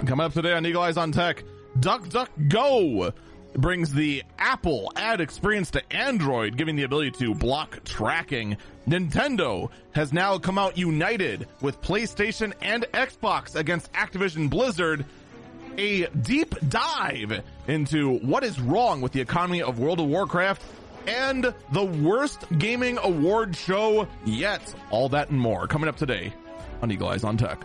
[0.00, 1.44] Coming up today on Eagle Eyes on Tech,
[1.78, 3.12] DuckDuckGo
[3.54, 8.56] brings the Apple ad experience to Android, giving the ability to block tracking.
[8.88, 15.04] Nintendo has now come out united with PlayStation and Xbox against Activision Blizzard.
[15.78, 20.62] A deep dive into what is wrong with the economy of World of Warcraft
[21.06, 24.74] and the worst gaming award show yet.
[24.90, 26.32] All that and more coming up today
[26.82, 27.64] on Eagle Eyes on Tech.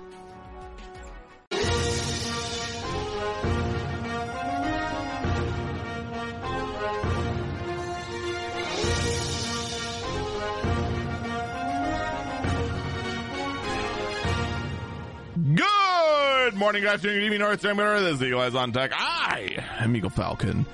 [16.57, 18.91] Morning, good afternoon, good evening, North Star, This is Eagle Eyes on Tech.
[18.95, 20.65] I am Eagle Falcon.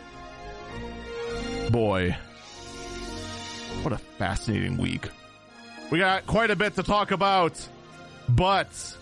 [1.71, 2.15] Boy,
[3.81, 5.09] what a fascinating week.
[5.91, 7.67] We got quite a bit to talk about,
[8.29, 8.97] but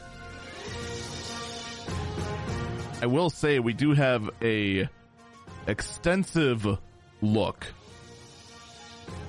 [3.02, 4.90] I will say we do have a
[5.68, 6.80] extensive
[7.22, 7.68] look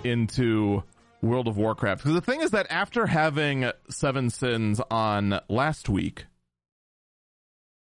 [0.04, 0.82] into
[1.20, 2.02] World of Warcraft.
[2.02, 6.24] Because the thing is that after having Seven Sins on last week,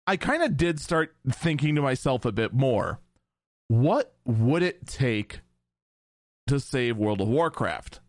[0.07, 2.99] I kind of did start thinking to myself a bit more.
[3.67, 5.41] What would it take
[6.47, 7.99] to save World of Warcraft?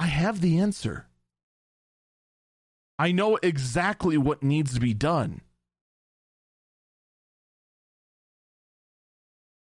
[0.00, 1.06] I have the answer.
[2.98, 5.42] I know exactly what needs to be done.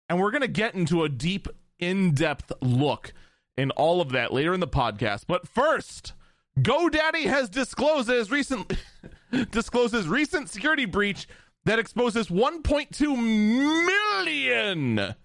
[0.08, 3.14] And we're going to get into a deep, in depth look
[3.58, 5.26] in all of that later in the podcast.
[5.28, 6.14] But first,
[6.58, 8.74] GoDaddy has disclosed his recent
[9.52, 11.28] disclosed recent security breach
[11.66, 13.86] that exposes 1.2
[14.26, 15.16] million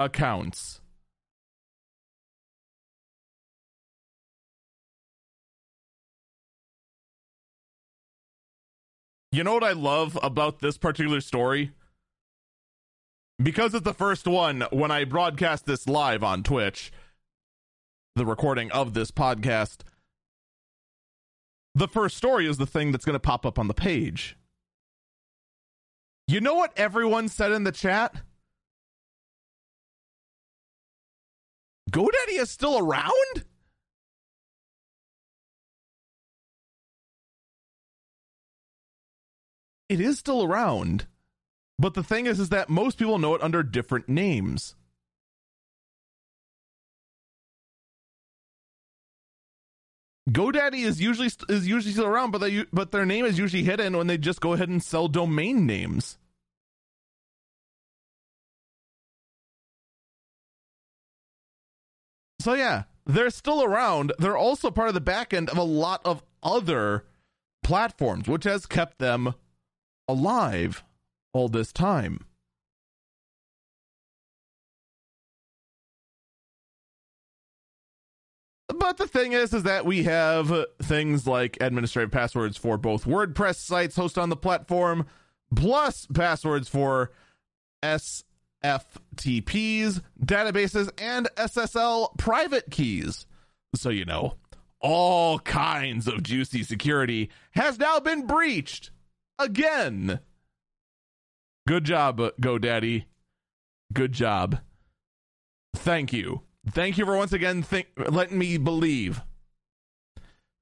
[0.00, 0.80] accounts.
[9.32, 11.72] You know what I love about this particular story?
[13.42, 16.92] because it's the first one when I broadcast this live on Twitch,
[18.14, 19.78] the recording of this podcast,
[21.74, 24.36] the first story is the thing that's going to pop up on the page.
[26.26, 28.14] You know what everyone said in the chat?
[31.90, 33.44] GoDaddy is still around?
[39.88, 41.06] It is still around.
[41.78, 44.74] But the thing is, is that most people know it under different names.
[50.30, 53.96] GoDaddy is usually is usually still around, but they but their name is usually hidden
[53.96, 56.16] when they just go ahead and sell domain names.
[62.40, 64.12] So yeah, they're still around.
[64.18, 67.04] They're also part of the back end of a lot of other
[67.62, 69.34] platforms, which has kept them
[70.08, 70.84] alive
[71.32, 72.20] all this time.
[78.84, 83.56] But the thing is, is that we have things like administrative passwords for both WordPress
[83.56, 85.06] sites hosted on the platform,
[85.56, 87.10] plus passwords for
[87.82, 88.22] SFTPs,
[90.22, 93.24] databases, and SSL private keys.
[93.74, 94.34] So, you know,
[94.80, 98.90] all kinds of juicy security has now been breached
[99.38, 100.20] again.
[101.66, 103.06] Good job, GoDaddy.
[103.94, 104.58] Good job.
[105.74, 106.42] Thank you.
[106.70, 107.64] Thank you for once again
[107.96, 109.22] letting me believe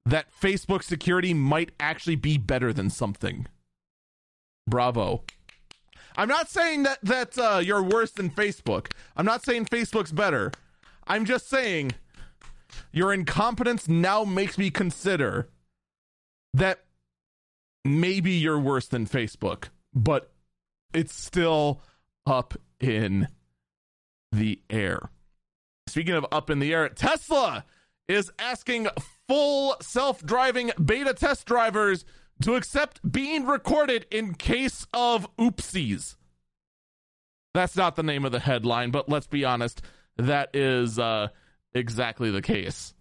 [0.05, 3.47] that Facebook security might actually be better than something.
[4.67, 5.23] Bravo.
[6.15, 8.91] I'm not saying that that uh, you're worse than Facebook.
[9.15, 10.51] I'm not saying Facebook's better.
[11.07, 11.93] I'm just saying
[12.91, 15.49] your incompetence now makes me consider
[16.53, 16.83] that
[17.83, 20.31] maybe you're worse than Facebook, but
[20.93, 21.81] it's still
[22.25, 23.27] up in
[24.31, 25.09] the air.
[25.87, 27.65] Speaking of up in the air, Tesla
[28.07, 28.87] is asking
[29.27, 32.05] full self driving beta test drivers
[32.41, 36.15] to accept being recorded in case of oopsies.
[37.53, 39.81] That's not the name of the headline, but let's be honest,
[40.17, 41.27] that is uh,
[41.73, 42.93] exactly the case.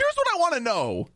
[0.00, 1.08] here's what I want to know.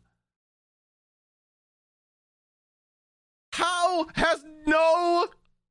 [3.55, 5.27] How has no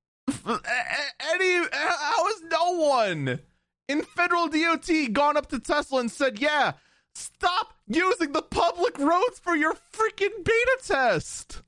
[0.08, 3.40] any how has no one
[3.88, 6.72] in federal DOT gone up to Tesla and said, "Yeah,
[7.14, 11.60] stop using the public roads for your freaking beta test."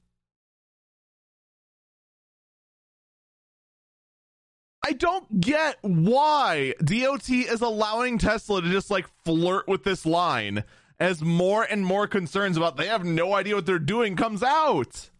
[4.87, 10.65] I don't get why DOT is allowing Tesla to just like flirt with this line
[10.99, 15.11] as more and more concerns about they have no idea what they're doing comes out.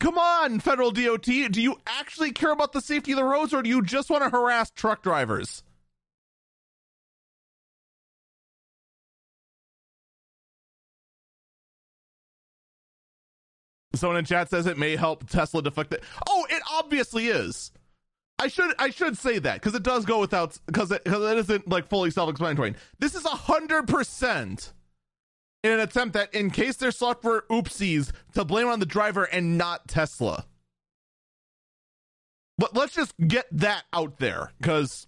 [0.00, 1.22] Come on, federal DOT.
[1.22, 4.24] Do you actually care about the safety of the roads or do you just want
[4.24, 5.62] to harass truck drivers?
[13.94, 16.02] Someone in chat says it may help Tesla deflect it.
[16.28, 17.72] Oh, it obviously is.
[18.38, 21.38] I should I should say that because it does go without because it, cause it
[21.38, 22.74] isn't like fully self-explanatory.
[22.98, 24.74] This is a hundred percent
[25.66, 29.58] in an attempt that in case their software oopsies to blame on the driver and
[29.58, 30.46] not Tesla.
[32.58, 35.06] But let's just get that out there because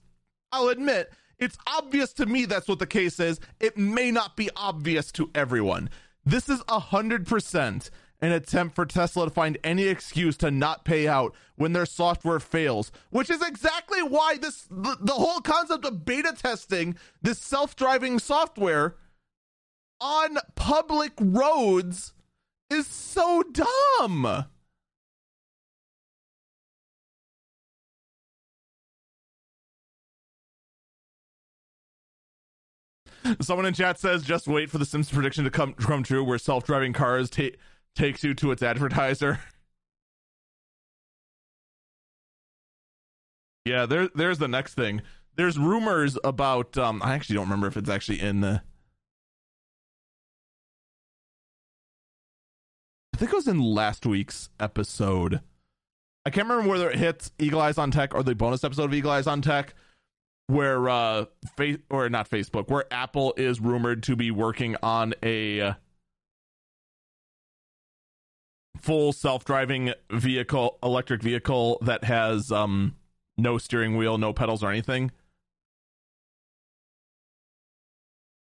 [0.53, 3.41] I'll admit it's obvious to me that's what the case is.
[3.61, 5.89] It may not be obvious to everyone.
[6.27, 7.91] This is a hundred percent
[8.21, 12.41] an attempt for Tesla to find any excuse to not pay out when their software
[12.41, 18.19] fails, which is exactly why this the, the whole concept of beta testing this self-driving
[18.19, 18.97] software
[20.01, 22.13] on public roads
[22.71, 24.47] is so dumb.
[33.41, 36.39] Someone in chat says, "Just wait for the Sims prediction to come come true, where
[36.39, 37.59] self-driving cars take
[37.95, 39.41] takes you to its advertiser.
[43.65, 45.03] yeah, there there's the next thing.
[45.37, 48.63] There's rumors about um I actually don't remember if it's actually in the
[53.19, 55.41] think it was in last week's episode.
[56.25, 58.95] I can't remember whether it hits Eagle Eyes on Tech or the bonus episode of
[58.95, 59.75] Eagle Eyes on Tech
[60.49, 61.27] where uh
[61.57, 65.75] face or not Facebook, where Apple is rumored to be working on a
[68.77, 72.97] full self-driving vehicle, electric vehicle that has um
[73.37, 75.11] no steering wheel, no pedals or anything.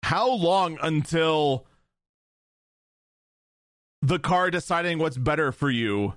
[0.02, 1.66] How long until
[4.02, 6.14] the car deciding what's better for you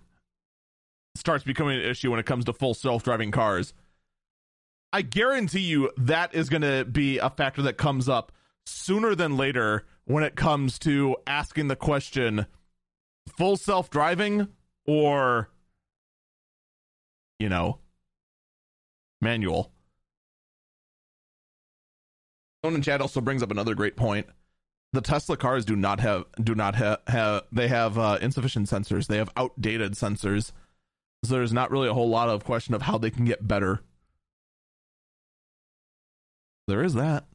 [1.15, 3.73] starts becoming an issue when it comes to full self-driving cars?
[4.91, 8.31] I guarantee you that is going to be a factor that comes up
[8.65, 12.45] sooner than later when it comes to asking the question
[13.37, 14.47] full self driving
[14.85, 15.49] or
[17.39, 17.79] you know
[19.21, 19.71] manual.
[22.63, 24.27] Someone in chat also brings up another great point.
[24.95, 29.07] The Tesla cars do not have do not have have they have uh, insufficient sensors.
[29.07, 30.53] They have outdated sensors.
[31.25, 33.81] So there's not really a whole lot of question of how they can get better.
[36.69, 37.25] There is that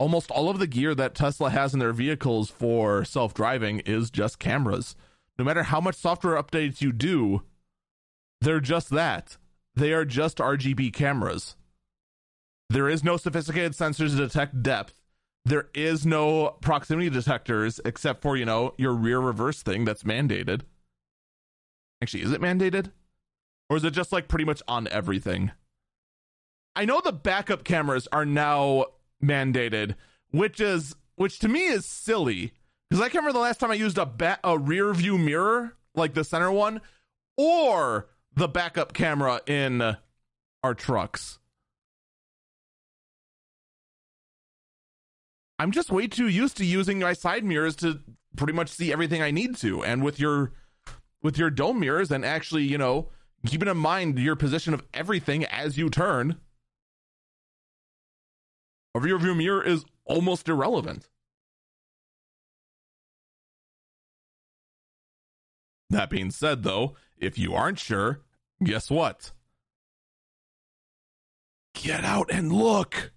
[0.00, 4.10] almost all of the gear that Tesla has in their vehicles for self driving is
[4.10, 4.96] just cameras.
[5.38, 7.42] No matter how much software updates you do,
[8.40, 9.36] they're just that.
[9.76, 11.54] They are just RGB cameras.
[12.70, 15.03] There is no sophisticated sensors to detect depth.
[15.44, 20.62] There is no proximity detectors except for, you know, your rear reverse thing that's mandated.
[22.02, 22.92] Actually, is it mandated?
[23.68, 25.52] Or is it just like pretty much on everything?
[26.76, 28.86] I know the backup cameras are now
[29.22, 29.94] mandated,
[30.30, 32.52] which is which to me is silly
[32.88, 35.76] because I can't remember the last time I used a ba- a rear view mirror
[35.94, 36.80] like the center one
[37.36, 39.96] or the backup camera in
[40.62, 41.38] our trucks.
[45.58, 48.00] I'm just way too used to using my side mirrors to
[48.36, 49.84] pretty much see everything I need to.
[49.84, 50.52] And with your
[51.22, 53.08] with your dome mirrors and actually, you know,
[53.46, 56.36] keeping in mind your position of everything as you turn,
[58.94, 61.08] a rear view mirror is almost irrelevant.
[65.90, 68.20] That being said, though, if you aren't sure,
[68.62, 69.32] guess what?
[71.74, 73.12] Get out and look.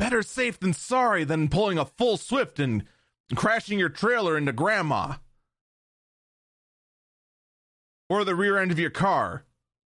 [0.00, 2.84] Better safe than sorry than pulling a full Swift and
[3.34, 5.16] crashing your trailer into grandma.
[8.08, 9.44] Or the rear end of your car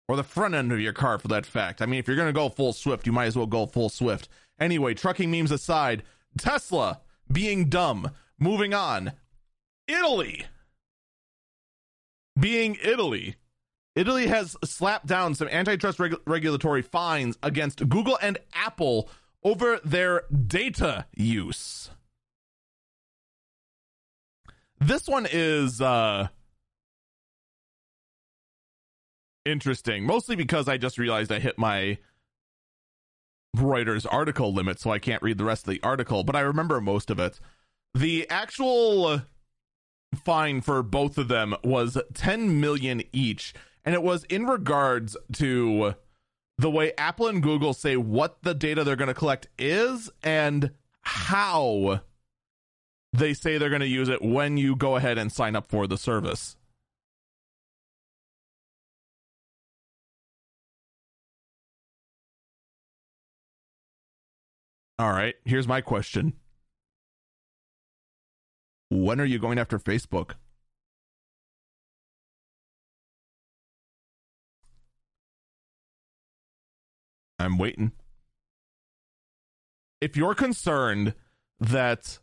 [0.07, 1.79] or the front end of your car for that fact.
[1.79, 3.87] I mean, if you're going to go full Swift, you might as well go full
[3.87, 4.27] Swift.
[4.59, 6.01] Anyway, trucking memes aside,
[6.39, 7.01] Tesla
[7.31, 8.09] being dumb.
[8.39, 9.11] Moving on.
[9.87, 10.47] Italy.
[12.39, 13.35] Being Italy.
[13.95, 19.07] Italy has slapped down some antitrust reg- regulatory fines against Google and Apple
[19.43, 21.89] over their data use.
[24.79, 26.29] This one is uh
[29.45, 31.97] interesting, mostly because I just realized I hit my
[33.57, 36.79] Reuters article limit, so I can't read the rest of the article, but I remember
[36.79, 37.39] most of it.
[37.93, 39.23] The actual
[40.23, 43.53] fine for both of them was 10 million each,
[43.83, 45.95] and it was in regards to
[46.59, 50.71] the way Apple and Google say what the data they're going to collect is and
[51.01, 52.01] how
[53.13, 55.87] they say they're going to use it when you go ahead and sign up for
[55.87, 56.57] the service.
[64.99, 66.33] All right, here's my question.
[68.89, 70.31] When are you going after Facebook?
[77.39, 77.93] I'm waiting.
[80.01, 81.13] If you're concerned
[81.59, 82.19] that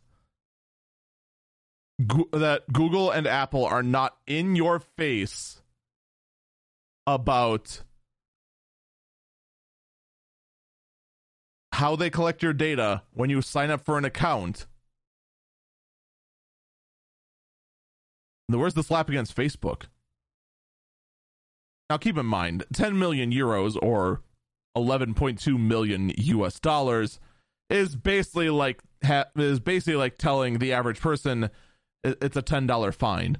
[1.99, 5.61] that Google and Apple are not in your face
[7.07, 7.81] about
[11.73, 14.67] how they collect your data when you sign up for an account.
[18.47, 19.83] Where's the slap against Facebook?
[21.89, 24.21] Now keep in mind, 10 million euros or
[24.77, 27.19] 11.2 million US dollars
[27.69, 31.49] is basically like ha- is basically like telling the average person
[32.03, 33.37] it's a $10 fine.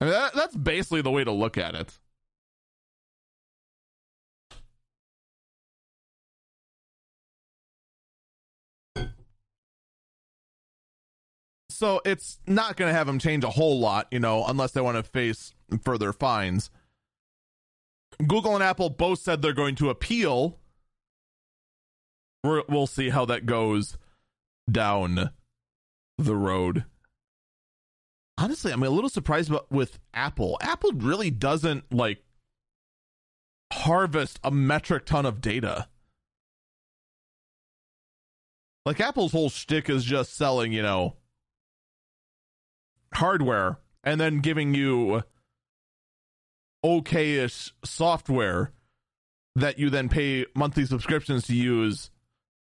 [0.00, 1.98] I mean, that, that's basically the way to look at it.
[11.76, 14.80] So it's not going to have them change a whole lot, you know, unless they
[14.80, 16.70] want to face further fines.
[18.26, 20.58] Google and Apple both said they're going to appeal.
[22.42, 23.98] we will see how that goes
[24.70, 25.30] down
[26.18, 26.84] the road
[28.38, 30.58] honestly, I'm a little surprised about with Apple.
[30.60, 32.22] Apple really doesn't like
[33.72, 35.88] harvest a metric ton of data.
[38.84, 41.16] Like Apple's whole shtick is just selling, you know,
[43.16, 45.22] hardware and then giving you
[46.84, 48.72] okayish software
[49.54, 52.10] that you then pay monthly subscriptions to use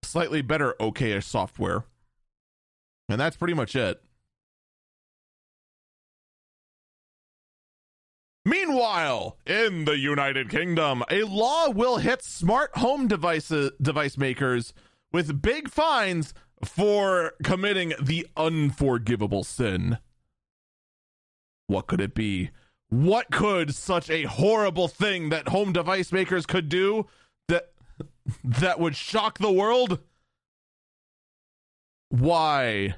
[0.03, 1.85] slightly better okayish software.
[3.09, 4.01] And that's pretty much it.
[8.45, 14.73] Meanwhile, in the United Kingdom, a law will hit smart home devices device makers
[15.13, 16.33] with big fines
[16.63, 19.97] for committing the unforgivable sin.
[21.67, 22.51] What could it be?
[22.89, 27.07] What could such a horrible thing that home device makers could do
[27.47, 27.71] that
[28.43, 29.99] that would shock the world?
[32.09, 32.95] Why?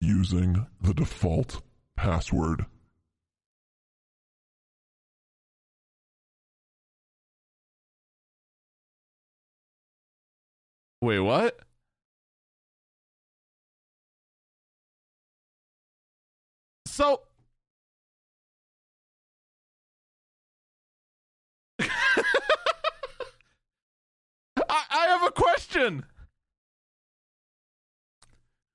[0.00, 1.62] Using the default
[1.96, 2.66] password.
[11.02, 11.58] Wait, what?
[16.90, 17.22] So
[21.80, 21.86] I,
[24.68, 26.04] I have a question.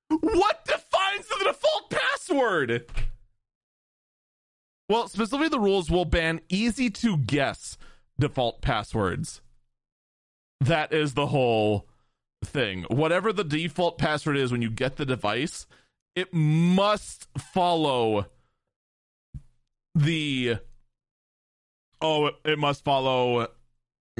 [0.08, 2.86] What defines the default password?
[4.88, 7.76] Well, specifically, the rules will ban easy to guess
[8.18, 9.42] default passwords.
[10.60, 11.86] That is the whole
[12.44, 12.84] thing.
[12.88, 15.66] Whatever the default password is when you get the device,
[16.16, 18.26] it must follow
[19.94, 20.56] the
[22.00, 23.46] oh it must follow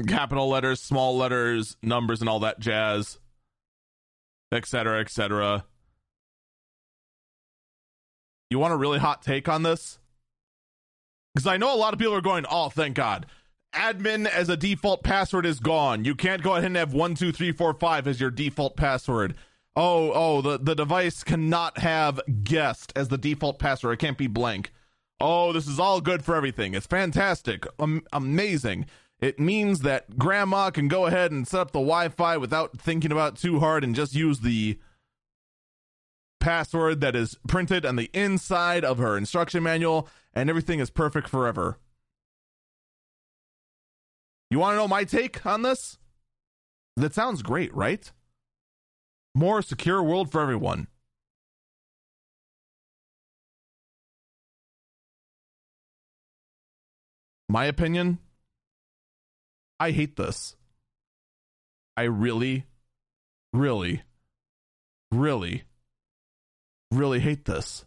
[0.07, 3.19] capital letters small letters numbers and all that jazz
[4.51, 5.65] etc etc
[8.49, 9.99] you want a really hot take on this
[11.35, 13.25] because i know a lot of people are going oh thank god
[13.73, 16.03] admin as a default password is gone.
[16.03, 19.35] You can't go ahead and have one two three four five as your default password.
[19.79, 23.93] Oh, oh, the, the device cannot have guest as the default password.
[23.93, 24.73] It can't be blank.
[25.21, 26.73] Oh, this is all good for everything.
[26.73, 27.63] It's fantastic.
[27.77, 28.87] Um, amazing.
[29.19, 33.11] It means that grandma can go ahead and set up the Wi Fi without thinking
[33.11, 34.79] about too hard and just use the
[36.39, 41.29] password that is printed on the inside of her instruction manual, and everything is perfect
[41.29, 41.77] forever.
[44.49, 45.99] You want to know my take on this?
[46.95, 48.11] That sounds great, right?
[49.35, 50.87] More secure world for everyone.
[57.49, 58.19] My opinion,
[59.79, 60.55] I hate this.
[61.95, 62.65] I really,
[63.53, 64.03] really,
[65.11, 65.63] really,
[66.91, 67.85] really hate this.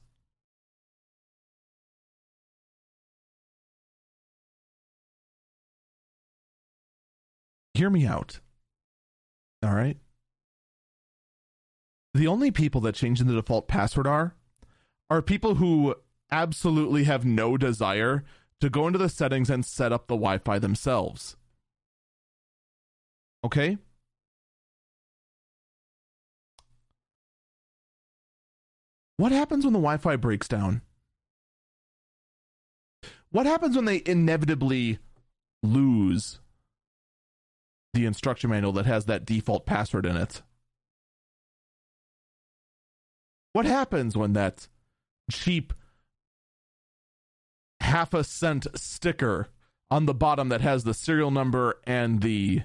[7.81, 8.41] hear me out.
[9.63, 9.97] All right.
[12.15, 14.35] The only people that change in the default password are
[15.09, 15.95] are people who
[16.31, 18.25] absolutely have no desire
[18.61, 21.37] to go into the settings and set up the Wi-Fi themselves.
[23.45, 23.79] Okay?
[29.17, 30.83] What happens when the Wi Fi breaks down?
[33.31, 34.99] What happens when they inevitably
[35.63, 36.41] lose
[37.93, 40.43] the instruction manual that has that default password in it?
[43.53, 44.69] What happens when that
[45.31, 45.73] cheap
[47.81, 49.49] half a cent sticker
[49.91, 52.63] on the bottom that has the serial number and the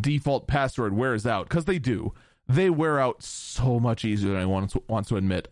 [0.00, 1.48] default password wears out?
[1.48, 2.12] Because they do
[2.48, 5.48] they wear out so much easier than I want to, want to admit.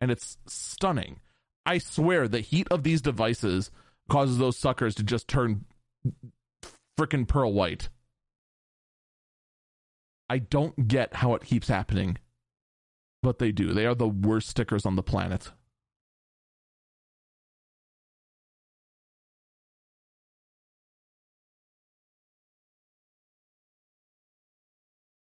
[0.00, 1.20] And it's stunning.
[1.64, 3.70] I swear the heat of these devices
[4.08, 5.64] causes those suckers to just turn
[6.98, 7.88] freaking pearl white.
[10.28, 12.18] I don't get how it keeps happening,
[13.26, 13.72] but they do.
[13.72, 15.50] They are the worst stickers on the planet.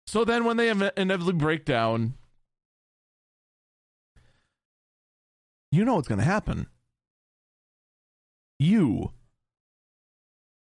[0.08, 2.14] So then when they inevitably break down,
[5.70, 6.66] you know what's going to happen.
[8.58, 9.12] You,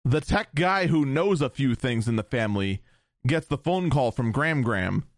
[0.05, 2.83] the tech guy who knows a few things in the family,
[3.27, 5.09] gets the phone call from Gram Gram.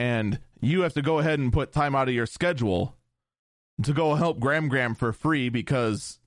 [0.00, 2.96] And you have to go ahead and put time out of your schedule
[3.82, 6.18] to go help Gram Gram for free because,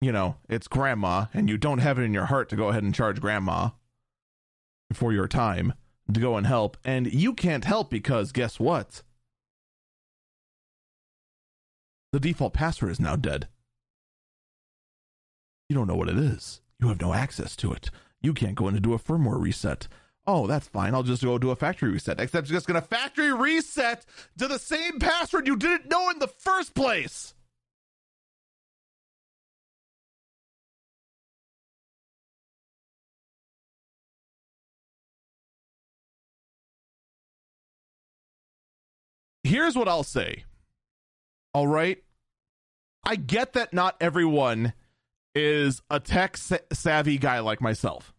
[0.00, 2.82] you know, it's grandma and you don't have it in your heart to go ahead
[2.82, 3.68] and charge grandma
[4.94, 5.74] for your time
[6.10, 6.78] to go and help.
[6.86, 9.02] And you can't help because guess what?
[12.12, 13.46] The default password is now dead.
[15.68, 16.62] You don't know what it is.
[16.80, 17.90] You have no access to it.
[18.22, 19.86] You can't go in and do a firmware reset.
[20.26, 20.94] Oh, that's fine.
[20.94, 22.20] I'll just go do a factory reset.
[22.20, 24.04] Except you're just going to factory reset
[24.38, 27.34] to the same password you didn't know in the first place.
[39.46, 40.44] here's what I'll say.
[41.54, 42.02] All right.
[43.04, 44.74] I get that not everyone
[45.34, 48.12] is a tech savvy guy like myself.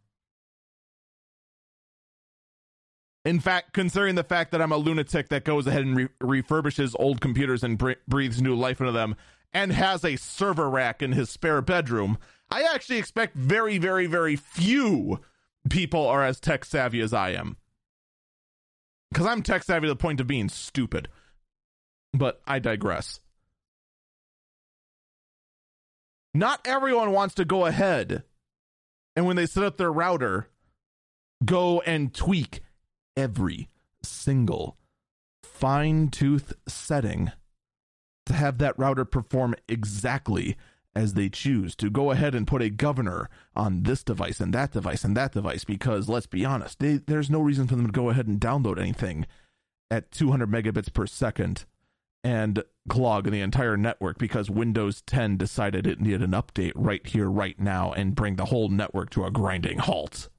[3.28, 6.96] In fact, considering the fact that I'm a lunatic that goes ahead and re- refurbishes
[6.98, 9.18] old computers and br- breathes new life into them
[9.54, 12.18] and has a server rack in his spare bedroom,
[12.50, 15.20] I actually expect very, very, very few
[15.70, 17.58] people are as tech savvy as I am.
[19.12, 21.10] Because I'm tech savvy to the point of being stupid.
[22.14, 23.20] But I digress.
[26.34, 28.24] Not everyone wants to go ahead
[29.18, 30.48] and when they set up their router,
[31.44, 32.62] go and tweak
[33.18, 33.68] every
[34.02, 34.78] single
[35.44, 37.32] fine tooth setting
[38.26, 40.56] to have that router perform exactly
[40.96, 44.72] as they choose to go ahead and put a governor on this device and that
[44.72, 47.92] device and that device because let's be honest they, there's no reason for them to
[47.92, 49.26] go ahead and download anything
[49.92, 51.66] at 200 megabits per second
[52.24, 57.30] and clog the entire network because Windows 10 decided it needed an update right here,
[57.30, 60.30] right now, and bring the whole network to a grinding halt.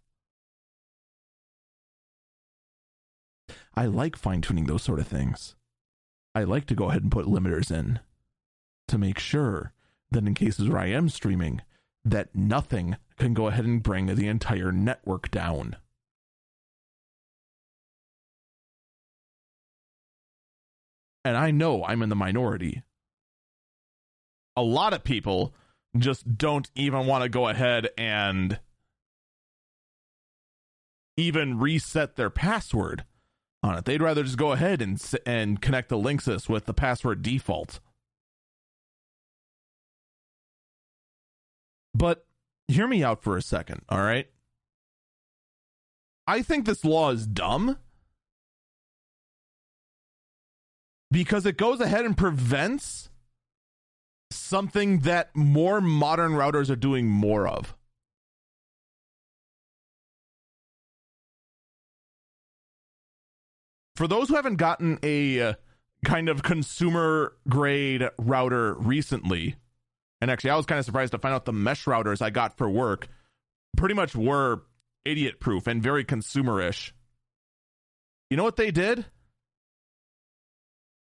[3.78, 5.54] I like fine tuning those sort of things.
[6.34, 8.00] I like to go ahead and put limiters in
[8.88, 9.72] to make sure
[10.10, 11.62] that in cases where I am streaming,
[12.04, 15.76] that nothing can go ahead and bring the entire network down.
[21.28, 22.82] and I know I'm in the minority.
[24.56, 25.54] A lot of people
[25.94, 28.58] just don't even want to go ahead and
[31.18, 33.04] even reset their password
[33.62, 33.84] on it.
[33.84, 37.80] They'd rather just go ahead and and connect the Linksys with the password default.
[41.94, 42.26] But
[42.68, 44.28] hear me out for a second, all right?
[46.26, 47.78] I think this law is dumb
[51.10, 53.08] because it goes ahead and prevents
[54.30, 57.74] something that more modern routers are doing more of.
[63.98, 65.54] For those who haven't gotten a uh,
[66.04, 69.56] kind of consumer grade router recently,
[70.20, 72.56] and actually I was kind of surprised to find out the mesh routers I got
[72.56, 73.08] for work
[73.76, 74.62] pretty much were
[75.04, 76.92] idiot proof and very consumerish.
[78.30, 79.04] You know what they did?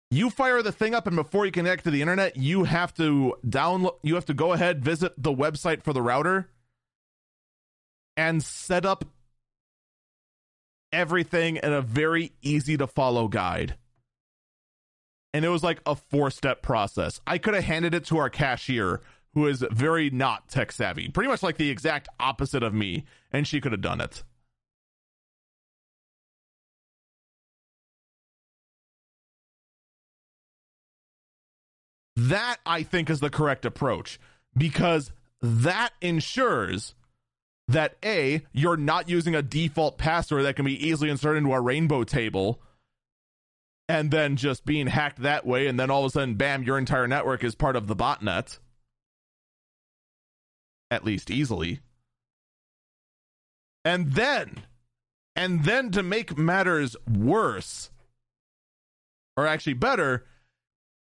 [0.10, 3.36] you fire the thing up and before you connect to the internet you have to
[3.46, 6.50] download you have to go ahead visit the website for the router
[8.16, 9.04] and set up
[10.92, 13.76] everything in a very easy to follow guide.
[15.34, 17.22] And it was like a four step process.
[17.28, 19.02] I could have handed it to our cashier,
[19.34, 23.48] who is very not tech savvy, pretty much like the exact opposite of me, and
[23.48, 24.24] she could have done it.
[32.16, 34.20] That I think is the correct approach
[34.58, 36.96] because that ensures
[37.68, 41.62] that A, you're not using a default password that can be easily inserted into a
[41.62, 42.62] rainbow table
[43.90, 46.78] and then just being hacked that way, and then all of a sudden, bam, your
[46.78, 48.60] entire network is part of the botnet.
[50.92, 51.80] At least easily.
[53.86, 54.64] And then,
[55.36, 57.90] and then to make matters worse,
[59.38, 60.26] or actually better,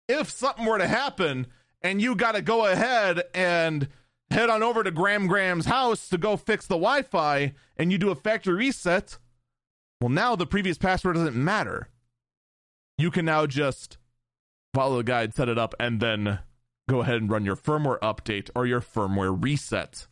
[0.10, 1.47] if something were to happen
[1.82, 3.88] and you got to go ahead and
[4.34, 7.98] head on over to Gram Gram's house to go fix the Wi Fi and you
[7.98, 9.17] do a factory reset,
[10.02, 11.89] well, now the previous password doesn't matter.
[12.98, 13.98] You can now just
[14.74, 16.39] follow the guide, set it up, and then
[16.89, 20.08] go ahead and run your firmware update or your firmware reset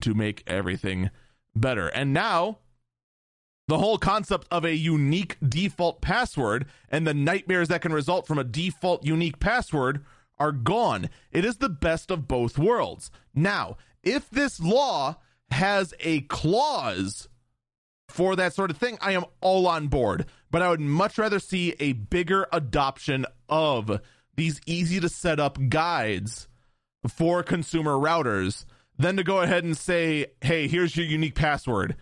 [0.00, 1.10] to make everything
[1.54, 1.88] better.
[1.88, 2.58] And now
[3.68, 8.38] the whole concept of a unique default password and the nightmares that can result from
[8.38, 10.04] a default unique password
[10.38, 11.08] are gone.
[11.32, 13.10] It is the best of both worlds.
[13.34, 15.16] Now, if this law
[15.50, 17.28] has a clause
[18.08, 20.26] for that sort of thing, I am all on board.
[20.50, 24.00] But I would much rather see a bigger adoption of
[24.34, 26.48] these easy to set up guides
[27.08, 28.64] for consumer routers
[28.98, 31.96] than to go ahead and say, hey, here's your unique password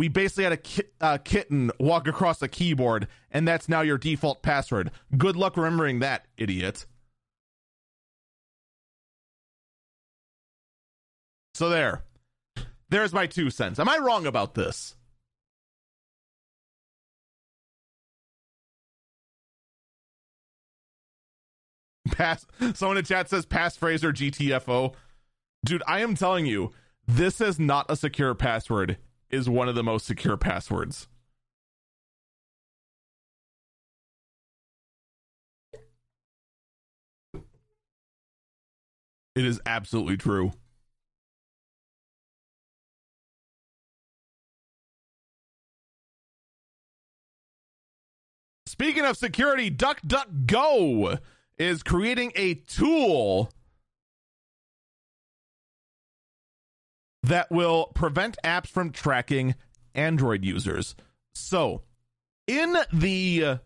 [0.00, 3.98] we basically had a ki- uh, kitten walk across a keyboard, and that's now your
[3.98, 4.90] default password.
[5.14, 6.86] Good luck remembering that, idiot.
[11.60, 12.02] So there.
[12.88, 13.78] There's my two cents.
[13.78, 14.96] Am I wrong about this?
[22.12, 22.46] Pass.
[22.72, 24.94] Someone in chat says passphrase GTFO.
[25.62, 26.70] Dude, I am telling you,
[27.06, 28.96] this is not a secure password
[29.28, 31.08] is one of the most secure passwords.
[39.34, 40.54] It is absolutely true.
[48.80, 51.18] Speaking of security, DuckDuckGo
[51.58, 53.50] is creating a tool
[57.22, 59.54] that will prevent apps from tracking
[59.94, 60.94] Android users.
[61.34, 61.82] So,
[62.46, 63.56] in the uh,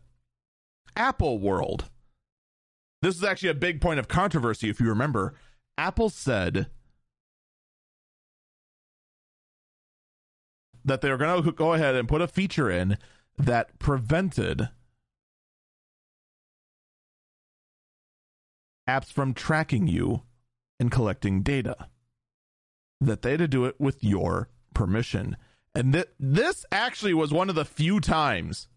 [0.96, 1.85] Apple world,
[3.00, 5.35] this is actually a big point of controversy if you remember.
[5.79, 6.66] Apple said
[10.85, 12.98] that they were going to go ahead and put a feature in
[13.38, 14.70] that prevented
[18.88, 20.23] apps from tracking you
[20.79, 21.88] and collecting data
[23.01, 25.37] that they had to do it with your permission.
[25.75, 28.68] And th- this actually was one of the few times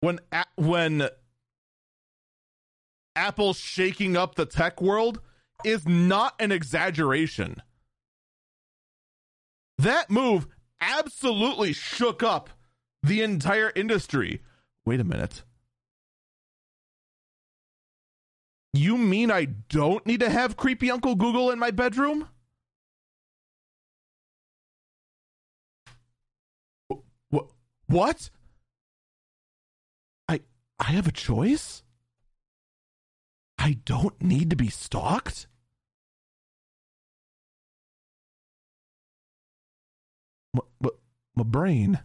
[0.00, 1.08] when a- when
[3.16, 5.20] Apple shaking up the tech world
[5.64, 7.62] is not an exaggeration.
[9.78, 10.46] That move
[10.80, 12.50] absolutely shook up
[13.02, 14.42] the entire industry.
[14.84, 15.42] Wait a minute.
[18.72, 22.28] You mean I don't need to have creepy Uncle Google in my bedroom?
[27.90, 28.30] What?
[30.28, 30.42] I
[30.78, 31.82] I have a choice?
[33.58, 35.48] I don't need to be stalked?
[40.54, 40.90] My, my,
[41.34, 41.98] my brain.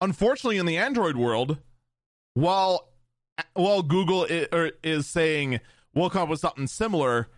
[0.00, 1.58] Unfortunately, in the Android world,
[2.34, 2.88] while
[3.54, 5.60] while Google is, er, is saying
[5.94, 7.28] we'll come up with something similar,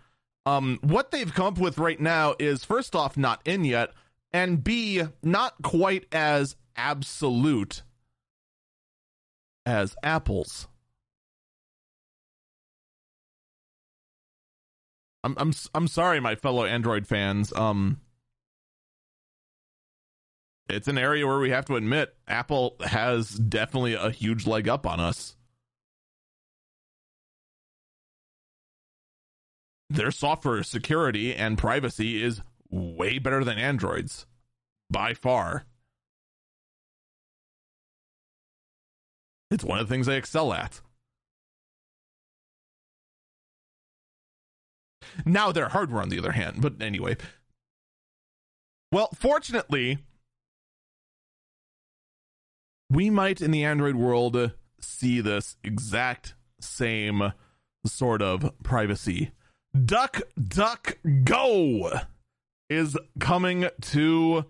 [0.44, 3.90] um, what they've come up with right now is first off not in yet,
[4.32, 7.82] and B not quite as absolute
[9.64, 10.68] as Apple's.
[15.24, 17.52] I'm I'm I'm sorry, my fellow Android fans.
[17.54, 18.00] Um,
[20.68, 24.86] it's an area where we have to admit Apple has definitely a huge leg up
[24.86, 25.36] on us.
[29.88, 34.26] their software security and privacy is way better than Android's
[34.90, 35.64] by far.
[39.50, 40.80] It's one of the things they excel at.
[45.24, 46.60] Now their hardware, on the other hand.
[46.60, 47.16] But anyway.
[48.92, 49.98] Well, fortunately,
[52.90, 57.32] we might in the Android world see this exact same
[57.84, 59.30] sort of privacy.
[59.84, 62.00] Duck, duck, go
[62.70, 64.44] is coming to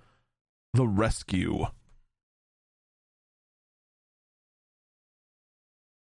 [0.74, 1.66] the rescue.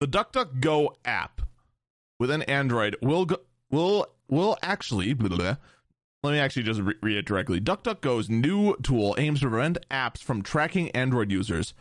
[0.01, 1.41] The DuckDuckGo app
[2.21, 3.39] within Android will go,
[3.71, 5.57] will will actually blah, blah, blah.
[6.23, 7.61] let me actually just re- read it directly.
[7.61, 11.73] DuckDuckGo's new tool aims to prevent apps from tracking Android users.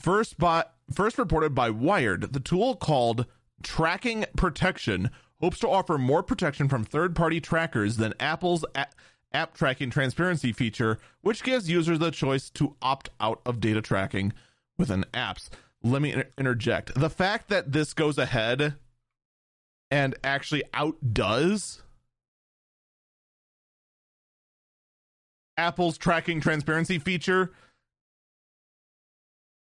[0.00, 3.26] First by first reported by Wired, the tool called
[3.62, 5.10] Tracking Protection
[5.40, 8.86] hopes to offer more protection from third-party trackers than Apple's a-
[9.32, 14.32] app tracking transparency feature, which gives users the choice to opt out of data tracking
[14.78, 15.48] within apps.
[15.82, 16.94] Let me inter- interject.
[16.94, 18.76] The fact that this goes ahead
[19.90, 21.82] and actually outdoes
[25.56, 27.52] Apple's tracking transparency feature,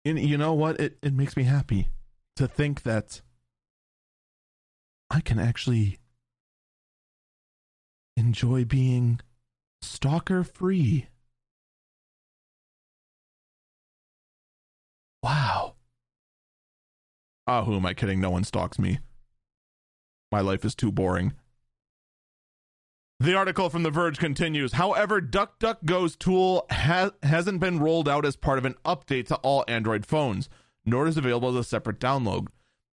[0.04, 0.80] and you know what?
[0.80, 1.88] It it makes me happy
[2.36, 3.22] to think that
[5.10, 5.98] I can actually
[8.16, 9.20] enjoy being
[9.82, 11.08] stalker free.
[15.22, 15.74] Wow.
[17.46, 18.20] Oh, who am I kidding?
[18.20, 18.98] No one stalks me.
[20.32, 21.34] My life is too boring.
[23.20, 24.72] The article from The Verge continues.
[24.72, 29.64] However, DuckDuckGo's tool ha- hasn't been rolled out as part of an update to all
[29.68, 30.48] Android phones,
[30.84, 32.48] nor is available as a separate download.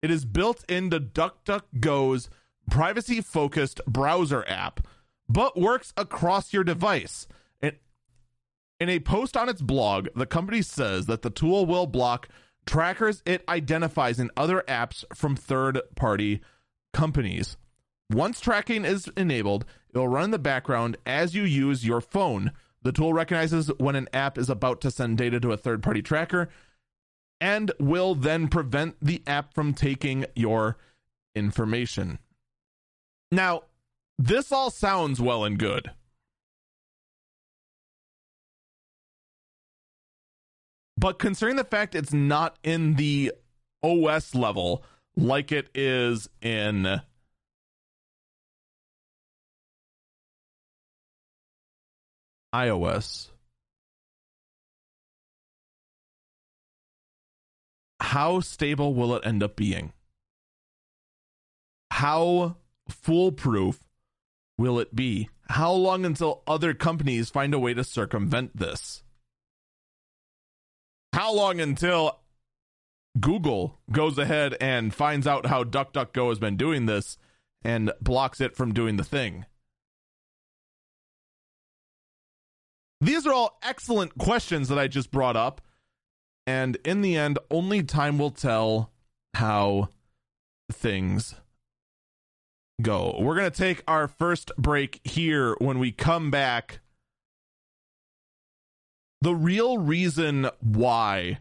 [0.03, 2.31] It is built into DuckDuckGo's
[2.71, 4.87] privacy focused browser app,
[5.29, 7.27] but works across your device.
[7.61, 7.77] In,
[8.81, 12.29] in a post on its blog, the company says that the tool will block
[12.65, 16.41] trackers it identifies in other apps from third party
[16.93, 17.57] companies.
[18.11, 22.53] Once tracking is enabled, it will run in the background as you use your phone.
[22.83, 26.03] The tool recognizes when an app is about to send data to a third party
[26.03, 26.49] tracker
[27.41, 30.77] and will then prevent the app from taking your
[31.35, 32.19] information.
[33.33, 33.63] Now,
[34.19, 35.91] this all sounds well and good.
[40.97, 43.33] But considering the fact it's not in the
[43.83, 44.83] OS level
[45.17, 47.01] like it is in
[52.55, 53.31] iOS,
[58.01, 59.93] how stable will it end up being?
[61.91, 62.57] How
[62.89, 63.81] foolproof
[64.59, 65.29] will it be?
[65.49, 69.03] How long until other companies find a way to circumvent this?
[71.13, 72.21] How long until
[73.19, 77.17] Google goes ahead and finds out how DuckDuckGo has been doing this
[77.63, 79.47] and blocks it from doing the thing?
[83.01, 85.61] These are all excellent questions that I just brought up.
[86.47, 88.93] And in the end, only time will tell
[89.35, 89.89] how
[90.71, 91.35] things
[92.81, 93.17] go.
[93.21, 96.81] We're going to take our first break here when we come back.
[99.23, 101.39] The real reason why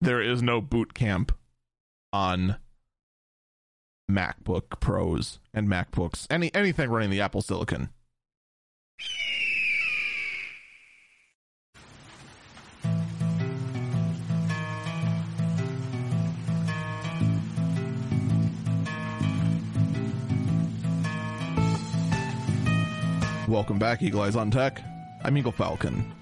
[0.00, 1.32] there is no boot camp
[2.12, 2.56] on
[4.10, 7.90] MacBook Pros and MacBooks, any anything running the Apple Silicon.
[23.50, 24.80] Welcome back, Eagle Eyes on Tech.
[25.24, 26.12] I'm Eagle Falcon.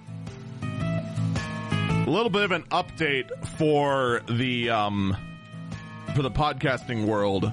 [0.62, 5.14] A little bit of an update for the um
[6.17, 7.53] for the podcasting world.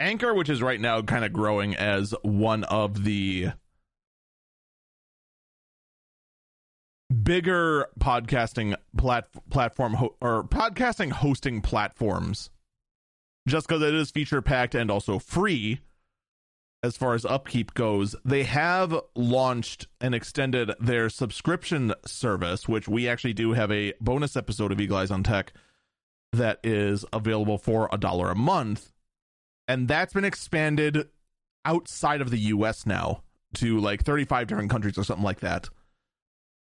[0.00, 3.48] Anchor, which is right now kind of growing as one of the
[7.22, 12.48] bigger podcasting plat- platform ho- or podcasting hosting platforms
[13.46, 15.80] just because it is feature packed and also free
[16.86, 23.08] as far as upkeep goes, they have launched and extended their subscription service, which we
[23.08, 25.52] actually do have a bonus episode of Eagle Eyes on Tech
[26.32, 28.92] that is available for a dollar a month.
[29.68, 31.08] And that's been expanded
[31.64, 33.22] outside of the US now
[33.54, 35.68] to like 35 different countries or something like that.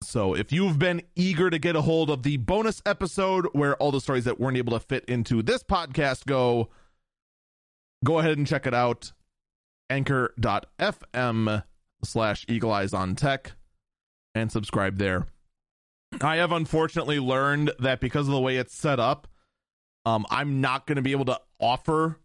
[0.05, 3.91] So if you've been eager to get a hold of the bonus episode where all
[3.91, 6.71] the stories that weren't able to fit into this podcast go,
[8.05, 9.13] go ahead and check it out
[9.93, 11.65] anchor.fm
[12.03, 13.53] slash eagle eyes on tech
[14.35, 15.27] and subscribe there.
[16.21, 19.29] I have unfortunately learned that because of the way it's set up,
[20.05, 22.19] um, I'm not going to be able to offer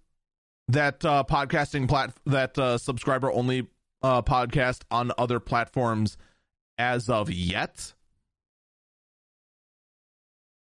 [0.70, 3.68] that uh, podcasting plat that uh, subscriber only
[4.02, 6.18] uh, podcast on other platforms
[6.78, 7.94] as of yet.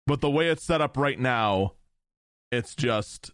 [0.06, 1.74] But the way it's set up right now,
[2.52, 3.32] it's just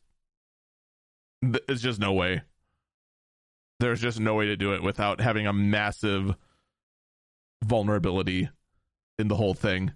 [1.42, 2.42] it's just no way.
[3.82, 6.36] There's just no way to do it without having a massive
[7.64, 8.48] vulnerability
[9.18, 9.90] in the whole thing.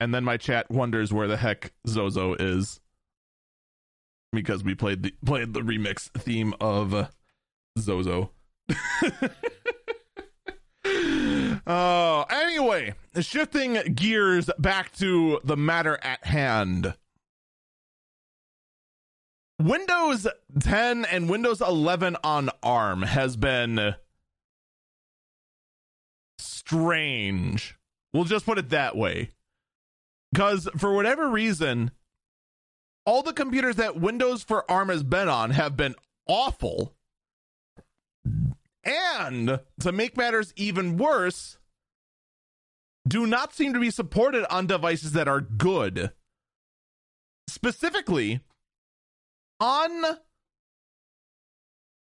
[0.00, 2.80] And then my chat wonders where the heck Zozo is
[4.32, 7.10] because we played the played the remix theme of
[7.78, 8.30] Zozo.
[11.66, 16.94] Oh, uh, anyway, shifting gears back to the matter at hand.
[19.60, 20.26] Windows
[20.60, 23.96] 10 and Windows 11 on ARM has been
[26.38, 27.76] strange.
[28.12, 29.30] We'll just put it that way.
[30.32, 31.90] Because for whatever reason,
[33.04, 35.94] all the computers that Windows for ARM has been on have been
[36.28, 36.94] awful.
[38.84, 41.58] And to make matters even worse,
[43.06, 46.12] do not seem to be supported on devices that are good.
[47.48, 48.40] Specifically,
[49.60, 50.18] on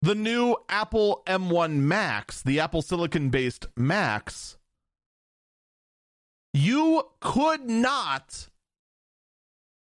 [0.02, 4.58] the new Apple M1 Max, the Apple Silicon based Macs,
[6.54, 8.50] you could not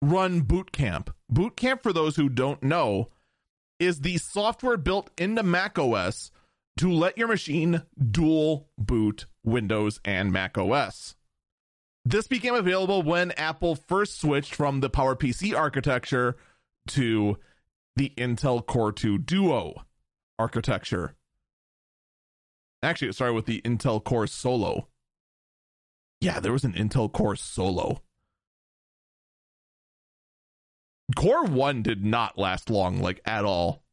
[0.01, 1.13] run Boot Camp.
[1.29, 3.09] Boot Camp, for those who don't know,
[3.79, 6.31] is the software built into macOS
[6.77, 11.15] to let your machine dual boot Windows and Mac OS.
[12.05, 16.37] This became available when Apple first switched from the PowerPC architecture
[16.87, 17.37] to
[17.95, 19.83] the Intel Core 2 Duo
[20.39, 21.15] architecture.
[22.81, 24.87] Actually, it started with the Intel Core Solo.
[26.21, 28.01] Yeah, there was an Intel Core Solo.
[31.15, 33.83] Core 1 did not last long, like at all.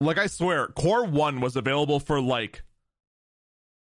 [0.00, 2.62] Like I swear, Core 1 was available for like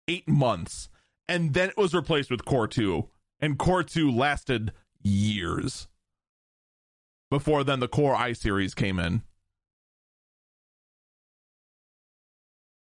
[0.09, 0.89] 8 months
[1.29, 5.87] and then it was replaced with Core 2 and Core 2 lasted years.
[7.31, 9.23] Before then the Core i series came in.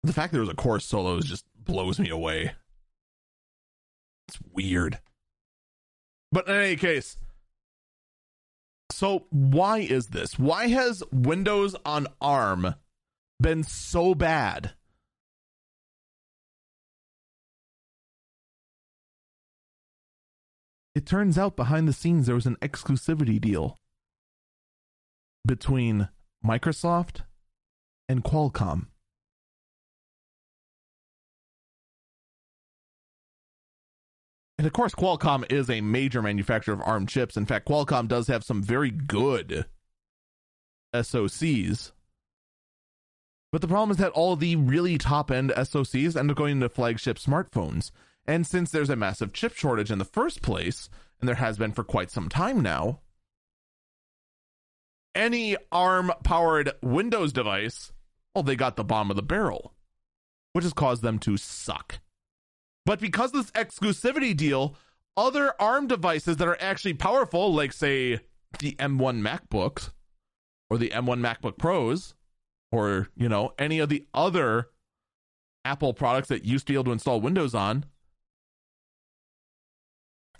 [0.05, 2.53] The fact there was a Core Solo just blows me away.
[4.29, 5.01] It's weird.
[6.31, 7.17] But in any case,
[8.93, 10.39] so why is this?
[10.39, 12.77] Why has Windows on ARM
[13.41, 14.73] been so bad.
[20.95, 23.77] It turns out behind the scenes there was an exclusivity deal
[25.47, 26.09] between
[26.45, 27.21] Microsoft
[28.09, 28.87] and Qualcomm.
[34.59, 37.37] And of course, Qualcomm is a major manufacturer of ARM chips.
[37.37, 39.67] In fact, Qualcomm does have some very good
[40.95, 41.93] SoCs.
[43.57, 46.69] But the problem is that all the really top end SoCs end up going into
[46.69, 47.91] flagship smartphones.
[48.27, 51.73] And since there's a massive chip shortage in the first place, and there has been
[51.73, 53.01] for quite some time now,
[55.15, 57.93] any ARM powered Windows device,
[58.35, 59.73] well, they got the bomb of the barrel,
[60.53, 62.01] which has caused them to suck.
[62.85, 64.77] But because of this exclusivity deal,
[65.17, 68.21] other ARM devices that are actually powerful, like, say,
[68.59, 69.93] the M1 MacBooks
[70.69, 72.13] or the M1 MacBook Pros,
[72.73, 74.69] or you know any of the other
[75.65, 77.85] Apple products that used to be able to install Windows on.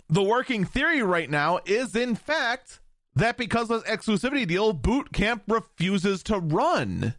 [0.09, 2.79] The working theory right now is, in fact,
[3.13, 7.15] that because of exclusivity deal, Boot Camp refuses to run.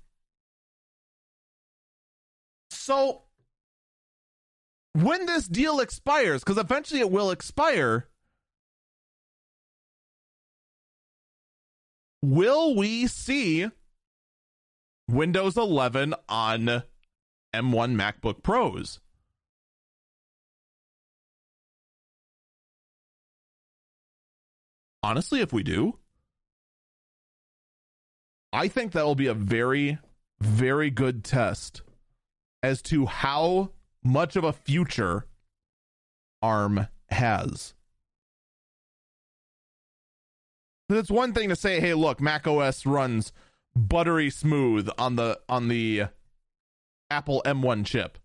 [2.71, 3.25] So,
[4.95, 8.09] when this deal expires, because eventually it will expire,
[12.23, 13.69] will we see
[15.09, 16.83] Windows 11 on
[17.55, 19.01] M1 MacBook Pros.
[25.03, 25.99] Honestly, if we do,
[28.53, 29.99] I think that will be a very,
[30.41, 31.83] very good test
[32.63, 33.71] as to how
[34.05, 35.27] much of a future
[36.43, 37.75] ARM has.
[40.91, 43.33] It's one thing to say, hey, look, Mac OS runs
[43.79, 46.05] buttery smooth on the on the
[47.11, 48.19] Apple M1 chip.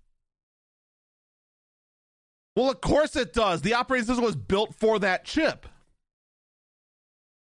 [2.56, 3.62] Well, of course it does.
[3.62, 5.66] The operating system was built for that chip.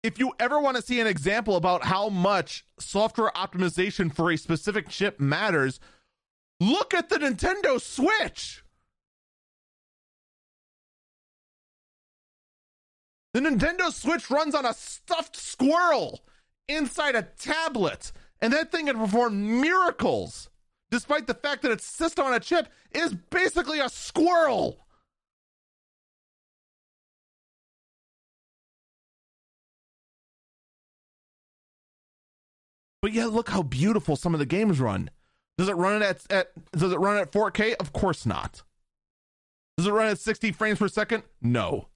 [0.03, 4.37] If you ever want to see an example about how much software optimization for a
[4.37, 5.79] specific chip matters,
[6.61, 8.63] Look at the Nintendo Switch.
[13.33, 16.19] The Nintendo Switch runs on a stuffed squirrel
[16.67, 20.49] inside a tablet, and that thing can perform miracles,
[20.89, 24.79] despite the fact that its system on a chip is basically a squirrel.
[33.01, 35.09] But yeah, look how beautiful some of the games run.
[35.57, 37.75] Does it run at, at does it run at 4K?
[37.79, 38.63] Of course not.
[39.77, 41.23] Does it run at 60 frames per second?
[41.41, 41.87] No.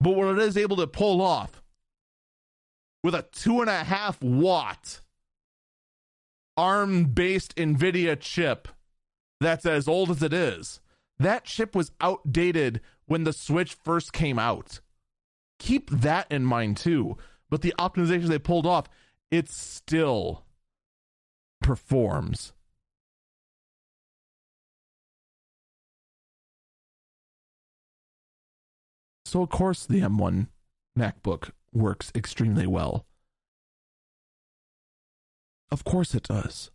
[0.00, 1.62] But what it is able to pull off
[3.02, 5.00] with a two and a half watt
[6.56, 8.68] ARM based NVIDIA chip
[9.40, 10.80] that's as old as it is,
[11.18, 14.80] that chip was outdated when the Switch first came out.
[15.58, 17.16] Keep that in mind too.
[17.50, 18.86] But the optimization they pulled off,
[19.30, 20.44] it still
[21.62, 22.52] performs.
[29.24, 30.48] So, of course, the M1
[30.98, 33.06] MacBook works extremely well.
[35.70, 36.70] Of course, it does.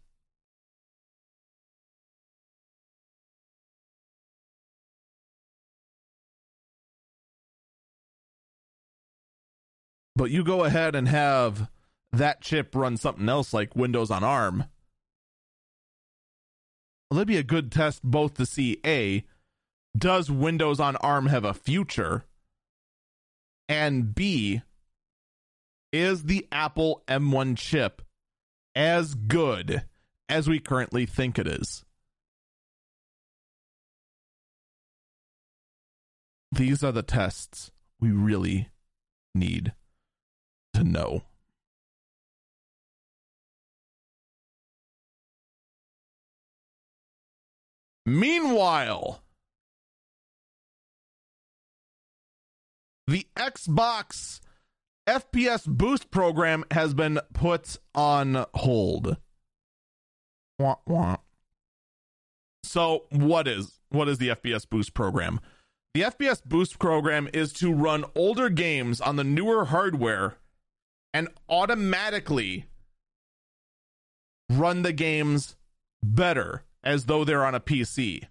[10.16, 11.70] But you go ahead and have
[12.12, 14.66] that chip run something else like Windows on ARM.
[17.10, 19.26] Well, that'd be a good test both to see A,
[19.98, 22.26] does Windows on ARM have a future?
[23.68, 24.62] And B,
[25.94, 28.02] is the Apple M1 chip
[28.76, 29.84] as good
[30.28, 31.86] as we currently think it is?
[36.52, 38.70] These are the tests we really
[39.34, 39.74] need
[40.74, 41.24] to know.
[48.06, 49.24] Meanwhile,
[53.08, 54.42] the Xbox
[55.08, 59.18] FPS Boost program has been put on hold.
[60.60, 61.18] Wah, wah.
[62.64, 65.40] So, what is what is the FPS Boost program?
[65.94, 70.38] The FPS Boost program is to run older games on the newer hardware
[71.14, 72.66] and automatically
[74.50, 75.56] run the games
[76.02, 78.24] better as though they're on a PC.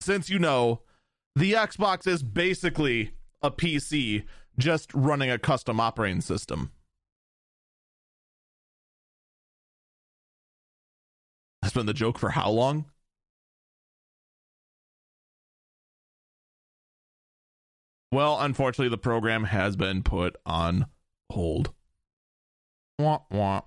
[0.00, 0.82] Since you know,
[1.36, 4.24] the Xbox is basically a PC
[4.58, 6.70] just running a custom operating system.
[11.62, 12.86] That's been the joke for how long?
[18.12, 20.86] Well, unfortunately, the program has been put on
[21.32, 21.72] hold.
[22.98, 23.62] Wah, wah.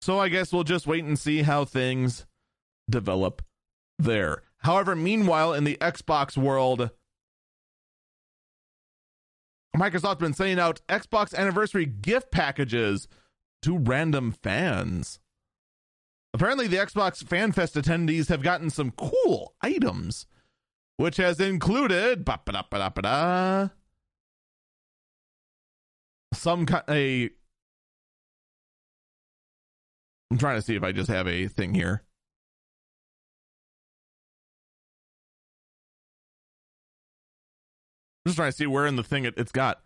[0.00, 2.24] So I guess we'll just wait and see how things
[2.88, 3.42] develop
[3.98, 4.42] there.
[4.58, 6.90] However, meanwhile, in the Xbox world,
[9.76, 13.06] Microsoft's been sending out Xbox anniversary gift packages
[13.62, 15.20] to random fans.
[16.34, 20.26] Apparently, the Xbox Fan Fest attendees have gotten some cool items,
[20.96, 22.24] which has included
[26.34, 27.30] some kind a.
[30.30, 32.02] I'm trying to see if I just have a thing here.
[38.28, 39.80] Just trying to see where in the thing it, it's got.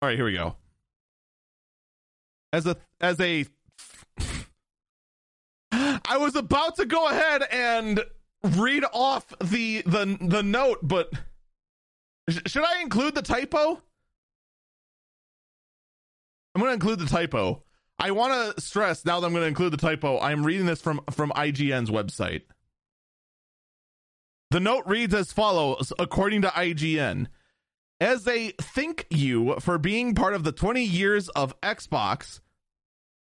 [0.00, 0.56] All right, here we go.
[2.52, 3.46] As a as a
[5.72, 8.04] I was about to go ahead and
[8.42, 11.10] read off the the the note, but
[12.28, 13.82] should I include the typo?
[16.54, 17.62] I'm going to include the typo.
[17.98, 20.18] I want to stress now that I'm going to include the typo.
[20.20, 22.42] I'm reading this from from IGN's website.
[24.50, 27.28] The note reads as follows, according to IGN.
[28.02, 32.40] As a thank you for being part of the 20 years of Xbox,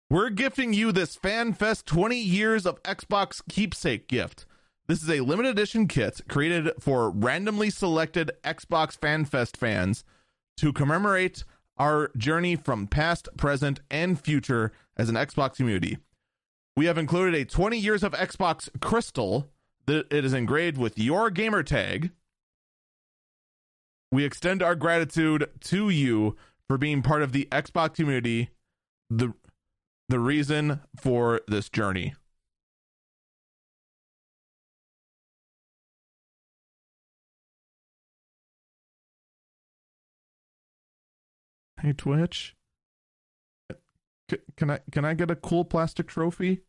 [0.10, 4.46] we're gifting you this FanFest 20 years of Xbox keepsake gift.
[4.88, 10.06] This is a limited edition kit created for randomly selected Xbox FanFest fans
[10.56, 11.44] to commemorate
[11.76, 15.98] our journey from past, present, and future as an Xbox community.
[16.78, 19.50] We have included a 20 years of Xbox crystal
[19.88, 22.12] that it is engraved with your gamer tag.
[24.14, 26.38] We extend our gratitude to you
[26.68, 28.52] for being part of the Xbox community,
[29.10, 29.34] the
[30.08, 32.14] the reason for this journey.
[41.82, 42.56] Hey Twitch.
[44.30, 46.62] C- can I can I get a cool plastic trophy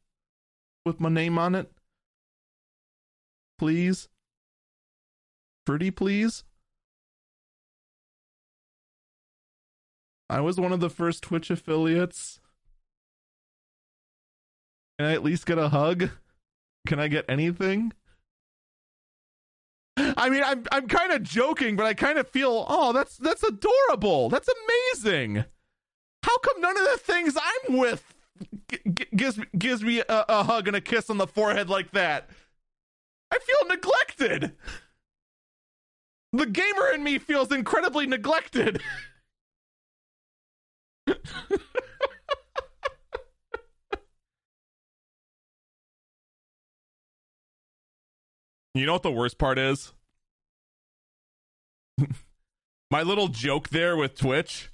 [0.86, 1.70] with my name on it?
[3.58, 4.08] Please.
[5.66, 6.44] Pretty please.
[10.34, 12.40] I was one of the first Twitch affiliates.
[14.98, 16.10] Can I at least get a hug?
[16.88, 17.92] Can I get anything?
[19.96, 23.44] I mean, I'm I'm kind of joking, but I kind of feel, oh, that's that's
[23.44, 24.28] adorable.
[24.28, 24.48] That's
[24.92, 25.44] amazing.
[26.24, 28.12] How come none of the things I'm with
[28.72, 31.92] g- g- gives gives me a, a hug and a kiss on the forehead like
[31.92, 32.28] that?
[33.30, 34.50] I feel neglected.
[36.32, 38.82] The gamer in me feels incredibly neglected.
[48.74, 49.92] You know what the worst part is?
[52.90, 54.70] My little joke there with Twitch.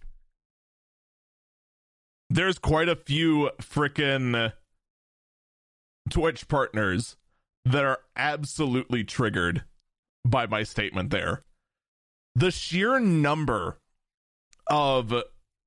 [2.30, 4.52] There's quite a few freaking
[6.08, 7.16] Twitch partners
[7.64, 9.64] that are absolutely triggered
[10.24, 11.44] by my statement there.
[12.34, 13.80] The sheer number
[14.66, 15.12] of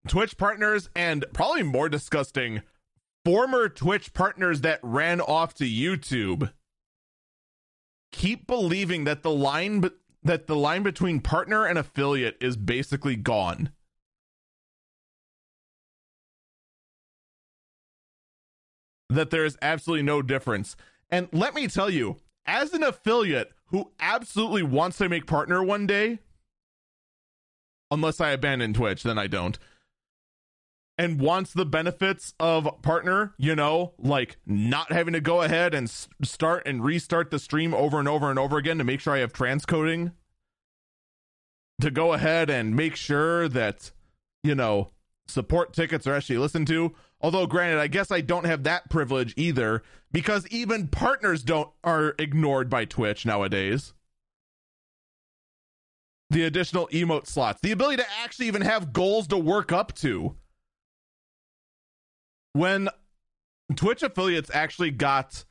[0.08, 2.62] Twitch partners and probably more disgusting
[3.24, 6.52] former Twitch partners that ran off to YouTube
[8.14, 9.90] keep believing that the line
[10.24, 13.72] that the line between partner and affiliate is basically gone.
[19.10, 20.78] That there is absolutely no difference.
[21.10, 25.86] And let me tell you, as an affiliate who absolutely wants to make partner one
[25.86, 26.20] day,
[27.92, 29.60] unless I abandon Twitch, then I don't
[30.98, 35.90] and wants the benefits of partner, you know, like not having to go ahead and
[35.90, 39.20] start and restart the stream over and over and over again to make sure I
[39.20, 40.12] have transcoding
[41.82, 43.92] to go ahead and make sure that,
[44.44, 44.92] you know,
[45.28, 46.94] support tickets are actually listened to.
[47.22, 49.82] Although granted, I guess I don't have that privilege either
[50.12, 53.94] because even partners don't are ignored by Twitch nowadays.
[56.30, 60.36] The additional emote slots, the ability to actually even have goals to work up to
[62.54, 62.90] when
[63.76, 65.44] Twitch affiliates actually got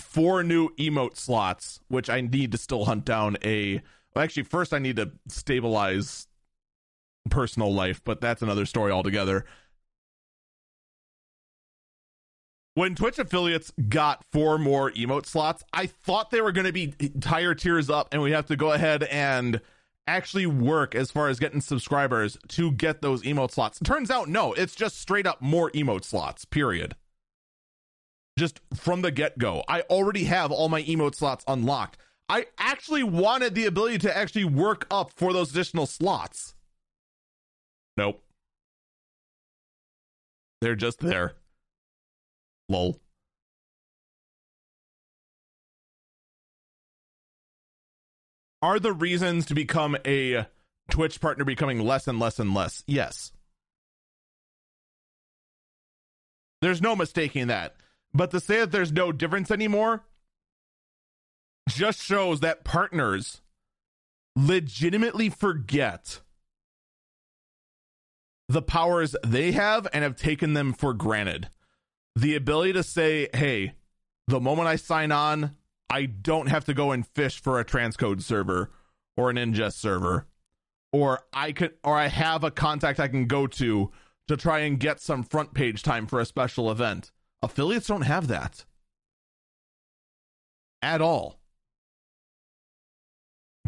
[0.00, 3.80] four new emote slots, which I need to still hunt down a.
[4.14, 6.26] Well, actually, first I need to stabilize
[7.30, 9.46] personal life, but that's another story altogether.
[12.74, 16.94] When Twitch affiliates got four more emote slots, I thought they were going to be
[17.22, 19.60] higher tiers up, and we have to go ahead and
[20.06, 23.78] actually work as far as getting subscribers to get those emote slots.
[23.84, 26.96] Turns out, no, it's just straight up more emote slots, period.
[28.38, 29.62] Just from the get go.
[29.68, 31.98] I already have all my emote slots unlocked.
[32.28, 36.54] I actually wanted the ability to actually work up for those additional slots.
[37.96, 38.22] Nope.
[40.62, 41.34] They're just there.
[42.68, 43.00] Lol.
[48.62, 50.46] Are the reasons to become a
[50.88, 52.84] Twitch partner becoming less and less and less?
[52.86, 53.32] Yes.
[56.60, 57.74] There's no mistaking that.
[58.14, 60.04] But to say that there's no difference anymore
[61.68, 63.40] just shows that partners
[64.36, 66.20] legitimately forget
[68.48, 71.48] the powers they have and have taken them for granted.
[72.14, 73.74] The ability to say, hey,
[74.28, 75.56] the moment I sign on,
[75.92, 78.70] I don't have to go and fish for a transcode server
[79.14, 80.26] or an ingest server.
[80.90, 83.90] Or I could or I have a contact I can go to
[84.26, 87.12] to try and get some front page time for a special event.
[87.42, 88.64] Affiliates don't have that.
[90.80, 91.38] At all.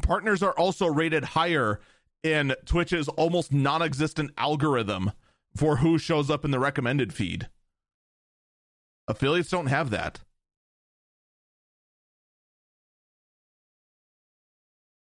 [0.03, 1.79] Partners are also rated higher
[2.23, 5.13] in Twitch's almost non existent algorithm
[5.55, 7.51] for who shows up in the recommended feed.
[9.07, 10.21] Affiliates don't have that.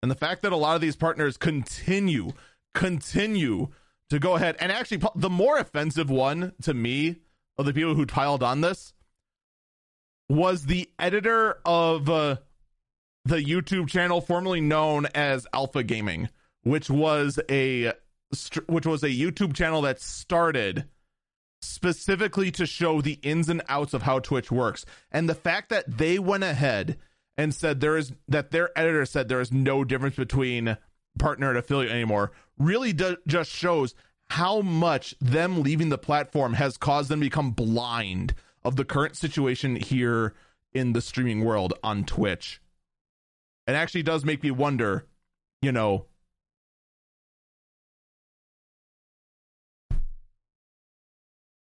[0.01, 2.31] And the fact that a lot of these partners continue,
[2.73, 3.69] continue
[4.09, 7.17] to go ahead and actually, the more offensive one to me
[7.57, 8.93] of the people who piled on this
[10.29, 12.37] was the editor of uh,
[13.25, 16.29] the YouTube channel formerly known as Alpha Gaming,
[16.63, 17.93] which was a
[18.67, 20.85] which was a YouTube channel that started
[21.61, 24.85] specifically to show the ins and outs of how Twitch works.
[25.11, 26.97] And the fact that they went ahead
[27.37, 30.77] and said there is that their editor said there is no difference between
[31.19, 33.95] partner and affiliate anymore really do, just shows
[34.29, 38.33] how much them leaving the platform has caused them to become blind
[38.63, 40.33] of the current situation here
[40.73, 42.61] in the streaming world on Twitch.
[43.67, 45.05] It actually does make me wonder,
[45.61, 46.05] you know,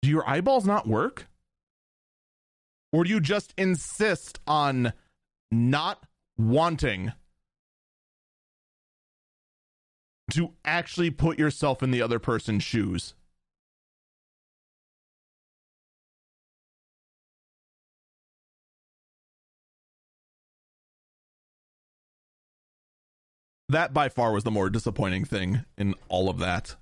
[0.07, 1.27] Do your eyeballs not work?
[2.93, 4.93] Or do you just insist on
[5.57, 6.04] not
[6.36, 7.12] wanting
[10.30, 13.14] to actually put yourself in the other person's shoes?
[23.68, 26.76] That by far was the more disappointing thing in all of that.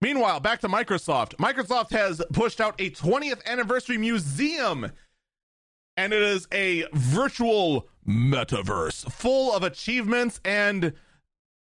[0.00, 1.34] Meanwhile, back to Microsoft.
[1.36, 4.92] Microsoft has pushed out a 20th anniversary museum,
[5.96, 10.92] and it is a virtual metaverse full of achievements and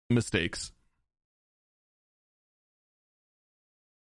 [0.08, 0.70] mistakes.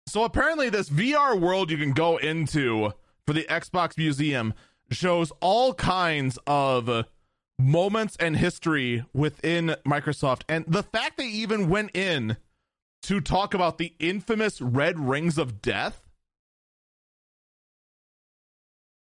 [0.09, 2.93] So, apparently, this VR world you can go into
[3.29, 4.55] for the Xbox Museum
[4.91, 7.05] shows all kinds of
[7.61, 10.43] moments and history within Microsoft.
[10.49, 12.37] And the fact they even went in
[13.03, 16.03] to talk about the infamous red rings of death.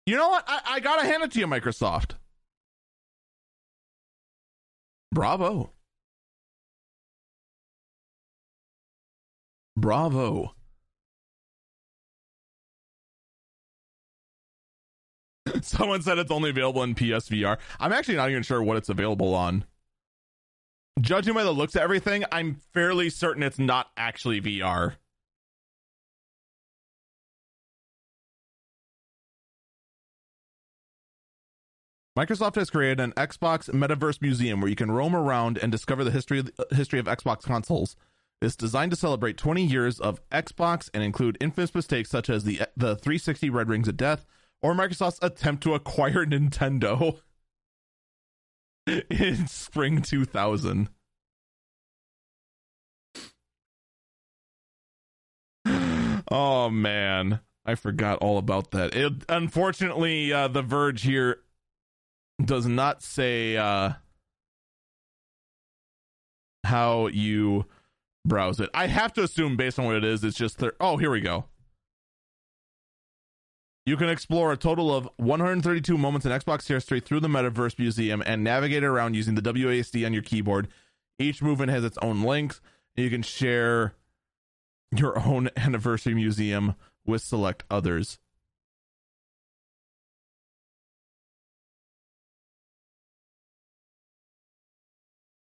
[0.06, 0.44] You know what?
[0.46, 2.12] I, I gotta hand it to you, Microsoft.
[5.12, 5.72] Bravo.
[9.76, 10.54] Bravo.
[15.62, 17.58] Someone said it's only available in PSVR.
[17.78, 19.64] I'm actually not even sure what it's available on.
[21.00, 24.96] Judging by the looks of everything, I'm fairly certain it's not actually VR.
[32.18, 36.10] Microsoft has created an Xbox Metaverse Museum where you can roam around and discover the
[36.10, 37.96] history of, history of Xbox consoles.
[38.42, 42.58] It's designed to celebrate 20 years of Xbox and include infamous mistakes such as the
[42.76, 44.26] the 360 Red Rings of Death
[44.60, 47.20] or Microsoft's attempt to acquire Nintendo.
[49.10, 50.88] In spring 2000.
[56.30, 58.94] oh man, I forgot all about that.
[58.94, 61.40] It unfortunately uh, the Verge here
[62.42, 63.92] does not say uh,
[66.64, 67.66] how you
[68.24, 68.70] browse it.
[68.74, 70.74] I have to assume based on what it is, it's just there.
[70.80, 71.44] Oh, here we go.
[73.90, 78.22] You can explore a total of 132 moments in Xbox history through the Metaverse Museum
[78.24, 80.68] and navigate around using the WASD on your keyboard.
[81.18, 82.60] Each movement has its own links.
[82.94, 83.94] You can share
[84.94, 88.20] your own anniversary museum with select others.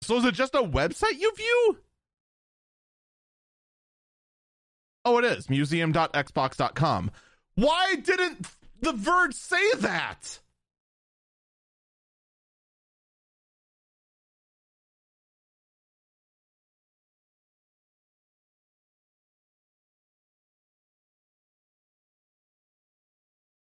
[0.04, 1.80] So is it just a website you view?
[5.04, 7.12] Oh, it is museum.xbox.com.
[7.56, 8.48] Why didn't
[8.82, 10.40] The Verge say that?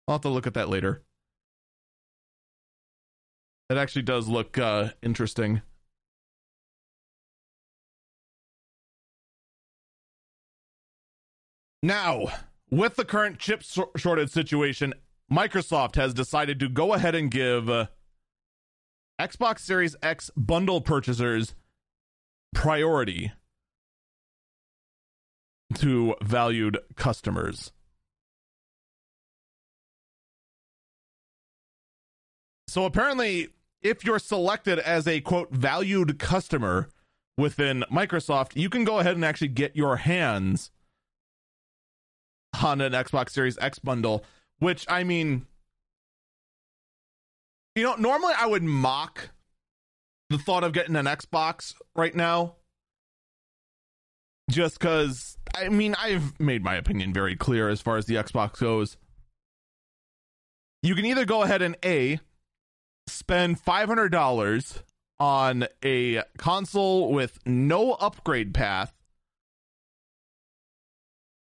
[0.06, 1.02] I'll have to look at that later.
[3.70, 5.62] It actually does look uh, interesting.
[11.82, 12.26] Now,
[12.74, 13.62] with the current chip
[13.96, 14.94] shortage situation,
[15.30, 17.86] Microsoft has decided to go ahead and give uh,
[19.20, 21.54] Xbox Series X bundle purchasers
[22.52, 23.32] priority
[25.74, 27.72] to valued customers.
[32.66, 33.50] So apparently,
[33.82, 36.88] if you're selected as a quote valued customer
[37.38, 40.72] within Microsoft, you can go ahead and actually get your hands
[42.64, 44.24] on an Xbox Series X bundle,
[44.58, 45.46] which I mean,
[47.74, 49.30] you know, normally I would mock
[50.30, 52.56] the thought of getting an Xbox right now
[54.50, 58.58] just because I mean, I've made my opinion very clear as far as the Xbox
[58.58, 58.96] goes.
[60.82, 62.20] You can either go ahead and A,
[63.06, 64.82] spend $500
[65.20, 68.93] on a console with no upgrade path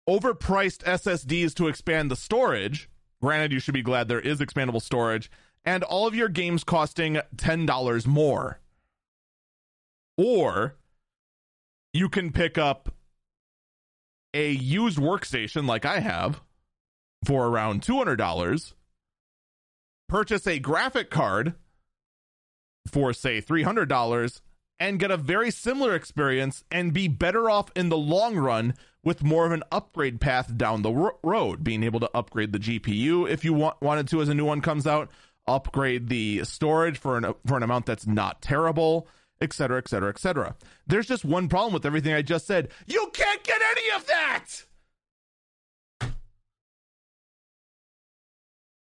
[0.10, 2.90] overpriced SSDs to expand the storage.
[3.22, 5.30] Granted, you should be glad there is expandable storage,
[5.64, 8.60] and all of your games costing $10 more.
[10.18, 10.78] Or
[11.94, 12.92] you can pick up
[14.34, 16.42] a used workstation like I have
[17.24, 18.74] for around $200,
[20.08, 21.54] purchase a graphic card
[22.88, 24.42] for, say, $300,
[24.80, 28.74] and get a very similar experience and be better off in the long run
[29.04, 32.60] with more of an upgrade path down the ro- road, being able to upgrade the
[32.60, 35.10] GPU if you want, wanted to as a new one comes out,
[35.48, 39.08] upgrade the storage for an for an amount that's not terrible,
[39.42, 40.56] etc., etc., etc.
[40.86, 42.70] There's just one problem with everything I just said.
[42.88, 44.46] You can't get any of that.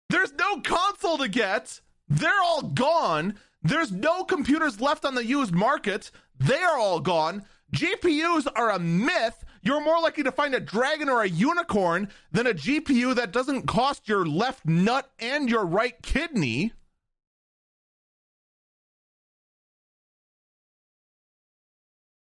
[0.10, 1.80] There's no console to get.
[2.10, 3.36] They're all gone.
[3.64, 6.12] There's no computers left on the used market.
[6.38, 7.46] They're all gone.
[7.74, 9.46] GPUs are a myth.
[9.62, 13.68] You're more likely to find a dragon or a unicorn than a GPU that doesn't
[13.68, 16.74] cost your left nut and your right kidney.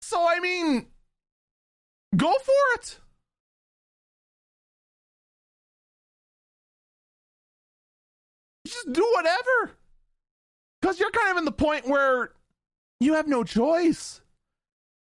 [0.02, 0.88] So, I mean,
[2.16, 3.00] go for it.
[8.66, 9.78] Just do whatever.
[10.82, 12.32] Because you're kind of in the point where
[13.02, 14.22] you have no choice.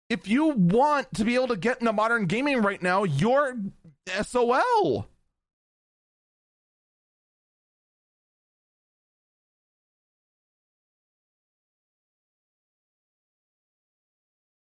[0.10, 3.58] If you want to be able to get into modern gaming right now, you're
[4.22, 5.08] SOL.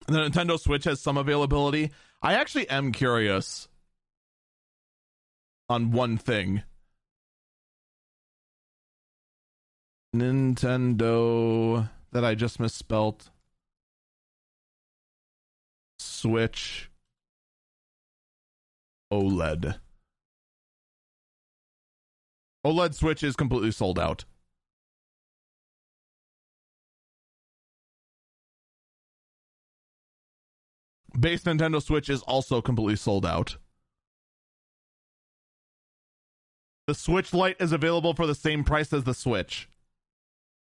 [0.08, 1.92] The Nintendo Switch has some availability.
[2.22, 3.68] I actually am curious
[5.70, 6.62] on one thing.
[10.16, 13.30] Nintendo that I just misspelt.
[16.24, 16.90] Switch
[19.12, 19.78] OLED.
[22.66, 24.24] OLED Switch is completely sold out.
[31.20, 33.58] Base Nintendo Switch is also completely sold out.
[36.88, 39.68] The Switch Lite is available for the same price as the Switch.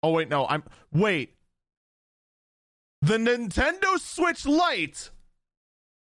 [0.04, 1.34] Oh wait, no, I'm wait.
[3.02, 5.10] The Nintendo Switch Lite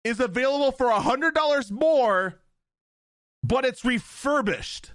[0.03, 2.39] is available for a hundred dollars more,
[3.43, 4.91] but it's refurbished.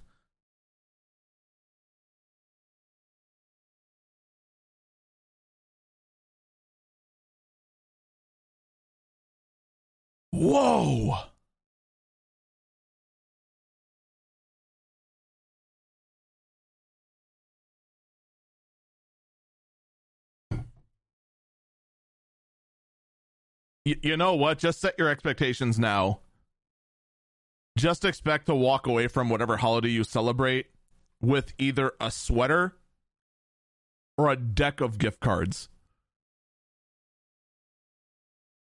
[10.32, 11.16] Whoa.
[24.02, 24.58] You know what?
[24.58, 26.20] Just set your expectations now.
[27.76, 30.66] Just expect to walk away from whatever holiday you celebrate
[31.20, 32.74] with either a sweater
[34.16, 35.68] or a deck of gift cards.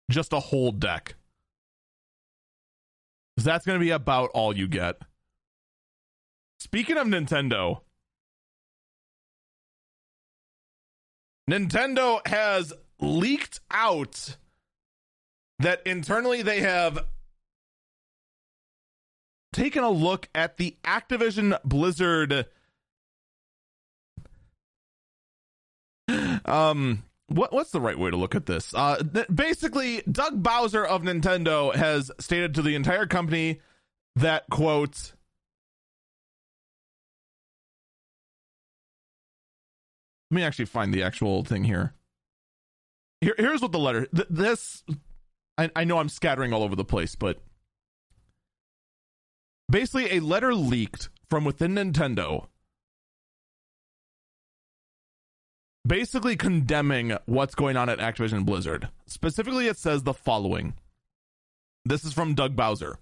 [0.10, 1.16] Just a whole deck.
[3.38, 5.02] That's going to be about all you get.
[6.60, 7.82] Speaking of Nintendo,
[11.50, 14.38] Nintendo has leaked out
[15.60, 17.06] that internally they have
[19.54, 22.46] taken a look at the Activision Blizzard
[26.46, 28.74] um what what's the right way to look at this?
[28.74, 33.60] Uh th- basically Doug Bowser of Nintendo has stated to the entire company
[34.16, 35.14] that quote
[40.30, 41.94] Let me actually find the actual thing here.
[43.22, 44.84] Here here's what the letter th- this
[45.58, 47.40] I, I know I'm scattering all over the place, but
[49.70, 52.48] basically a letter leaked from within Nintendo
[55.88, 58.90] basically condemning what's going on at Activision Blizzard.
[59.06, 60.74] Specifically, it says the following.
[61.86, 62.98] This is from Doug Bowser.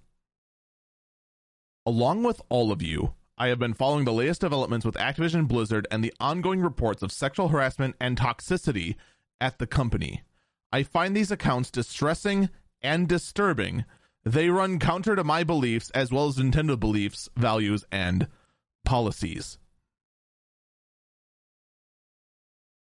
[1.86, 5.88] Along with all of you, I have been following the latest developments with Activision Blizzard
[5.90, 8.96] and the ongoing reports of sexual harassment and toxicity
[9.42, 10.22] at the company.
[10.76, 12.50] I find these accounts distressing
[12.82, 13.86] and disturbing.
[14.26, 18.28] They run counter to my beliefs as well as Nintendo beliefs, values, and
[18.84, 19.58] policies.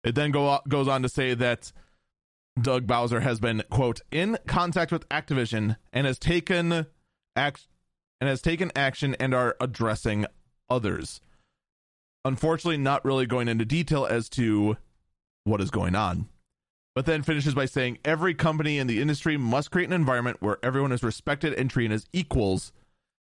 [0.03, 1.71] It then go, goes on to say that
[2.61, 6.87] Doug Bowser has been quote in contact with Activision and has taken
[7.37, 7.65] act
[8.19, 10.25] and has taken action and are addressing
[10.69, 11.21] others.
[12.25, 14.75] Unfortunately, not really going into detail as to
[15.45, 16.27] what is going on
[16.95, 20.57] but then finishes by saying every company in the industry must create an environment where
[20.63, 22.71] everyone is respected and treated as equals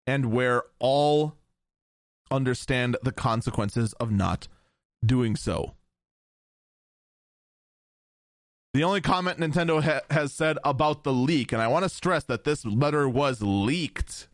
[0.08, 1.36] and where all
[2.32, 4.48] understand the consequences of not
[5.06, 5.76] doing so.
[8.74, 12.24] The only comment Nintendo ha- has said about the leak, and I want to stress
[12.26, 14.28] that this letter was leaked,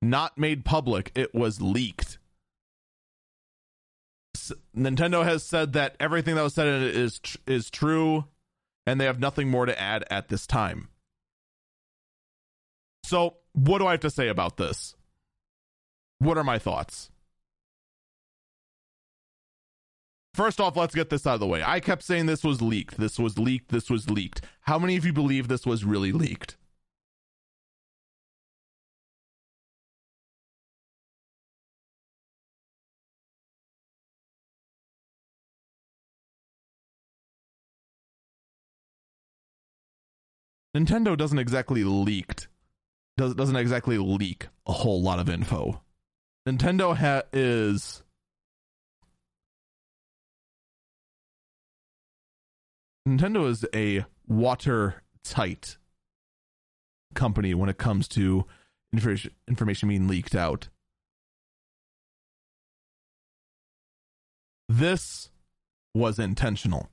[0.00, 2.18] not made public, it was leaked.
[4.76, 8.24] Nintendo has said that everything that was said in it is tr- is true
[8.88, 10.88] and they have nothing more to add at this time.
[13.04, 14.96] So, what do I have to say about this?
[16.20, 17.10] What are my thoughts?
[20.34, 21.62] First off, let's get this out of the way.
[21.62, 22.96] I kept saying this was leaked.
[22.96, 23.70] This was leaked.
[23.70, 24.40] This was leaked.
[24.62, 26.56] How many of you believe this was really leaked?
[40.78, 42.46] Nintendo doesn't exactly leaked
[43.16, 45.82] does, doesn't exactly leak a whole lot of info.
[46.48, 48.04] Nintendo ha- is
[53.08, 55.78] Nintendo is a watertight
[57.14, 58.44] company when it comes to
[58.92, 60.68] information information being leaked out.
[64.68, 65.30] This
[65.92, 66.88] was intentional.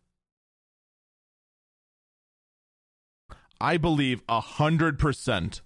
[3.65, 5.61] I believe a hundred percent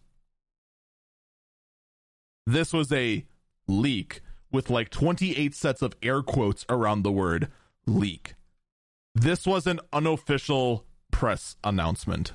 [2.48, 3.26] this was a
[3.68, 4.22] leak
[4.54, 7.50] with like 28 sets of air quotes around the word
[7.86, 8.36] leak.
[9.14, 12.32] This was an unofficial press announcement.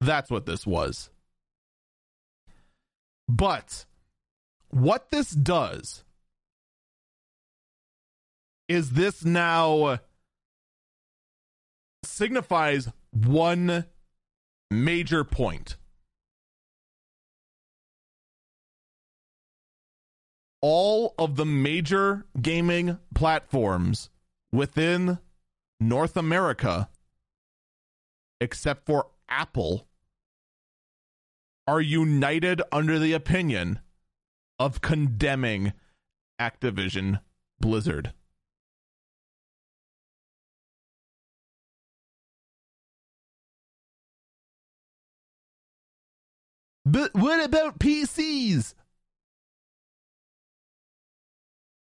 [0.00, 1.08] That's what this was.
[3.28, 3.84] But
[4.70, 6.02] what this does
[8.68, 10.00] is this now
[12.12, 13.86] signifies one
[14.70, 15.76] major point.
[20.60, 24.10] All of the major gaming platforms
[24.52, 25.18] within
[25.80, 26.88] North America,
[28.40, 29.88] except for Apple,
[31.66, 33.80] are united under the opinion
[34.58, 35.72] of condemning
[36.40, 37.20] Activision
[37.60, 38.12] Blizzard.
[46.84, 48.74] But what about PCs?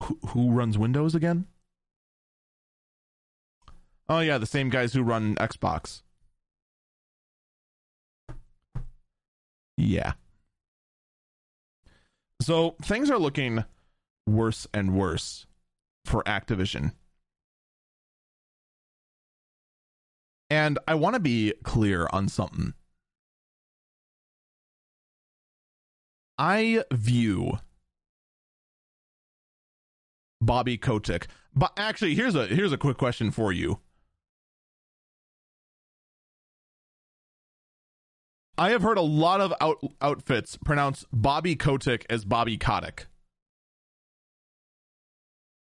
[0.02, 1.46] Who, who runs Windows again?
[4.08, 6.02] Oh yeah, the same guys who run Xbox.
[9.76, 10.14] Yeah.
[12.40, 13.64] So things are looking
[14.26, 15.46] worse and worse
[16.04, 16.92] for Activision.
[20.50, 22.74] And I want to be clear on something.
[26.38, 27.58] I view
[30.40, 31.28] Bobby Kotick.
[31.54, 33.80] But actually, here's a here's a quick question for you.
[38.58, 43.06] I have heard a lot of out, outfits pronounce Bobby Kotick as Bobby Kotick.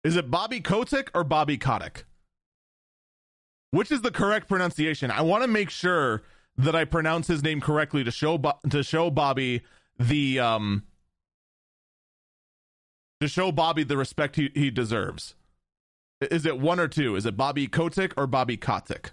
[0.02, 2.04] Is it Bobby Kotick or Bobby Kotick?
[3.70, 5.10] Which is the correct pronunciation?
[5.10, 6.22] I want to make sure
[6.56, 8.38] that I pronounce his name correctly to show
[8.68, 9.62] to show Bobby
[9.98, 10.84] the um
[13.20, 15.34] to show Bobby the respect he, he deserves.
[16.20, 17.16] Is it one or two?
[17.16, 19.12] Is it Bobby Kotick or Bobby Kotick?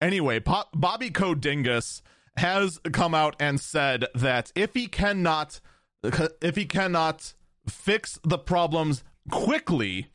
[0.00, 2.02] Anyway, po- Bobby Codingus
[2.36, 5.60] has come out and said that if he cannot
[6.02, 7.34] if he cannot
[7.68, 10.08] fix the problems quickly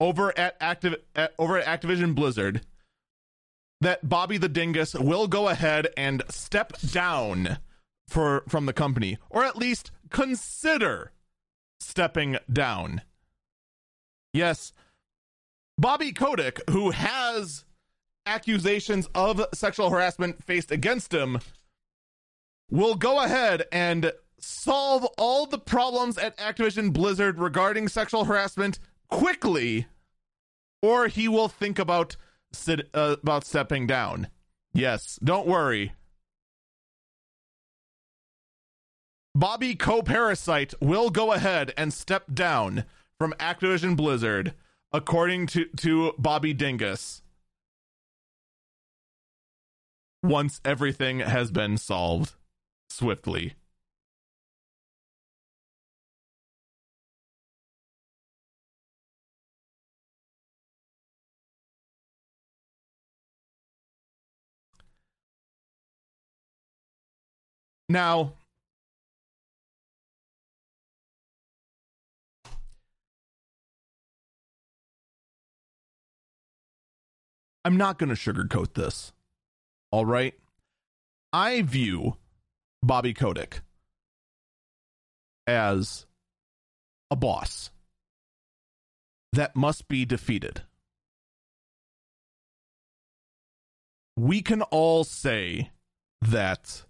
[0.00, 2.62] over at active at, over at Activision Blizzard
[3.80, 7.58] that Bobby the Dingus will go ahead and step down
[8.08, 11.12] for from the company or at least consider
[11.80, 13.02] stepping down.
[14.32, 14.72] Yes,
[15.78, 17.64] Bobby Kotick, who has
[18.24, 21.38] accusations of sexual harassment faced against him,
[22.70, 28.78] will go ahead and solve all the problems at Activision Blizzard regarding sexual harassment
[29.08, 29.86] quickly,
[30.82, 32.16] or he will think about
[32.52, 34.28] sit, uh, about stepping down.
[34.72, 35.92] Yes, don't worry.
[39.34, 42.84] Bobby Co-Parasite will go ahead and step down
[43.18, 44.54] from Activision Blizzard,
[44.92, 47.20] according to, to Bobby Dingus.
[50.22, 52.32] Once everything has been solved
[52.88, 53.54] swiftly.
[67.88, 68.32] Now,
[77.64, 79.12] I'm not going to sugarcoat this.
[79.90, 80.34] All right.
[81.32, 82.16] I view
[82.82, 83.60] Bobby Kotick
[85.46, 86.06] as
[87.10, 87.70] a boss
[89.32, 90.62] that must be defeated.
[94.16, 95.70] we can all say
[96.22, 96.84] that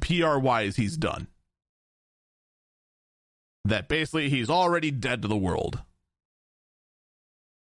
[0.00, 1.28] PR wise, he's done.
[3.64, 5.82] That basically he's already dead to the world.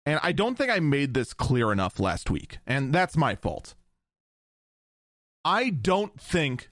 [0.04, 3.74] And I don't think I made this clear enough last week, and that's my fault.
[5.44, 6.70] I don't think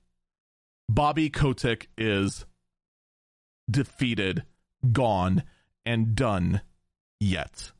[0.88, 2.46] Bobby Kotick is
[3.70, 4.44] defeated,
[4.92, 5.42] gone,
[5.84, 6.60] and done
[7.18, 7.72] yet.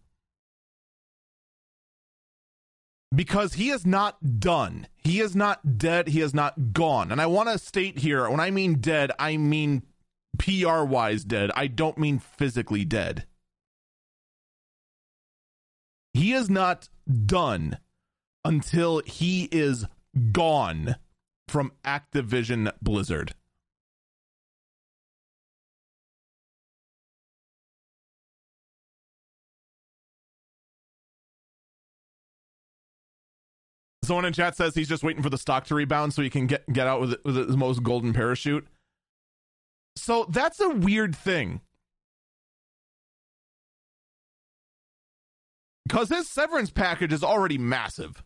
[3.14, 4.86] Because he is not done.
[4.96, 6.08] He is not dead.
[6.08, 7.12] He is not gone.
[7.12, 9.82] And I want to state here when I mean dead, I mean
[10.38, 11.50] PR wise dead.
[11.54, 13.26] I don't mean physically dead.
[16.12, 16.88] He is not
[17.26, 17.78] done
[18.44, 19.86] until he is
[20.32, 20.96] gone
[21.48, 23.34] from Activision Blizzard.
[34.04, 36.46] Someone in chat says he's just waiting for the stock to rebound so he can
[36.46, 38.66] get get out with, with his most golden parachute.
[39.96, 41.60] So that's a weird thing.
[45.86, 48.22] Because his severance package is already massive.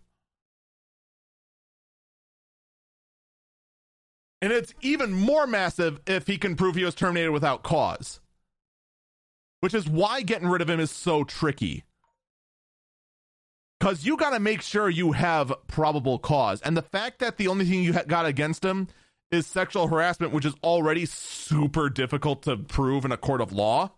[4.40, 8.20] And it's even more massive if he can prove he was terminated without cause.
[9.60, 11.84] Which is why getting rid of him is so tricky
[13.88, 16.60] because you got to make sure you have probable cause.
[16.60, 18.88] And the fact that the only thing you got against him
[19.30, 23.92] is sexual harassment, which is already super difficult to prove in a court of law,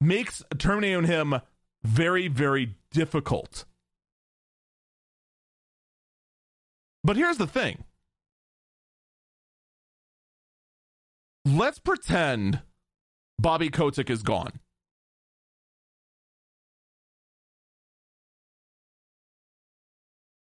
[0.00, 1.40] makes terminating him
[1.84, 3.64] very, very difficult.
[7.04, 7.84] But here's the thing
[11.44, 12.62] let's pretend
[13.38, 14.58] Bobby Kotick is gone.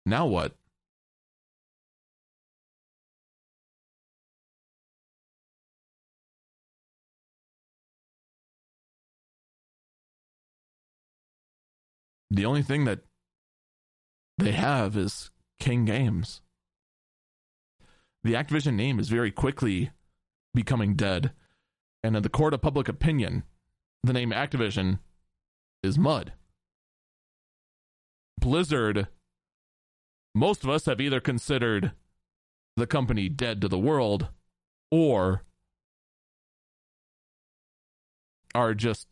[0.06, 0.54] Now what?
[12.30, 13.00] The only thing that
[14.38, 15.30] they have is
[15.60, 16.40] King Games.
[18.24, 19.90] The Activision name is very quickly
[20.52, 21.32] becoming dead,
[22.02, 23.44] and in the court of public opinion,
[24.02, 24.98] the name Activision
[25.82, 26.32] is mud.
[28.40, 29.06] Blizzard
[30.34, 31.92] most of us have either considered
[32.76, 34.28] the company dead to the world
[34.90, 35.42] or
[38.54, 39.08] are just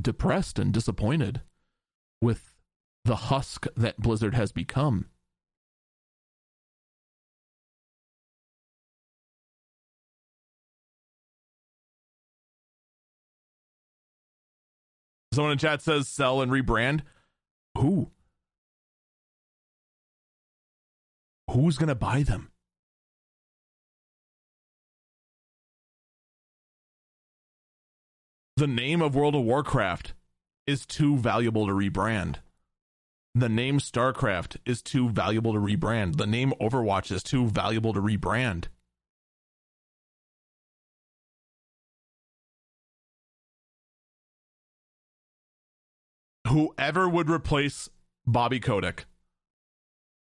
[0.00, 1.40] depressed and disappointed
[2.20, 2.54] with
[3.04, 5.06] the husk that Blizzard has become.
[15.32, 17.02] Someone in chat says sell and rebrand.
[17.76, 18.10] Who?
[21.50, 22.50] Who's going to buy them?
[28.56, 30.14] The name of World of Warcraft
[30.66, 32.36] is too valuable to rebrand.
[33.34, 36.16] The name StarCraft is too valuable to rebrand.
[36.16, 38.68] The name Overwatch is too valuable to rebrand.
[46.48, 47.88] Whoever would replace
[48.26, 49.04] Bobby Kotick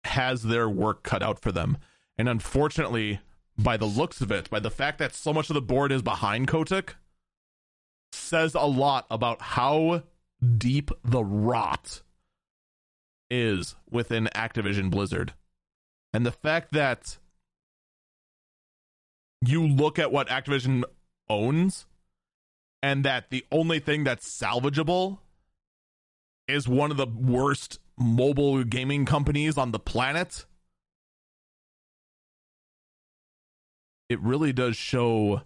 [0.04, 1.78] has their work cut out for them.
[2.18, 3.20] And unfortunately,
[3.58, 6.02] by the looks of it, by the fact that so much of the board is
[6.02, 6.96] behind Kotick,
[8.12, 10.04] says a lot about how
[10.58, 12.02] deep the rot
[13.30, 15.34] is within Activision Blizzard.
[16.14, 17.18] And the fact that
[19.46, 20.84] you look at what Activision
[21.30, 21.86] owns
[22.84, 25.20] and that the only thing that's salvageable
[26.52, 30.46] is one of the worst mobile gaming companies on the planet,
[34.10, 35.42] it really does show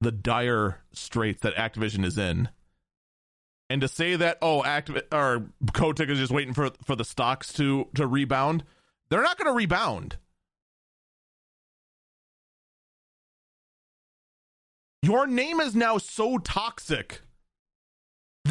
[0.00, 2.48] the dire straits that Activision is in.
[3.68, 7.52] And to say that oh, Activ- or Kotick is just waiting for for the stocks
[7.54, 8.64] to to rebound,
[9.08, 10.16] they're not going to rebound.
[15.02, 17.22] Your name is now so toxic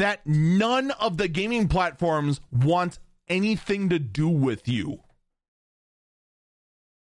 [0.00, 2.98] that none of the gaming platforms want
[3.28, 5.00] anything to do with you.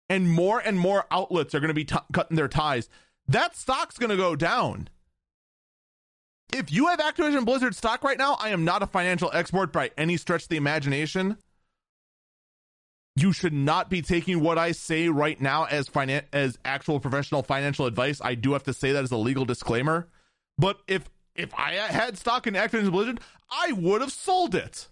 [0.09, 2.89] And more and more outlets are going to be t- cutting their ties.
[3.27, 4.89] That stock's going to go down.
[6.51, 9.91] If you have Activision Blizzard stock right now, I am not a financial expert by
[9.95, 11.37] any stretch of the imagination.
[13.15, 17.43] You should not be taking what I say right now as finan- as actual professional
[17.43, 18.21] financial advice.
[18.23, 20.07] I do have to say that as a legal disclaimer.
[20.57, 24.87] But if if I had stock in Activision Blizzard, I would have sold it.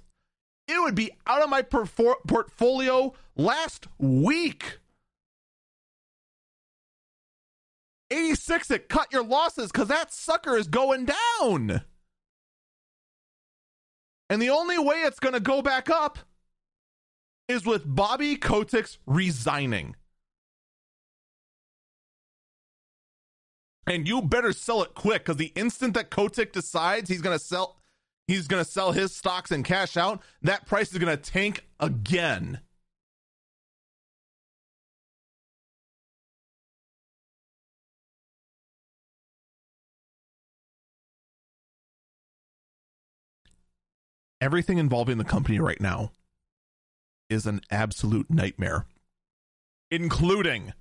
[0.68, 4.80] It would be out of my perfor- portfolio last week.
[8.12, 11.82] 86 it cut your losses because that sucker is going down.
[14.30, 16.20] And the only way it's going to go back up
[17.48, 19.96] is with Bobby Kotick's resigning.
[23.88, 27.78] And you better sell it quick because the instant that Kotick decides he's to sell,
[28.28, 32.62] he's to sell his stocks and cash out, that price is to tank again.
[44.42, 46.12] Everything involving the company right now
[47.30, 48.86] is an absolute nightmare,
[49.90, 50.74] including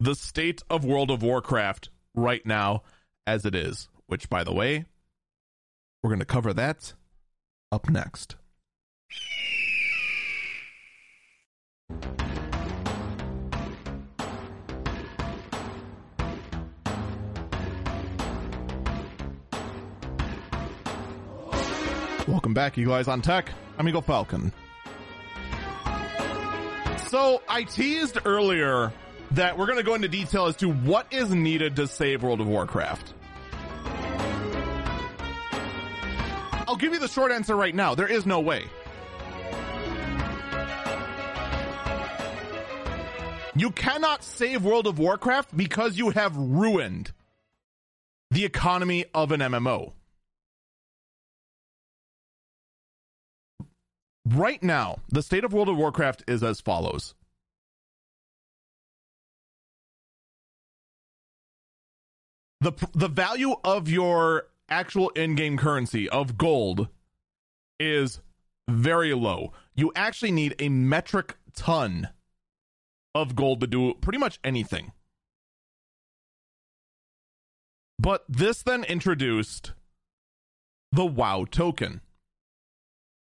[0.00, 2.82] the state of World of Warcraft right now
[3.26, 4.86] as it is, which, by the way,
[6.02, 6.94] we're going to cover that
[7.70, 8.36] up next.
[22.28, 23.50] Welcome back, you guys on Tech.
[23.78, 24.52] I'm Eagle Falcon.
[27.06, 28.92] So I teased earlier
[29.32, 32.40] that we're going to go into detail as to what is needed to save World
[32.40, 33.14] of Warcraft.
[36.68, 37.94] I'll give you the short answer right now.
[37.94, 38.64] There is no way.
[43.54, 47.12] You cannot save World of Warcraft because you have ruined
[48.30, 49.92] the economy of an MMO.
[54.26, 57.14] Right now, the state of World of Warcraft is as follows.
[62.60, 66.88] The the value of your actual in-game currency of gold
[67.78, 68.20] is
[68.68, 69.52] very low.
[69.74, 72.08] You actually need a metric ton
[73.14, 74.92] of gold to do pretty much anything.
[77.98, 79.72] But this then introduced
[80.92, 82.00] the WoW token.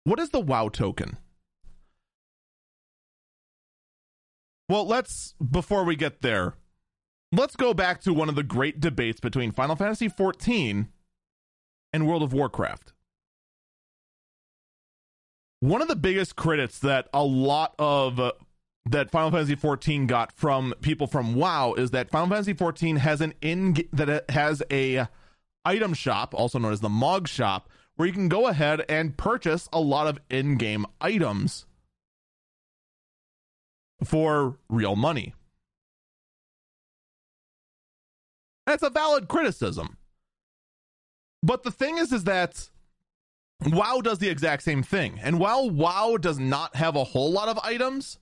[0.03, 1.17] What is the WoW token?
[4.67, 6.55] Well, let's, before we get there,
[7.33, 10.87] let's go back to one of the great debates between Final Fantasy XIV
[11.91, 12.93] and World of Warcraft.
[15.59, 18.33] One of the biggest critics that a lot of uh,
[18.85, 23.21] that Final Fantasy XIV got from people from WoW is that Final Fantasy XIV has
[23.21, 25.07] an in that it has a
[25.65, 29.69] item shop, also known as the Mog shop, where you can go ahead and purchase
[29.71, 31.65] a lot of in game items
[34.03, 35.33] for real money.
[38.65, 39.97] That's a valid criticism.
[41.41, 42.69] But the thing is, is that
[43.65, 45.19] WoW does the exact same thing.
[45.21, 48.17] And while WoW does not have a whole lot of items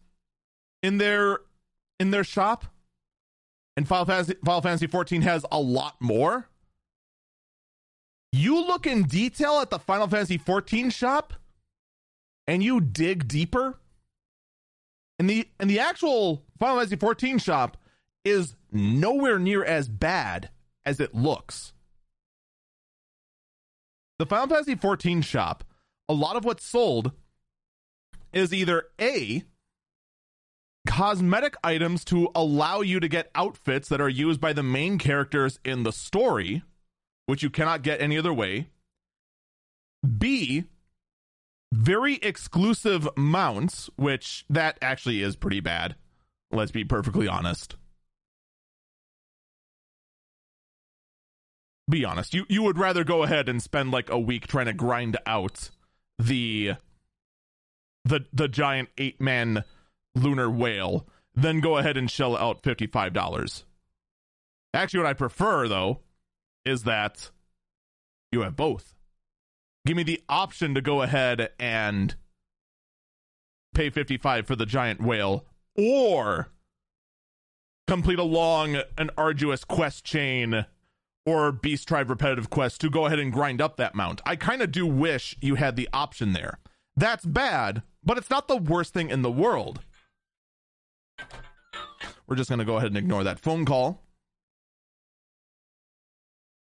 [0.84, 1.40] in their
[2.00, 2.66] in their shop,
[3.78, 6.50] and Final Fantasy, Final Fantasy 14 has a lot more,
[8.32, 11.34] you look in detail at the Final Fantasy 14 shop
[12.48, 13.78] and you dig deeper.
[15.20, 17.78] And the and the actual Final Fantasy 14 shop
[18.24, 20.50] is nowhere near as bad
[20.86, 21.74] as it looks.
[24.20, 25.64] The Final Fantasy 14 shop,
[26.08, 27.12] a lot of what's sold
[28.34, 29.44] is either A
[30.88, 35.60] cosmetic items to allow you to get outfits that are used by the main characters
[35.64, 36.64] in the story
[37.26, 38.68] which you cannot get any other way.
[40.18, 40.66] B,
[41.72, 45.96] very exclusive mounts, which that actually is pretty bad.
[46.52, 47.76] Let's be perfectly honest.
[51.90, 52.34] Be honest.
[52.34, 55.70] You you would rather go ahead and spend like a week trying to grind out
[56.18, 56.74] the
[58.06, 59.64] the the giant eight man
[60.16, 63.66] lunar whale than go ahead and shell out fifty five dollars.
[64.74, 66.00] Actually, what I prefer though
[66.66, 67.32] is that
[68.32, 68.96] you have both.
[69.86, 72.16] Give me the option to go ahead and
[73.74, 75.46] pay 55 for the giant whale
[75.76, 76.50] or
[77.88, 80.66] complete a long an arduous quest chain
[81.26, 84.22] or beast tribe repetitive quest to go ahead and grind up that mount.
[84.26, 86.60] I kind of do wish you had the option there.
[86.96, 89.82] That's bad, but it's not the worst thing in the world.
[92.28, 94.02] We're just going to go ahead and ignore that phone call.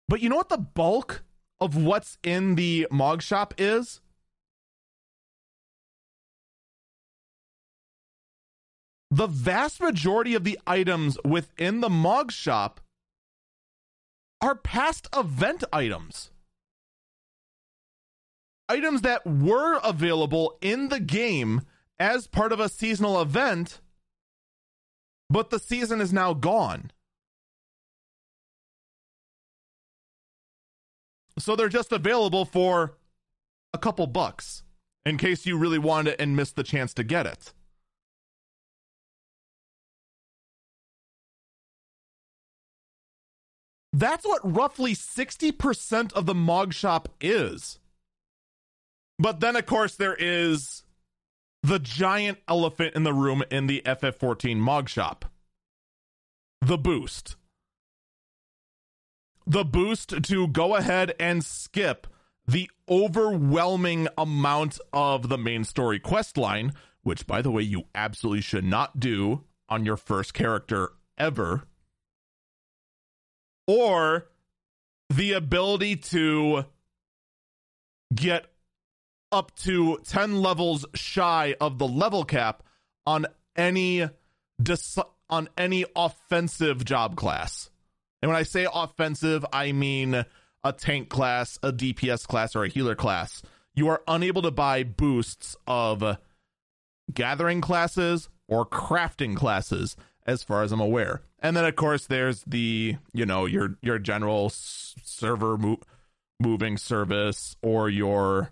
[0.08, 1.24] But you know what the bulk
[1.60, 4.00] of what's in the Mog shop is?
[9.12, 12.82] The vast majority of the items within the Mog shop
[14.42, 16.32] are past event items.
[18.70, 21.62] Items that were available in the game
[22.00, 23.80] as part of a seasonal event,
[25.30, 26.92] but the season is now gone.
[31.40, 32.98] So they're just available for
[33.74, 34.64] a couple bucks
[35.06, 37.54] in case you really wanted it and missed the chance to get it.
[43.98, 47.80] That's what roughly 60% of the Mog Shop is.
[49.18, 50.84] But then, of course, there is
[51.64, 55.26] the giant elephant in the room in the FF14 Mog Shop
[56.62, 57.38] the boost.
[59.48, 62.06] The boost to go ahead and skip
[62.48, 68.42] the overwhelming amount of the main story quest line, which, by the way, you absolutely
[68.42, 71.64] should not do on your first character ever
[73.68, 74.28] or
[75.10, 76.66] the ability to
[78.14, 78.46] get
[79.32, 82.64] up to 10 levels shy of the level cap
[83.06, 83.26] on
[83.56, 84.10] any
[84.62, 84.98] dis-
[85.30, 87.70] on any offensive job class.
[88.22, 90.26] And when I say offensive, I mean
[90.64, 93.42] a tank class, a DPS class, or a healer class.
[93.76, 96.18] You are unable to buy boosts of
[97.14, 99.96] gathering classes or crafting classes
[100.28, 101.22] as far as I'm aware.
[101.40, 105.80] And then of course there's the, you know, your your general s- server mo-
[106.40, 108.52] moving service or your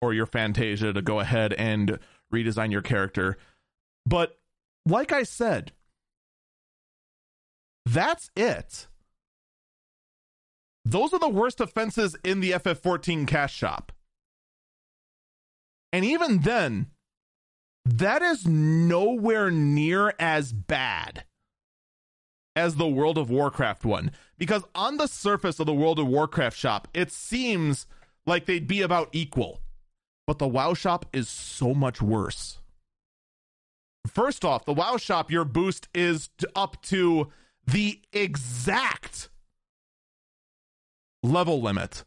[0.00, 1.98] or your Fantasia to go ahead and
[2.32, 3.36] redesign your character.
[4.06, 4.38] But
[4.86, 5.72] like I said,
[7.86, 8.86] that's it.
[10.84, 13.92] Those are the worst offenses in the FF14 cash shop.
[15.92, 16.88] And even then,
[17.84, 21.24] that is nowhere near as bad
[22.56, 24.10] as the World of Warcraft one.
[24.38, 27.86] Because on the surface of the World of Warcraft shop, it seems
[28.26, 29.60] like they'd be about equal.
[30.26, 32.58] But the WoW shop is so much worse.
[34.06, 37.30] First off, the WoW shop, your boost is up to
[37.66, 39.28] the exact
[41.22, 42.04] level limit.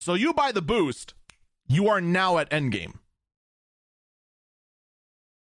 [0.00, 1.14] So you buy the boost,
[1.68, 2.94] you are now at endgame.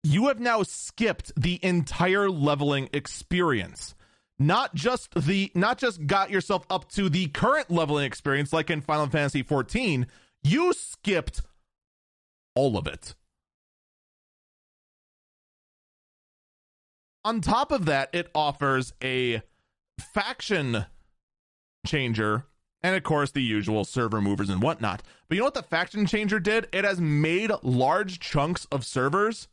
[0.03, 3.95] You have now skipped the entire leveling experience.
[4.39, 8.81] Not just the not just got yourself up to the current leveling experience like in
[8.81, 10.07] Final Fantasy 14,
[10.43, 11.43] you skipped
[12.55, 13.15] all of it.
[17.23, 19.43] On top of that, it offers a
[20.15, 20.87] faction
[21.87, 22.47] changer
[22.83, 25.03] and of course the usual server movers and whatnot.
[25.29, 26.69] But you know what the faction changer did?
[26.73, 29.49] It has made large chunks of servers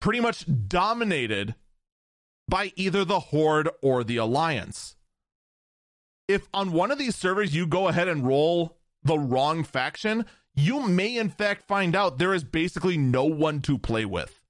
[0.00, 1.54] pretty much dominated
[2.48, 4.96] by either the Horde or the Alliance.
[6.26, 10.86] If on one of these servers you go ahead and roll the wrong faction, you
[10.86, 14.40] may in fact find out there is basically no one to play with.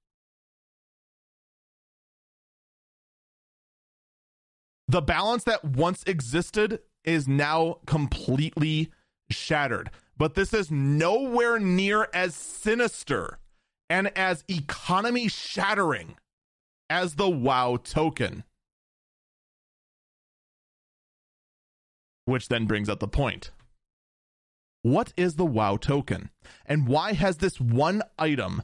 [4.89, 8.91] The balance that once existed is now completely
[9.31, 9.91] shattered.
[10.17, 13.39] But this is nowhere near as sinister
[13.89, 16.17] and as economy shattering
[16.91, 18.45] as the WoW token.
[22.25, 23.53] Which then brings up the point.
[24.83, 26.31] What is the WoW token?
[26.67, 28.63] And why has this one item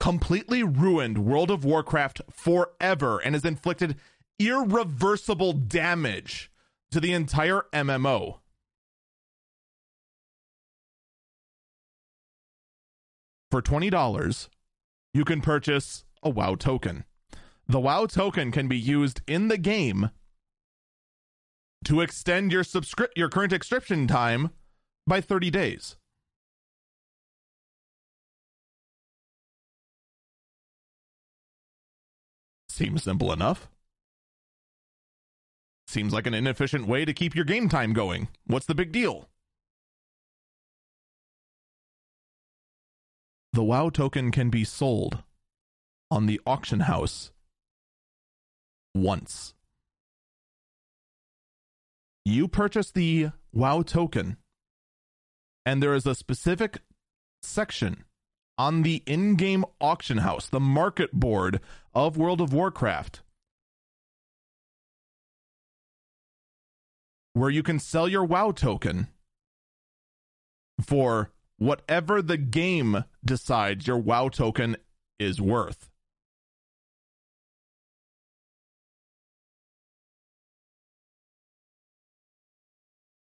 [0.00, 3.96] completely ruined World of Warcraft forever and has inflicted
[4.38, 6.50] irreversible damage
[6.94, 8.38] to the entire MMO.
[13.50, 14.48] For $20,
[15.12, 17.02] you can purchase a WoW token.
[17.66, 20.10] The WoW token can be used in the game
[21.86, 24.50] to extend your subscri- your current subscription time
[25.04, 25.96] by 30 days.
[32.68, 33.68] Seems simple enough.
[35.94, 38.26] Seems like an inefficient way to keep your game time going.
[38.48, 39.28] What's the big deal?
[43.52, 45.22] The WoW token can be sold
[46.10, 47.30] on the auction house
[48.92, 49.54] once.
[52.24, 54.36] You purchase the WoW token,
[55.64, 56.78] and there is a specific
[57.40, 58.02] section
[58.58, 61.60] on the in game auction house, the market board
[61.94, 63.22] of World of Warcraft,
[67.34, 69.08] where you can sell your WoW token
[70.80, 74.76] for whatever the game decides your WoW token
[75.18, 75.90] is worth.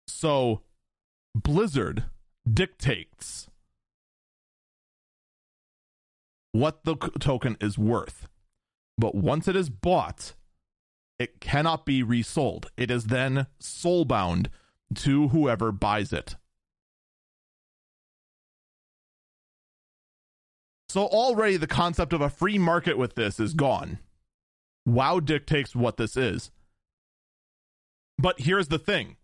[0.07, 0.61] So
[1.35, 2.05] Blizzard
[2.51, 3.49] dictates
[6.53, 8.29] what the token is worth.
[8.97, 10.33] But once it is bought,
[11.23, 12.69] it cannot be resold.
[12.75, 14.49] It is then soul bound
[14.95, 16.35] to whoever buys it.
[20.89, 23.99] So already the concept of a free market with this is gone.
[24.85, 26.51] WoW dictates what this is.
[28.17, 29.15] But here's the thing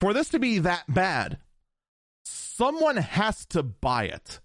[0.00, 1.38] for this to be that bad,
[2.24, 4.40] someone has to buy it.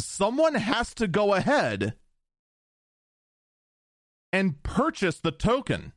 [0.00, 1.94] Someone has to go ahead
[4.32, 5.92] and purchase the token.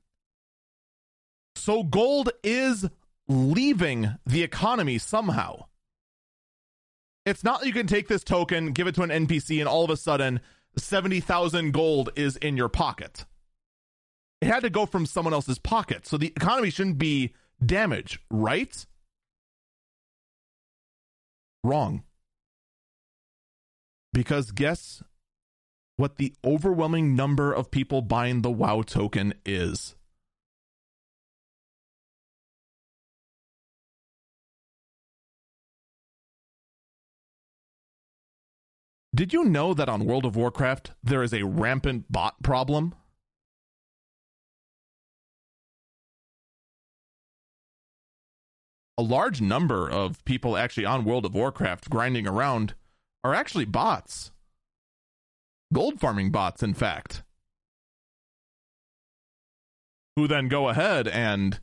[1.55, 2.89] So gold is
[3.27, 5.65] leaving the economy somehow.
[7.25, 9.85] It's not that you can take this token, give it to an NPC, and all
[9.85, 10.41] of a sudden
[10.77, 13.25] 70,000 gold is in your pocket.
[14.41, 16.05] It had to go from someone else's pocket.
[16.05, 17.33] So the economy shouldn't be
[17.65, 18.85] damaged, right?
[21.63, 22.03] Wrong.
[24.11, 25.01] Because guess
[25.97, 29.95] what the overwhelming number of people buying the WoW token is?
[39.15, 42.95] Did you know that on World of Warcraft there is a rampant bot problem?
[48.97, 52.73] A large number of people actually on World of Warcraft grinding around
[53.23, 54.31] are actually bots.
[55.73, 57.23] Gold farming bots, in fact.
[60.15, 61.59] Who then go ahead and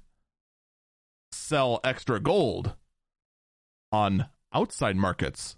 [1.32, 2.74] sell extra gold
[3.92, 5.56] on outside markets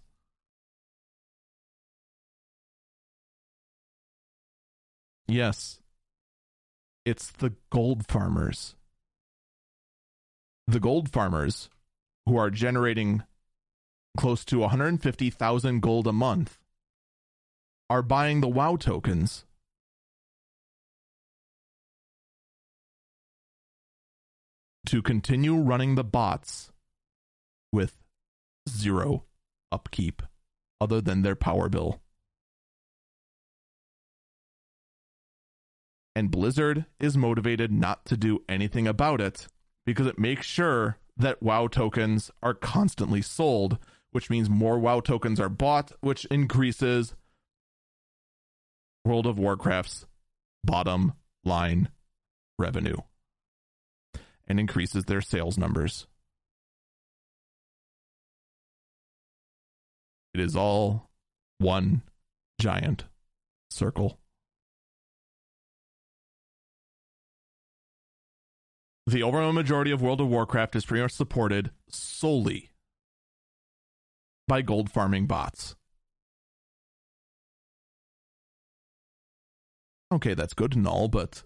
[5.32, 5.80] Yes.
[7.06, 8.76] It's the gold farmers.
[10.66, 11.70] The gold farmers
[12.26, 13.22] who are generating
[14.16, 16.58] close to 150,000 gold a month
[17.88, 19.44] are buying the WoW tokens.
[24.86, 26.70] To continue running the bots
[27.72, 27.96] with
[28.68, 29.24] zero
[29.70, 30.22] upkeep
[30.80, 32.02] other than their power bill.
[36.14, 39.48] and Blizzard is motivated not to do anything about it
[39.84, 43.78] because it makes sure that WoW tokens are constantly sold,
[44.10, 47.14] which means more WoW tokens are bought, which increases
[49.04, 50.06] World of Warcraft's
[50.64, 51.14] bottom
[51.44, 51.88] line
[52.58, 52.98] revenue
[54.46, 56.06] and increases their sales numbers.
[60.34, 61.10] It is all
[61.58, 62.02] one
[62.60, 63.04] giant
[63.70, 64.18] circle.
[69.06, 72.70] the overwhelming majority of World of Warcraft is pretty much supported solely
[74.46, 75.74] by gold farming bots.
[80.12, 81.42] Okay, that's good and all, but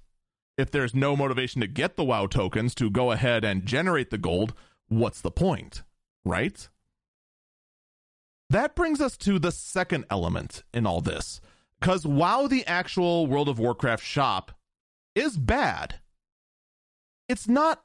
[0.58, 4.18] if there's no motivation to get the WoW tokens to go ahead and generate the
[4.18, 4.54] gold,
[4.88, 5.84] what's the point?
[6.24, 6.68] Right?
[8.50, 11.40] That brings us to the second element in all this.
[11.78, 14.50] Because while the actual World of Warcraft shop
[15.14, 16.00] is bad,
[17.28, 17.84] it's not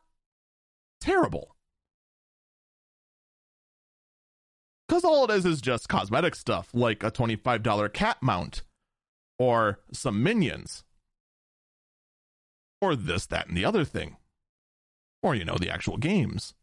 [0.99, 1.55] terrible.
[4.87, 8.63] Because all it is is just cosmetic stuff like a $25 cat mount
[9.41, 10.83] or some minions
[12.79, 14.17] or this, that, and the other thing.
[15.23, 16.53] Or, you know, the actual games.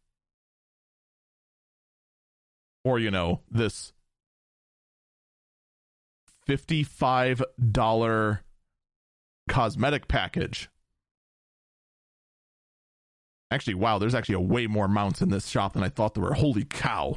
[2.85, 3.93] Or, you know, this
[6.49, 8.39] $55
[9.49, 10.69] cosmetic package
[13.51, 16.23] Actually, wow, there's actually a way more mounts in this shop than I thought there
[16.23, 16.35] were.
[16.35, 17.17] Holy cow.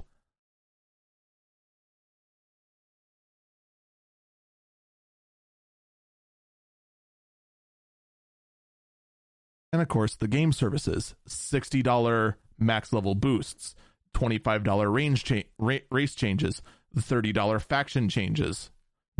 [9.74, 13.76] And of course, the game services $60 max level boosts,
[14.14, 16.62] $25 range cha- ra- race changes,
[16.96, 18.70] $30 faction changes,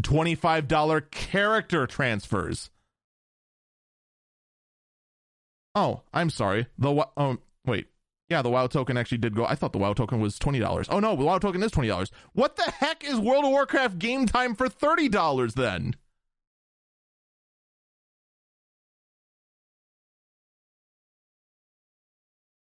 [0.02, 2.70] $25 character transfers.
[5.74, 6.68] Oh, I'm sorry.
[6.78, 7.88] The um, wait.
[8.30, 9.46] Yeah, the WoW token actually did go.
[9.46, 10.88] I thought the WoW token was twenty dollars.
[10.90, 12.12] Oh no, the WoW token is twenty dollars.
[12.34, 15.96] What the heck is World of Warcraft game time for thirty dollars then?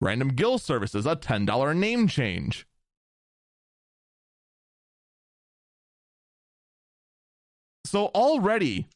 [0.07, 2.65] Random guild services, a ten dollar name change.
[7.85, 8.87] So already,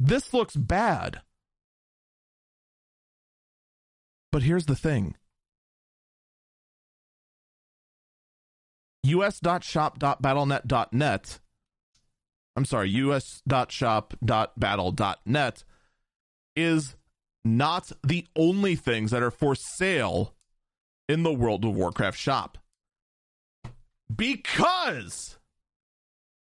[0.00, 1.20] this looks bad.
[4.32, 5.14] But here's the thing
[9.04, 11.38] us.shop.battlenet.net.
[12.56, 15.64] I'm sorry, us.shop.battle.net
[16.56, 16.96] is
[17.56, 20.34] not the only things that are for sale
[21.08, 22.58] in the World of Warcraft shop.
[24.14, 25.38] Because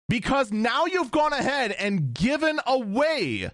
[0.09, 3.51] because now you've gone ahead and given away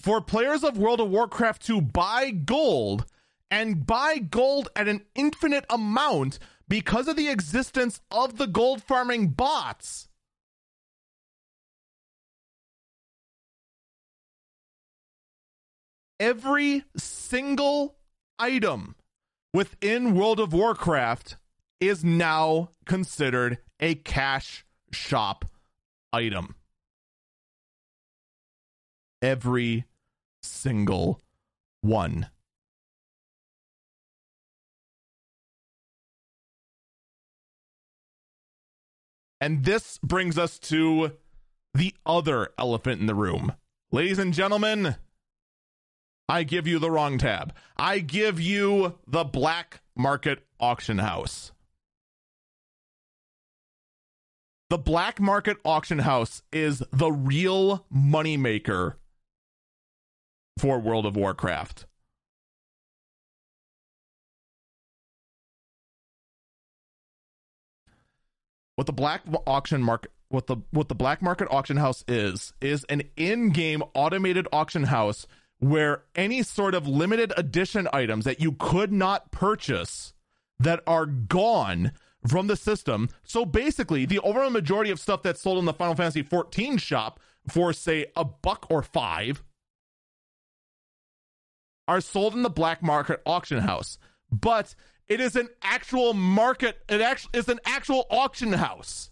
[0.00, 3.06] for players of World of Warcraft to buy gold
[3.48, 9.28] and buy gold at an infinite amount because of the existence of the gold farming
[9.28, 10.08] bots.
[16.20, 17.96] Every single
[18.38, 18.94] item
[19.52, 21.36] within World of Warcraft
[21.80, 25.44] is now considered a cash shop
[26.12, 26.54] item.
[29.20, 29.84] Every
[30.42, 31.20] single
[31.80, 32.28] one.
[39.40, 41.12] And this brings us to
[41.74, 43.52] the other elephant in the room.
[43.92, 44.96] Ladies and gentlemen,
[46.28, 47.54] I give you the wrong tab.
[47.76, 51.52] I give you the black market auction house.
[54.70, 58.94] The black market auction house is the real moneymaker
[60.58, 61.86] for World of Warcraft.
[68.76, 72.84] What the black auction market what the what the black market auction house is is
[72.88, 75.28] an in-game automated auction house
[75.64, 80.12] where any sort of limited edition items that you could not purchase
[80.58, 81.92] that are gone
[82.28, 83.08] from the system.
[83.22, 87.18] So basically, the overall majority of stuff that's sold in the Final Fantasy 14 shop
[87.48, 89.42] for say a buck or 5
[91.88, 93.98] are sold in the black market auction house.
[94.30, 94.74] But
[95.08, 96.78] it is an actual market.
[96.90, 99.10] It actually is an actual auction house.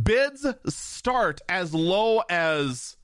[0.00, 2.96] Bids start as low as,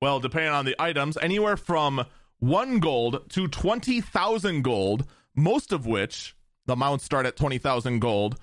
[0.00, 2.06] well, depending on the items, anywhere from
[2.38, 5.06] one gold to 20,000 gold,
[5.36, 6.34] most of which
[6.66, 8.38] the mounts start at 20,000 gold.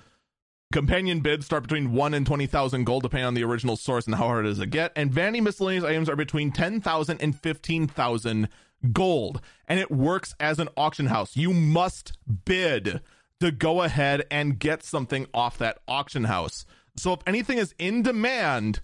[0.71, 4.27] Companion bids start between 1 and 20,000 gold, depending on the original source and how
[4.27, 4.91] hard it is to get.
[4.95, 8.49] And vanity miscellaneous items are between 10,000 and 15,000
[8.93, 9.41] gold.
[9.67, 11.35] And it works as an auction house.
[11.35, 13.01] You must bid
[13.39, 16.65] to go ahead and get something off that auction house.
[16.99, 18.81] So if anything is in demand,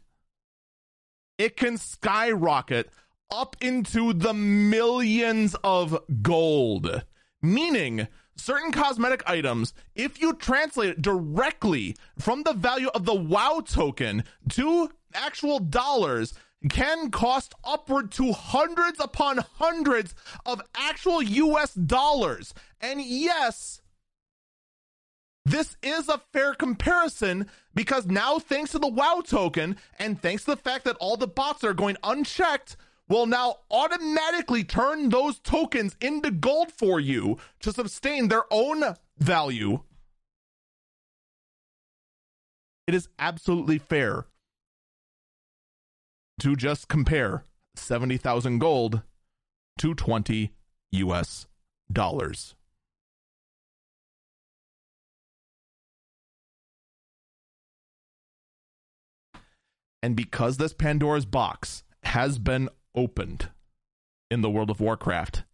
[1.38, 2.90] it can skyrocket
[3.30, 7.04] up into the millions of gold.
[7.42, 13.62] Meaning, certain cosmetic items, if you translate it directly from the value of the WoW
[13.66, 16.34] token to actual dollars,
[16.70, 20.16] can cost upward to hundreds upon hundreds
[20.46, 22.54] of actual US dollars.
[22.82, 23.82] And yes,
[25.46, 30.52] this is a fair comparison because now, thanks to the WoW token and thanks to
[30.52, 32.78] the fact that all the bots are going unchecked,
[33.08, 38.84] will now automatically turn those tokens into gold for you to sustain their own
[39.20, 39.82] value.
[42.88, 44.26] It is absolutely fair
[46.40, 47.44] to just compare
[47.76, 49.02] 70,000 gold
[49.78, 50.52] to 20
[50.92, 51.48] US
[51.92, 52.55] dollars.
[60.06, 63.49] And because this Pandora's box has been opened
[64.30, 65.45] in the world of Warcraft,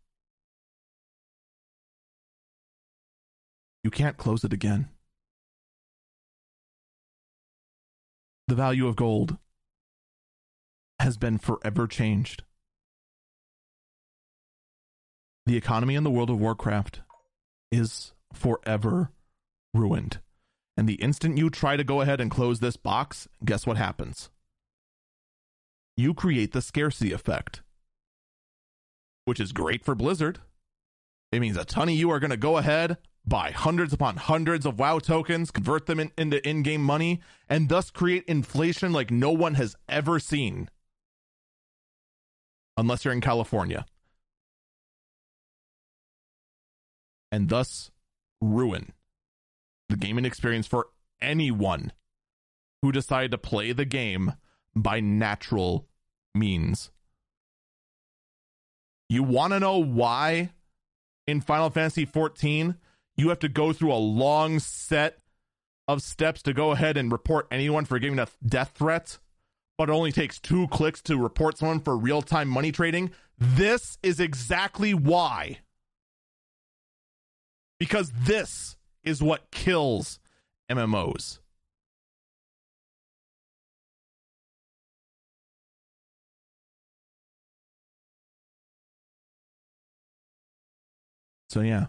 [3.82, 4.90] you can't close it again.
[8.50, 9.38] The value of gold
[11.00, 12.44] has been forever changed.
[15.46, 17.00] The economy in the world of Warcraft
[17.72, 19.14] is forever
[19.74, 20.20] ruined.
[20.76, 24.30] And the instant you try to go ahead and close this box, guess what happens?
[26.02, 27.62] You create the scarcity effect,
[29.26, 30.40] which is great for Blizzard.
[31.32, 34.66] It means a ton of you are going to go ahead, buy hundreds upon hundreds
[34.66, 39.12] of WoW tokens, convert them in, into in game money, and thus create inflation like
[39.12, 40.70] no one has ever seen
[42.78, 43.86] unless you're in California.
[47.32, 47.92] And thus
[48.42, 48.94] ruin
[49.88, 50.88] the gaming experience for
[51.22, 51.92] anyone
[52.82, 54.34] who decided to play the game
[54.76, 55.88] by natural
[56.34, 56.92] means.
[59.10, 60.52] You want to know why
[61.28, 62.76] in Final Fantasy 14
[63.16, 65.20] you have to go through a long set
[65.88, 69.20] of steps to go ahead and report anyone for giving a death threat?
[69.82, 73.10] but it only takes two clicks to report someone for real time money trading.
[73.40, 75.62] This is exactly why.
[77.80, 80.20] Because this is what kills
[80.70, 81.40] MMOs.
[91.52, 91.88] So yeah,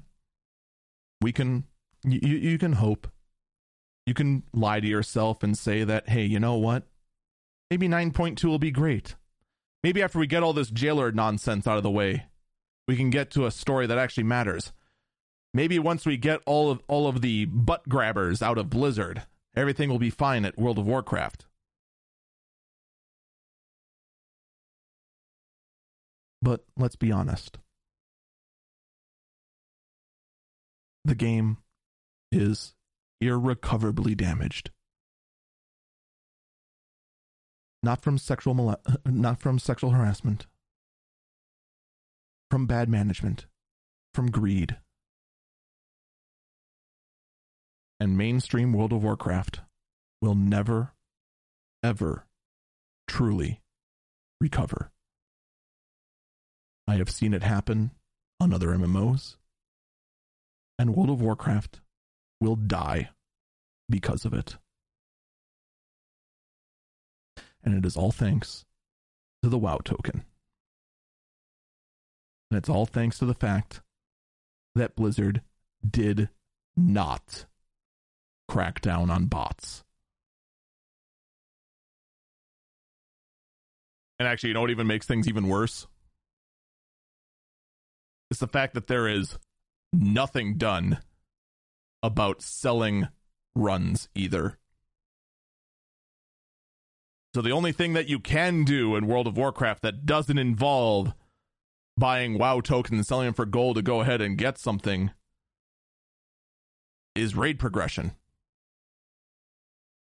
[1.21, 1.65] we can
[2.03, 3.07] you you can hope.
[4.07, 6.89] You can lie to yourself and say that hey, you know what?
[7.71, 9.15] Maybe 9.2 will be great.
[9.85, 12.27] Maybe after we get all this jailer nonsense out of the way,
[12.89, 14.73] we can get to a story that actually matters.
[15.55, 19.23] Maybe once we get all of all of the butt grabbers out of Blizzard,
[19.55, 21.47] everything will be fine at World of Warcraft.
[26.43, 27.59] But let's be honest.
[31.05, 31.59] The game
[32.31, 32.75] is
[33.21, 34.71] irrecoverably damaged.
[37.83, 38.77] Not from sexual
[39.07, 40.47] not from sexual harassment,
[42.51, 43.47] from bad management,
[44.15, 44.77] from greed.
[47.99, 49.61] And mainstream World of Warcraft
[50.21, 50.93] will never
[51.83, 52.27] ever
[53.09, 53.61] truly
[54.41, 54.91] recover.
[56.87, 57.93] I have seen it happen
[58.41, 59.37] on other MMOs
[60.83, 61.81] and World of Warcraft
[62.41, 63.11] will die
[63.89, 64.57] because of it.
[67.63, 68.65] And it is all thanks
[69.45, 70.25] to the WoW token.
[72.51, 73.81] And it's all thanks to the fact
[74.75, 75.43] that Blizzard
[75.89, 76.31] did
[76.77, 77.45] not
[78.49, 79.85] crack down on bots.
[84.19, 85.87] And actually, you know what even makes things even worse?
[88.33, 89.39] It's the fact that there is
[89.93, 90.99] nothing done
[92.03, 93.09] about selling
[93.55, 94.59] runs either.
[97.35, 101.15] So the only thing that you can do in World of Warcraft that doesn't involve
[101.97, 105.11] buying WoW tokens and selling them for gold to go ahead and get something
[107.15, 108.13] is raid progression.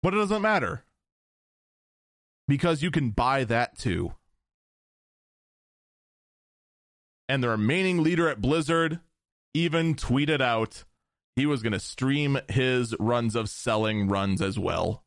[0.02, 0.85] But it doesn't matter.
[2.47, 4.15] Because you can buy that too.
[7.28, 9.01] And the remaining leader at Blizzard
[9.55, 10.85] even tweeted out
[11.37, 15.05] he was going to stream his runs of selling runs as well.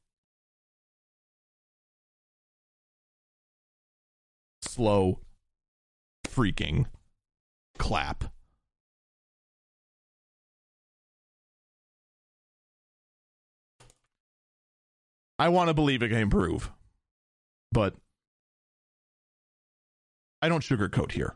[4.61, 5.19] Slow
[6.26, 6.85] freaking
[7.77, 8.31] clap.
[15.38, 16.72] I want to believe it can improve,
[17.72, 17.95] but
[20.41, 21.35] I don't sugarcoat here.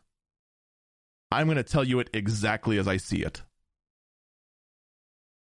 [1.36, 3.41] I'm going to tell you it exactly as I see it.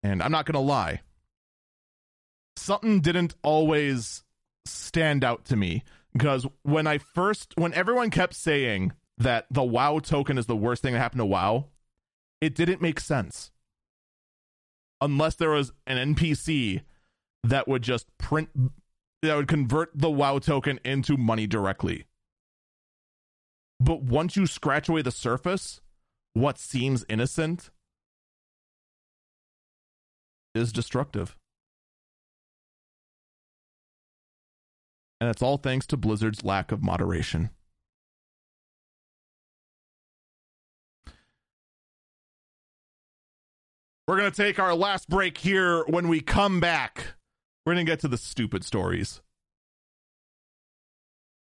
[0.02, 1.00] And I'm not going to lie.
[2.56, 4.24] Something didn't always
[4.64, 5.84] stand out to me
[6.14, 10.82] because when I first, when everyone kept saying that the WoW token is the worst
[10.82, 11.66] thing that happened to WoW,
[12.40, 13.50] it didn't make sense.
[15.02, 16.82] Unless there was an NPC
[17.44, 18.48] that would just print,
[19.22, 22.06] that would convert the WoW token into money directly.
[23.78, 25.80] But once you scratch away the surface,
[26.32, 27.70] what seems innocent
[30.54, 31.36] is destructive.
[35.20, 37.50] And it's all thanks to Blizzard's lack of moderation.
[44.06, 45.84] We're going to take our last break here.
[45.86, 47.14] When we come back,
[47.64, 49.20] we're going to get to the stupid stories.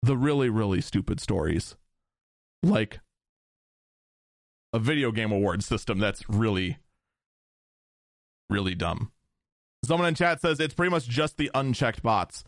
[0.02, 1.76] The really, really stupid stories
[2.62, 3.00] like
[4.72, 6.78] a video game award system that's really
[8.48, 9.12] really dumb.
[9.84, 12.44] Someone in chat says it's pretty much just the unchecked bots.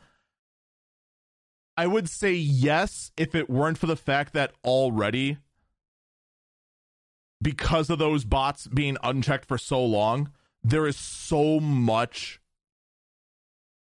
[1.77, 5.39] I would say yes if it weren't for the fact that already
[7.41, 10.31] because of those bots being unchecked for so long,
[10.63, 12.41] there is so much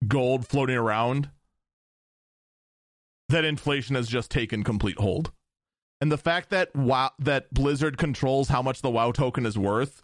[0.07, 1.29] gold floating around
[3.27, 5.31] that inflation has just taken complete hold.
[6.01, 10.03] And the fact that WoW, that Blizzard controls how much the WoW token is worth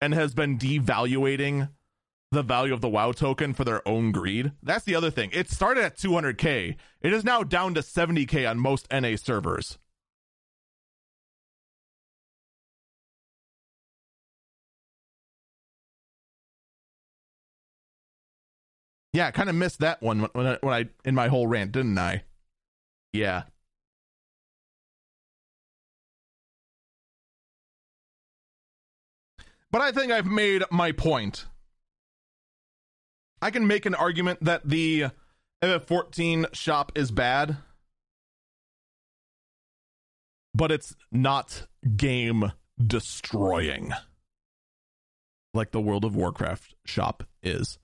[0.00, 1.70] and has been devaluating
[2.30, 4.52] the value of the WoW token for their own greed.
[4.62, 5.30] That's the other thing.
[5.32, 6.76] It started at 200k.
[7.00, 9.78] It is now down to 70k on most NA servers.
[19.12, 21.72] Yeah, I kind of missed that one when I, when I in my whole rant,
[21.72, 22.24] didn't I?
[23.14, 23.44] Yeah.
[29.70, 31.46] But I think I've made my point.
[33.42, 35.06] I can make an argument that the
[35.62, 37.58] FF14 shop is bad,
[40.54, 41.66] but it's not
[41.96, 42.52] game
[42.82, 43.92] destroying
[45.54, 47.78] like the World of Warcraft shop is.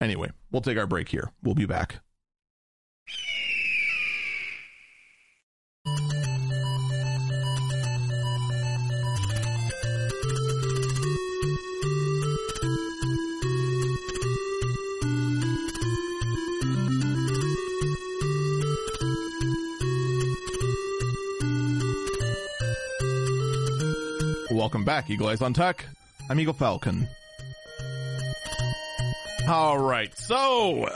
[0.00, 1.32] Anyway, we'll take our break here.
[1.42, 2.00] We'll be back.
[24.68, 25.86] Welcome back, Eagle Eyes on Tech.
[26.28, 27.08] I'm Eagle Falcon.
[29.48, 30.90] All right, so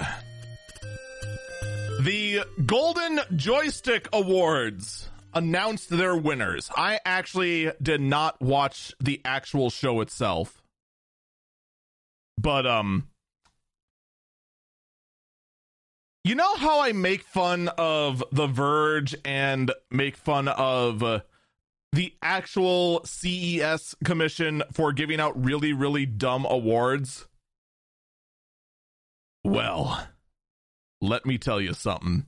[2.02, 6.68] the Golden Joystick Awards announced their winners.
[6.76, 10.62] I actually did not watch the actual show itself.
[12.36, 13.08] But um
[16.24, 21.20] you know how I make fun of The Verge and make fun of uh,
[21.92, 27.26] the actual CES commission for giving out really, really dumb awards?
[29.44, 30.06] Well,
[31.00, 32.26] let me tell you something.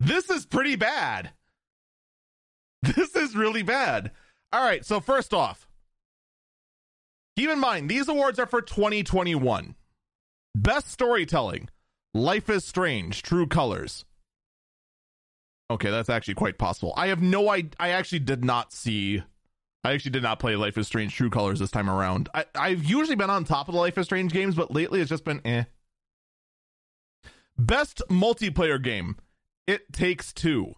[0.00, 1.30] This is pretty bad.
[2.82, 4.10] This is really bad.
[4.52, 5.68] All right, so first off,
[7.36, 9.76] keep in mind these awards are for 2021.
[10.56, 11.68] Best storytelling
[12.12, 14.04] Life is Strange, True Colors.
[15.72, 16.92] Okay, that's actually quite possible.
[16.98, 19.22] I have no I I actually did not see
[19.82, 22.28] I actually did not play Life is Strange True Colors this time around.
[22.34, 25.08] I, I've usually been on top of the Life is Strange games, but lately it's
[25.08, 25.64] just been eh.
[27.56, 29.16] Best multiplayer game.
[29.66, 30.74] It takes two.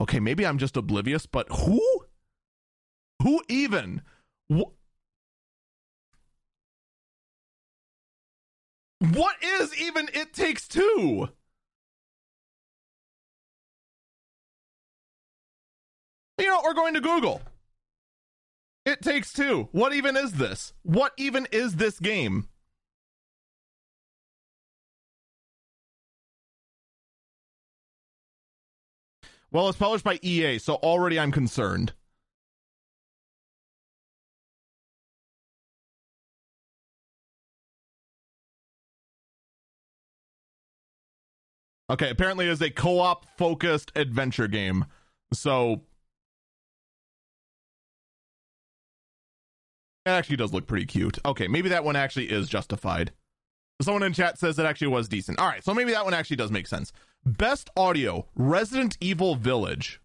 [0.00, 1.80] Okay, maybe I'm just oblivious, but who?
[3.22, 4.02] Who even?
[9.00, 11.28] What is even It Takes Two?
[16.38, 17.42] You know, we're going to Google.
[18.84, 19.68] It Takes Two.
[19.72, 20.72] What even is this?
[20.82, 22.48] What even is this game?
[29.52, 31.92] Well, it's published by EA, so already I'm concerned.
[41.88, 44.86] Okay, apparently it is a co-op focused adventure game.
[45.32, 45.82] So
[50.04, 51.18] it actually does look pretty cute.
[51.24, 53.12] Okay, maybe that one actually is justified.
[53.80, 55.38] Someone in chat says it actually was decent.
[55.38, 56.92] All right, so maybe that one actually does make sense.
[57.24, 60.00] Best audio, Resident Evil Village.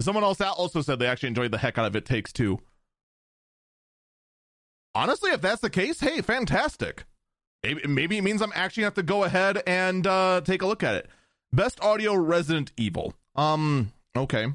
[0.00, 2.58] Someone else also said they actually enjoyed the heck out of It Takes Two
[4.94, 7.04] honestly, if that's the case, hey, fantastic.
[7.62, 10.82] Maybe, it means I'm actually gonna have to go ahead and uh, take a look
[10.82, 11.08] at it.
[11.52, 13.14] Best audio Resident Evil.
[13.36, 14.48] Um, okay,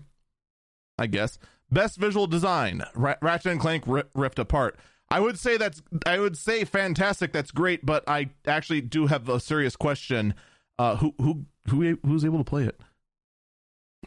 [0.97, 1.39] I guess.
[1.72, 4.77] Best visual design Ratchet and Clank Rift Apart.
[5.09, 7.31] I would say that's I would say fantastic.
[7.31, 10.34] That's great, but I actually do have a serious question.
[10.77, 12.80] Uh, who who who who's able to play it?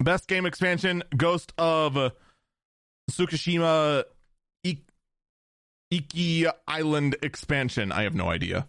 [0.00, 2.12] Best game expansion: Ghost of
[3.10, 4.04] Tsukushima
[5.90, 7.92] Iki Island expansion.
[7.92, 8.68] I have no idea.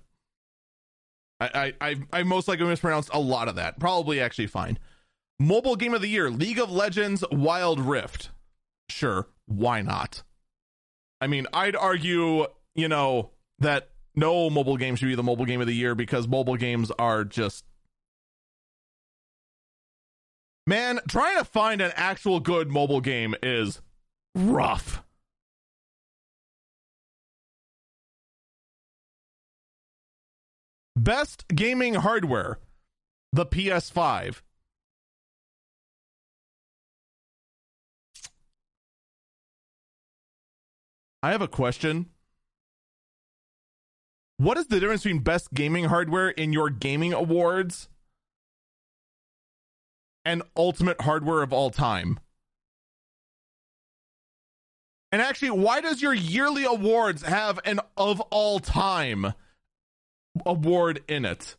[1.39, 3.80] I I I most likely mispronounced a lot of that.
[3.80, 4.77] Probably actually fine.
[5.39, 8.30] Mobile game of the year: League of Legends Wild Rift.
[8.89, 10.23] Sure, why not?
[11.19, 12.45] I mean, I'd argue,
[12.76, 16.27] you know, that no mobile game should be the mobile game of the year because
[16.27, 17.64] mobile games are just
[20.68, 23.81] Man, trying to find an actual good mobile game is
[24.35, 25.03] rough.
[30.95, 32.59] Best gaming hardware,
[33.31, 34.41] the PS5.
[41.23, 42.07] I have a question.
[44.38, 47.88] What is the difference between best gaming hardware in your gaming awards
[50.26, 52.19] and ultimate hardware of all time?
[55.11, 59.34] And actually, why does your yearly awards have an of all time?
[60.45, 61.55] Award in it.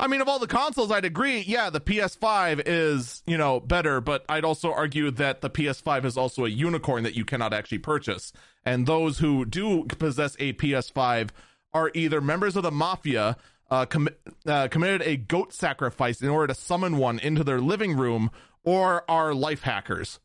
[0.00, 1.40] I mean, of all the consoles, I'd agree.
[1.40, 6.16] Yeah, the PS5 is, you know, better, but I'd also argue that the PS5 is
[6.16, 8.32] also a unicorn that you cannot actually purchase.
[8.64, 11.28] And those who do possess a PS5
[11.74, 13.36] are either members of the mafia
[13.70, 14.08] uh, com-
[14.46, 18.30] uh, committed a goat sacrifice in order to summon one into their living room
[18.64, 20.18] or are life hackers.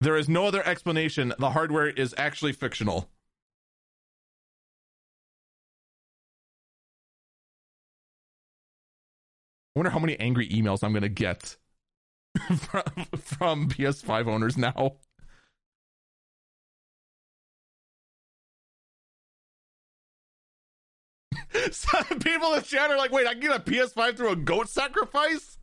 [0.00, 1.32] There is no other explanation.
[1.38, 3.08] The hardware is actually fictional.
[9.74, 11.56] I wonder how many angry emails I'm going to get
[12.58, 12.82] from,
[13.16, 14.96] from PS5 owners now.
[21.72, 24.36] Some people in the chat are like, wait, I can get a PS5 through a
[24.36, 25.57] goat sacrifice?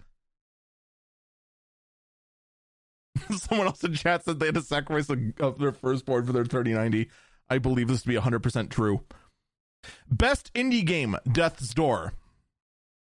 [3.32, 6.46] Someone else in chat said they had to sacrifice of uh, their firstborn for their
[6.46, 7.10] 3090.
[7.50, 9.04] I believe this to be 100% true.
[10.10, 12.14] Best indie game, Death's Door.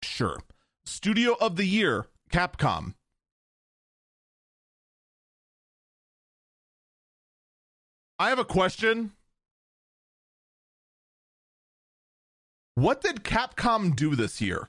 [0.02, 0.40] Sure.
[0.84, 2.94] Studio of the Year, Capcom.
[8.18, 9.12] I have a question.
[12.74, 14.68] What did Capcom do this year?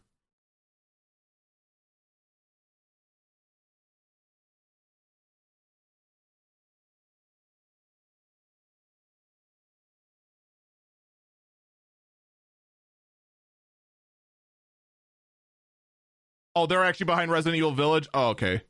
[16.58, 18.08] Oh, they're actually behind Resident Evil Village.
[18.16, 18.64] Oh, okay.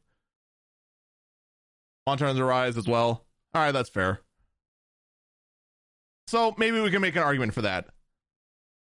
[2.06, 3.26] Monster Hunter Rise as well.
[3.54, 4.20] All right, that's fair.
[6.28, 7.86] So maybe we can make an argument for that.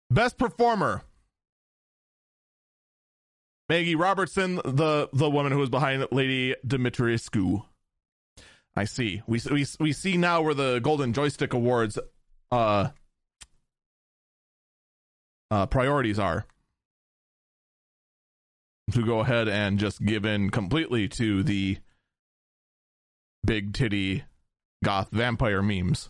[0.09, 1.03] Best performer.
[3.69, 7.63] Maggie Robertson, the the woman who was behind Lady Dimitrescu.
[8.75, 9.21] I see.
[9.27, 11.99] We we we see now where the Golden Joystick Awards
[12.51, 12.87] uh
[15.51, 16.47] uh priorities are
[18.91, 21.77] to go ahead and just give in completely to the
[23.45, 24.23] big titty
[24.83, 26.09] goth vampire memes.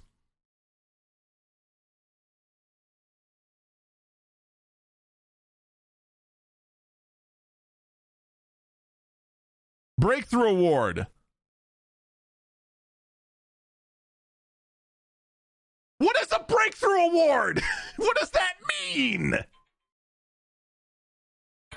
[9.98, 11.08] Breakthrough Award.
[16.00, 17.62] What is a breakthrough award?
[17.98, 18.54] what does that
[18.96, 19.38] mean?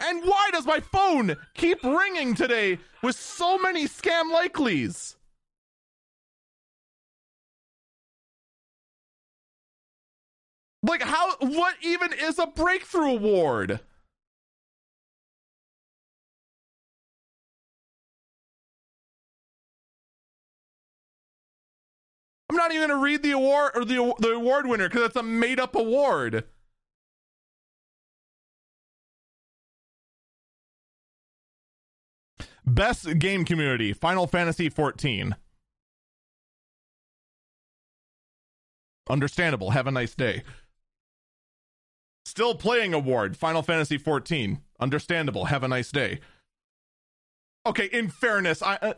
[0.01, 5.17] And why does my phone keep ringing today with so many scam likelies?
[10.83, 13.81] Like, how, what even is a breakthrough award?
[22.51, 25.23] I'm not even to read the award or the, the award winner because it's a
[25.23, 26.45] made up award.
[32.75, 35.37] Best game community Final Fantasy 14.
[39.11, 39.71] Understandable.
[39.71, 40.43] Have a nice day.
[42.25, 44.61] Still playing award Final Fantasy 14.
[44.81, 45.47] Understandable.
[45.47, 46.21] Have a nice day.
[47.67, 48.95] Okay, in fairness, I uh,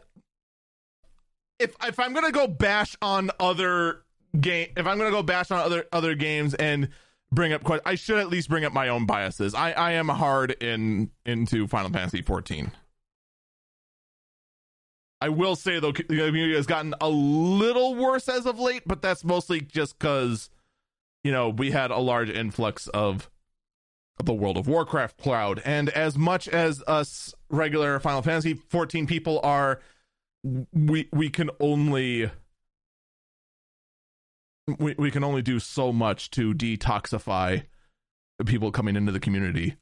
[1.59, 4.03] if if I'm gonna go bash on other
[4.41, 6.89] game, if I'm gonna go bash on other other games and
[7.33, 9.55] bring up, I should at least bring up my own biases.
[9.55, 12.71] I I am hard in into Final Fantasy 14.
[15.25, 19.01] I will say though, the community has gotten a little worse as of late, but
[19.01, 20.51] that's mostly just because
[21.23, 23.31] you know we had a large influx of
[24.23, 29.41] the World of Warcraft cloud, and as much as us regular Final Fantasy 14 people
[29.43, 29.81] are
[30.75, 32.31] we we can only
[34.79, 37.65] we, we can only do so much to detoxify
[38.45, 39.77] people coming into the community.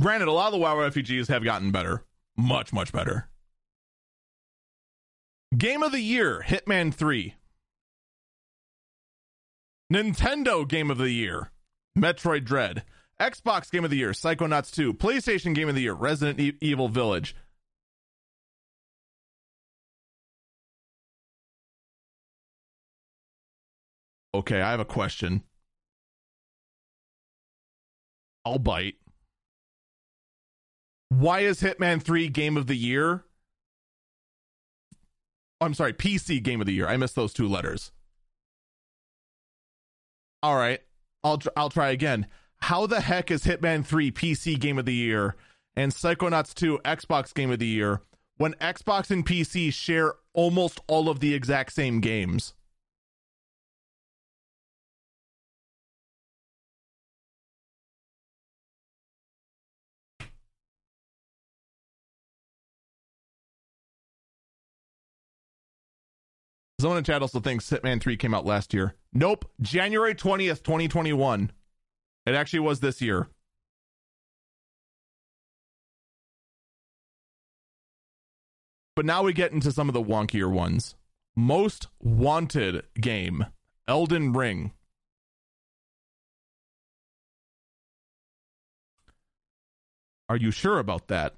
[0.00, 2.04] Granted, a lot of the WoW refugees have gotten better.
[2.36, 3.28] Much, much better.
[5.56, 7.34] Game of the Year Hitman 3.
[9.92, 11.52] Nintendo Game of the Year
[11.96, 12.84] Metroid Dread.
[13.20, 14.92] Xbox Game of the Year, Psychonauts 2.
[14.94, 17.36] PlayStation Game of the Year, Resident e- Evil Village.
[24.34, 25.44] Okay, I have a question.
[28.44, 28.96] I'll bite.
[31.18, 33.24] Why is Hitman 3 Game of the Year?
[35.60, 36.88] I'm sorry, PC Game of the Year.
[36.88, 37.92] I missed those two letters.
[40.42, 40.80] All right.
[41.22, 42.26] I'll I'll try again
[42.58, 45.36] how the heck is Hitman 3 PC Game of the Year
[45.76, 48.02] and Psychonauts 2 Xbox Game of the Year
[48.36, 52.54] when Xbox and PC share almost all of the exact same games?
[66.84, 68.94] Someone in chat also thinks Hitman 3 came out last year.
[69.10, 69.50] Nope.
[69.58, 71.50] January 20th, 2021.
[72.26, 73.28] It actually was this year.
[78.94, 80.94] But now we get into some of the wonkier ones.
[81.34, 83.46] Most wanted game
[83.88, 84.72] Elden Ring.
[90.28, 91.32] Are you sure about that?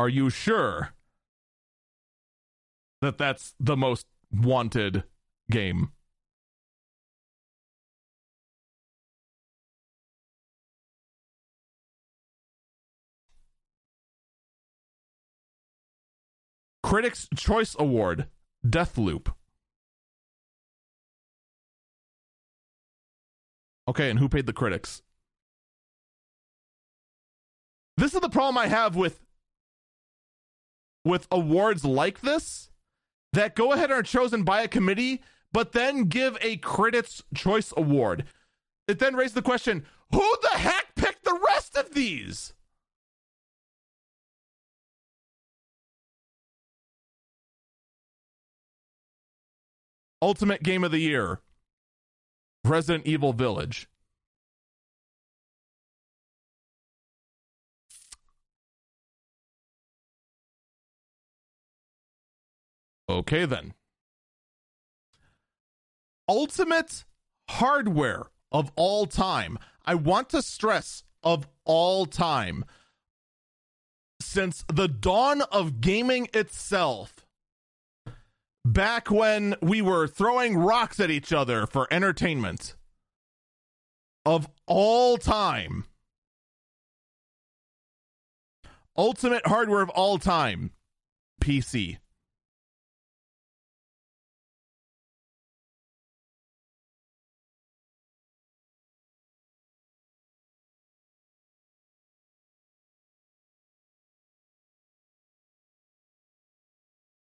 [0.00, 0.94] Are you sure
[3.02, 5.04] that that's the most wanted
[5.50, 5.92] game?
[16.82, 18.28] Critics' Choice Award,
[18.66, 19.34] Deathloop.
[23.86, 25.02] Okay, and who paid the critics?
[27.98, 29.20] This is the problem I have with
[31.04, 32.70] with awards like this
[33.32, 35.22] that go ahead and are chosen by a committee,
[35.52, 38.24] but then give a critics' choice award.
[38.88, 42.52] It then raises the question: Who the heck picked the rest of these?
[50.22, 51.40] Ultimate Game of the Year
[52.64, 53.88] Resident Evil Village.
[63.10, 63.74] Okay, then.
[66.28, 67.04] Ultimate
[67.48, 69.58] hardware of all time.
[69.84, 72.64] I want to stress of all time.
[74.20, 77.26] Since the dawn of gaming itself,
[78.64, 82.76] back when we were throwing rocks at each other for entertainment
[84.24, 85.84] of all time.
[88.96, 90.70] Ultimate hardware of all time
[91.40, 91.98] PC.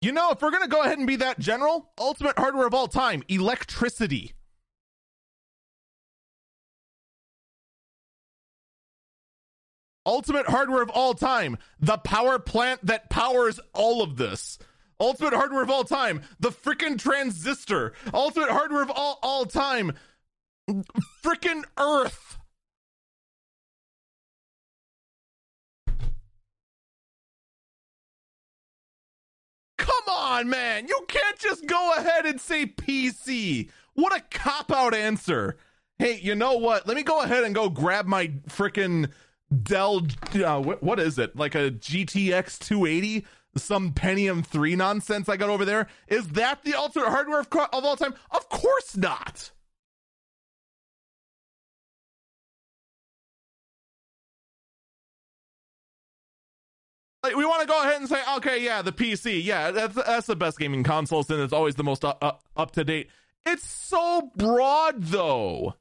[0.06, 2.76] You know, if we're going to go ahead and be that general, ultimate hardware of
[2.76, 4.34] all time, electricity.
[10.06, 14.60] Ultimate hardware of all time, the power plant that powers all of this.
[15.00, 17.94] Ultimate hardware of all time, the freaking transistor.
[18.14, 19.94] Ultimate hardware of all, all time,
[21.24, 22.38] freaking Earth.
[29.86, 30.88] Come on, man.
[30.88, 33.70] You can't just go ahead and say PC.
[33.94, 35.58] What a cop out answer.
[36.00, 36.88] Hey, you know what?
[36.88, 39.12] Let me go ahead and go grab my freaking
[39.64, 40.08] Dell.
[40.34, 41.36] Uh, what is it?
[41.36, 43.26] Like a GTX 280?
[43.58, 45.88] Some Pentium 3 nonsense I got over there?
[46.08, 48.16] Is that the ultimate hardware of, of all time?
[48.32, 49.52] Of course not.
[57.26, 60.28] Like we want to go ahead and say, okay, yeah, the PC, yeah, that's that's
[60.28, 63.10] the best gaming console and it's always the most up, up, up to date.
[63.46, 65.76] It's so broad, though.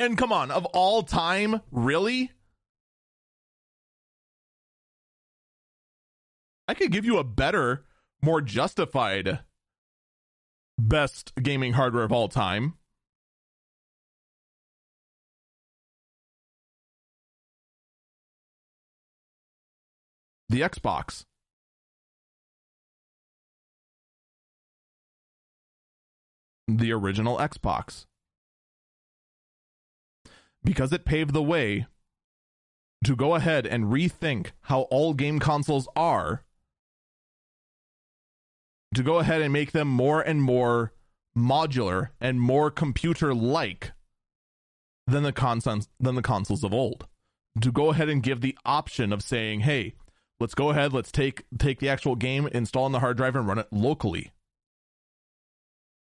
[0.00, 2.32] And come on, of all time, really?
[6.66, 7.84] I could give you a better,
[8.20, 9.38] more justified
[10.76, 12.74] best gaming hardware of all time.
[20.54, 21.24] The Xbox.
[26.68, 28.06] The original Xbox.
[30.62, 31.86] Because it paved the way
[33.04, 36.44] to go ahead and rethink how all game consoles are,
[38.94, 40.92] to go ahead and make them more and more
[41.36, 43.90] modular and more computer like
[45.08, 47.08] than the consoles than the consoles of old.
[47.60, 49.94] To go ahead and give the option of saying, hey,
[50.44, 50.92] Let's go ahead.
[50.92, 54.32] Let's take take the actual game, install on the hard drive, and run it locally.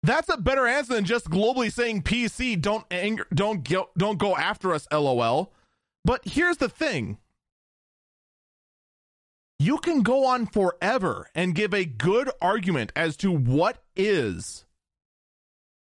[0.03, 2.61] That's a better answer than just globally saying PC.
[2.61, 4.87] Don't anger, don't go, don't go after us.
[4.89, 5.51] LOL.
[6.05, 7.17] But here's the thing.
[9.59, 14.63] You can go on forever and give a good argument as to what is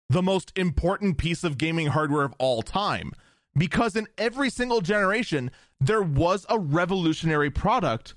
[0.08, 3.10] the most important piece of gaming hardware of all time.
[3.56, 5.50] Because in every single generation,
[5.80, 8.14] there was a revolutionary product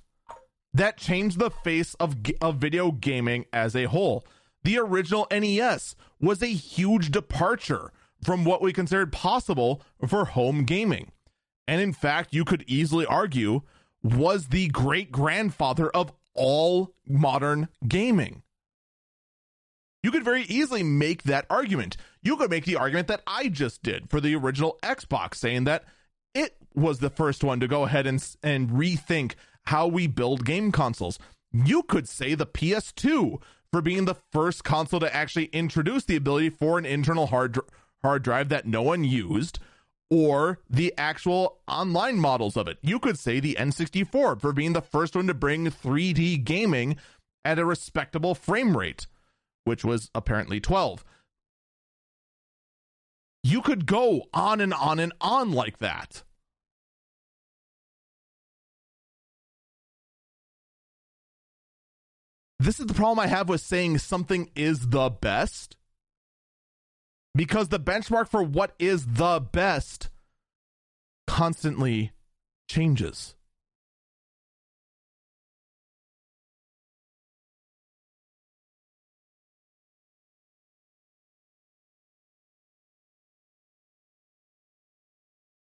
[0.74, 4.26] that changed the face of of video gaming as a whole.
[4.64, 7.92] the original NES was a huge departure
[8.24, 11.12] from what we considered possible for home gaming.
[11.68, 13.62] And in fact, you could easily argue
[14.04, 18.44] was the great grandfather of all modern gaming.
[20.04, 21.98] You could very easily make that argument.
[22.24, 25.84] You could make the argument that I just did for the original Xbox, saying that
[26.34, 29.34] it was the first one to go ahead and, and rethink
[29.66, 31.20] how we build game consoles.
[31.52, 36.50] You could say the PS2 for being the first console to actually introduce the ability
[36.50, 37.58] for an internal hard
[38.02, 39.60] hard drive that no one used
[40.10, 42.78] or the actual online models of it.
[42.82, 46.98] You could say the N64 for being the first one to bring 3D gaming
[47.46, 49.08] at a respectable frame rate,
[49.64, 51.06] which was apparently 12.
[53.44, 56.24] You could go on and on and on like that.
[62.62, 65.78] This is the problem I have with saying something is the best.
[67.34, 70.12] Because the benchmark for what is the best
[71.26, 72.12] constantly
[72.70, 73.34] changes.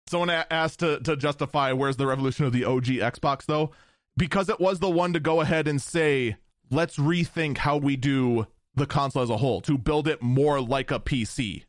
[0.08, 3.70] Someone asked to, to justify where's the revolution of the OG Xbox, though?
[4.18, 6.38] Because it was the one to go ahead and say,
[6.70, 10.92] let's rethink how we do the console as a whole to build it more like
[10.92, 11.64] a PC.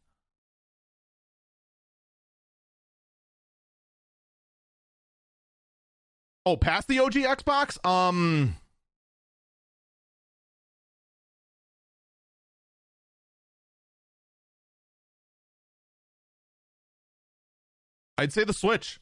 [6.44, 7.84] Oh, past the OG Xbox?
[7.86, 8.56] Um
[18.18, 18.98] I'd say the Switch.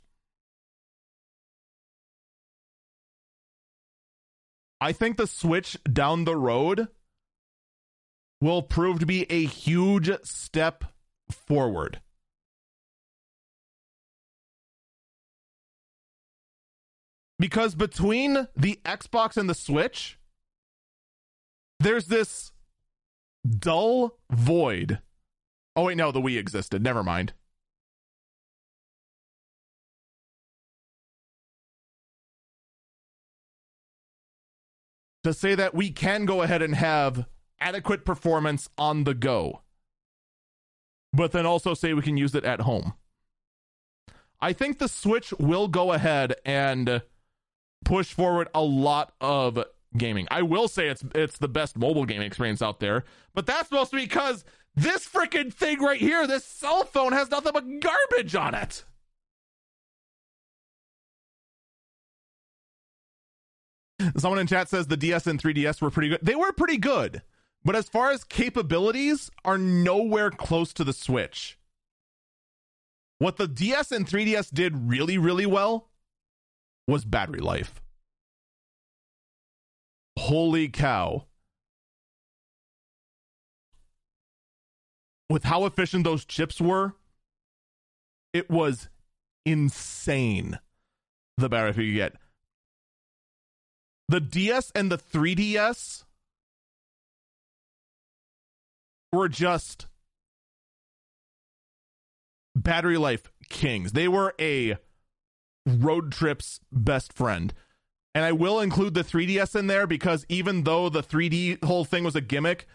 [4.81, 6.89] I think the Switch down the road
[8.41, 10.85] will prove to be a huge step
[11.31, 12.01] forward.
[17.39, 20.19] Because between the Xbox and the Switch,
[21.81, 22.53] there's this
[23.47, 25.01] dull void.
[25.75, 26.83] Oh, wait, no, the Wii existed.
[26.83, 27.35] Never mind.
[35.27, 37.27] To say that we can go ahead and have
[37.59, 39.63] adequate performance on the go,
[41.13, 42.95] but then also say we can use it at home.
[44.41, 47.03] I think the Switch will go ahead and
[47.85, 49.65] push forward a lot of
[49.97, 50.29] gaming.
[50.31, 53.03] I will say it's it's the best mobile gaming experience out there,
[53.35, 54.45] but that's mostly because
[54.77, 58.85] this freaking thing right here, this cell phone has nothing but garbage on it.
[64.17, 66.21] Someone in chat says the DS and 3DS were pretty good.
[66.23, 67.23] They were pretty good,
[67.65, 71.59] but as far as capabilities, are nowhere close to the Switch.
[73.19, 75.89] What the DS and 3DS did really, really well
[76.87, 77.83] was battery life.
[80.19, 81.25] Holy cow.
[85.29, 86.95] With how efficient those chips were,
[88.33, 88.89] it was
[89.45, 90.59] insane
[91.37, 92.15] the battery you get
[94.09, 96.05] the DS and the 3DS
[99.13, 99.87] were just
[102.55, 103.93] battery life kings.
[103.93, 104.77] They were a
[105.67, 107.53] road trip's best friend.
[108.15, 112.03] And I will include the 3DS in there because even though the 3D whole thing
[112.03, 112.67] was a gimmick,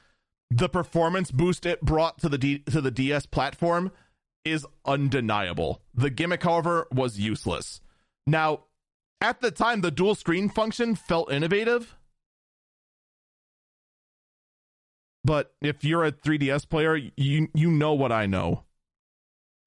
[0.51, 3.91] the performance boost it brought to the D- to the DS platform
[4.43, 5.81] is undeniable.
[5.95, 7.81] The gimmick, however, was useless.
[8.27, 8.65] Now,
[9.21, 11.95] at the time, the dual screen function felt innovative.
[15.23, 18.63] But if you're a 3DS player, you you know what I know.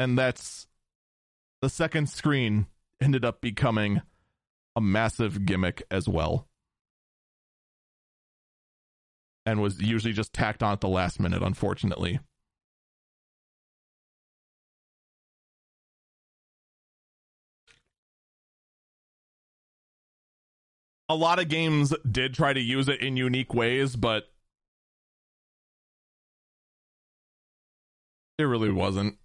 [0.01, 0.67] And that's
[1.63, 2.67] the second screen
[3.01, 4.03] ended up becoming
[4.75, 6.49] a massive gimmick as well.
[9.47, 12.19] And was usually just tacked on at the last minute, unfortunately.
[21.09, 24.25] A lot of games did try to use it in unique ways, but
[28.39, 29.19] it really wasn't.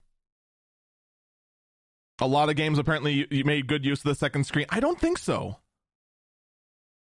[2.21, 4.65] A lot of games apparently you made good use of the second screen.
[4.69, 5.57] I don't think so.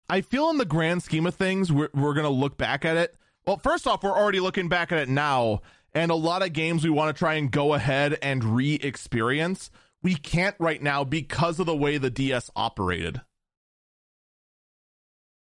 [0.07, 2.97] I feel in the grand scheme of things, we're, we're going to look back at
[2.97, 3.15] it.
[3.45, 5.61] Well, first off, we're already looking back at it now,
[5.93, 9.71] and a lot of games we want to try and go ahead and re experience.
[10.01, 13.21] We can't right now because of the way the DS operated.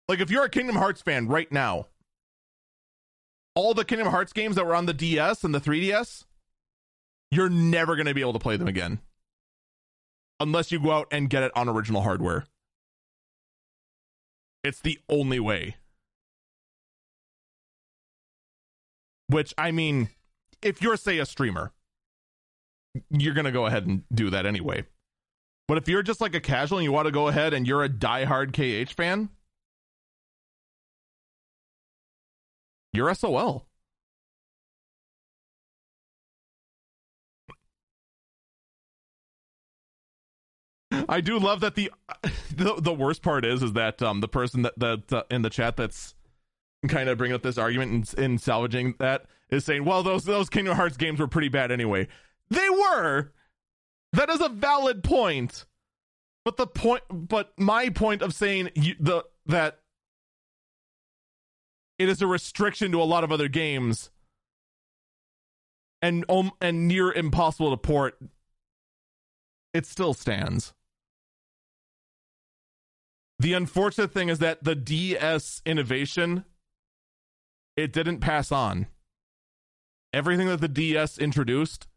[0.07, 1.87] Like if you're a Kingdom Hearts fan right now,
[3.55, 6.25] all the Kingdom Hearts games that were on the DS and the 3DS,
[7.31, 8.99] you're never going to be able to play them again.
[10.39, 12.45] Unless you go out and get it on original hardware.
[14.63, 15.77] It's the only way.
[19.27, 20.09] Which, I mean,
[20.61, 21.71] if you're, say, a streamer,
[23.09, 24.85] you're going to go ahead and do that anyway.
[25.67, 27.83] But if you're just like a casual and you want to go ahead and you're
[27.83, 29.29] a diehard KH fan,
[32.93, 33.67] you're SOL.
[41.09, 41.91] I do love that the
[42.55, 45.49] the, the worst part is is that um the person that that uh, in the
[45.49, 46.15] chat that's
[46.87, 50.49] kind of bringing up this argument and, and salvaging that is saying, well, those those
[50.49, 52.07] Kingdom Hearts games were pretty bad anyway.
[52.49, 53.31] They were.
[54.13, 55.65] That is a valid point.
[56.45, 59.79] But the point, but my point of saying you, the that
[61.99, 64.09] it is a restriction to a lot of other games.
[66.01, 68.19] And um, and near impossible to port.
[69.73, 70.73] It still stands.
[73.39, 76.45] The unfortunate thing is that the DS innovation
[77.75, 78.87] it didn't pass on.
[80.13, 81.87] Everything that the DS introduced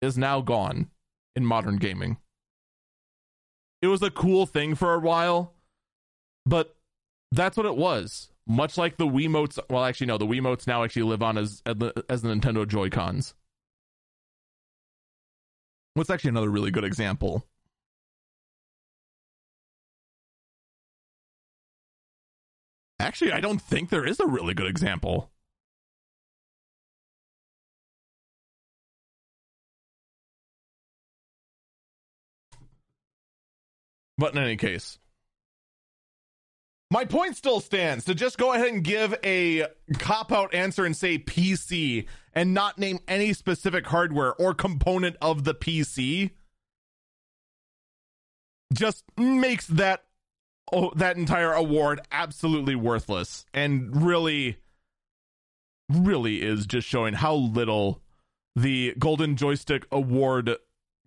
[0.00, 0.90] is now gone
[1.34, 2.18] in modern gaming.
[3.82, 5.54] It was a cool thing for a while
[6.46, 6.76] but
[7.32, 9.58] that's what it was much like the Wiimotes.
[9.68, 13.34] Well, actually, no, the Wiimotes now actually live on as as the Nintendo Joy Cons.
[15.94, 17.46] What's actually another really good example?
[23.00, 25.30] Actually, I don't think there is a really good example.
[34.18, 34.98] But in any case,
[36.90, 39.66] my point still stands to just go ahead and give a
[39.98, 45.44] cop out answer and say PC and not name any specific hardware or component of
[45.44, 46.30] the PC
[48.72, 50.04] just makes that
[50.72, 54.58] oh, that entire award absolutely worthless and really
[55.88, 58.02] really is just showing how little
[58.54, 60.56] the Golden Joystick Award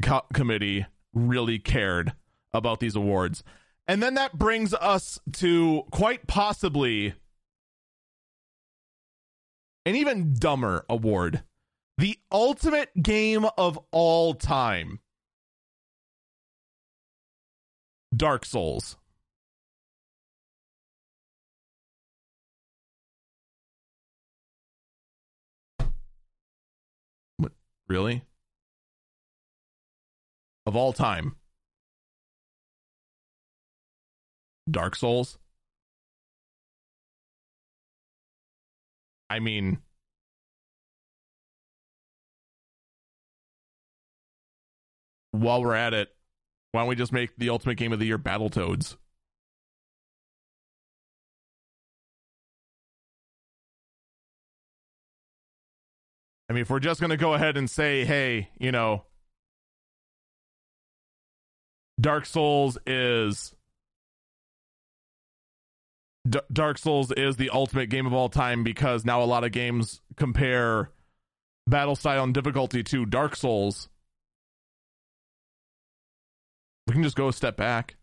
[0.02, 2.14] co- committee really cared
[2.54, 3.44] about these awards.
[3.90, 7.16] And then that brings us to quite possibly
[9.84, 11.42] an even dumber award
[11.98, 15.00] the ultimate game of all time
[18.16, 18.96] Dark Souls.
[27.38, 27.54] What,
[27.88, 28.22] really?
[30.68, 31.39] Of all time.
[34.70, 35.38] Dark Souls.
[39.30, 39.80] I mean,
[45.32, 46.10] while we're at it,
[46.72, 48.98] why don't we just make the ultimate game of the year Battletoads?
[56.50, 59.04] I mean, if we're just going to go ahead and say, hey, you know,
[62.00, 63.54] Dark Souls is
[66.30, 69.52] D- Dark Souls is the ultimate game of all time because now a lot of
[69.52, 70.92] games compare
[71.68, 73.90] battle style and difficulty to Dark Souls.
[76.88, 77.96] We can just go a step back.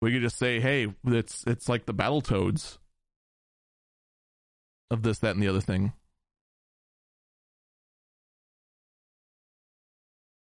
[0.00, 2.78] We could just say, "Hey, it's it's like the Battletoads
[4.90, 5.92] of this, that, and the other thing."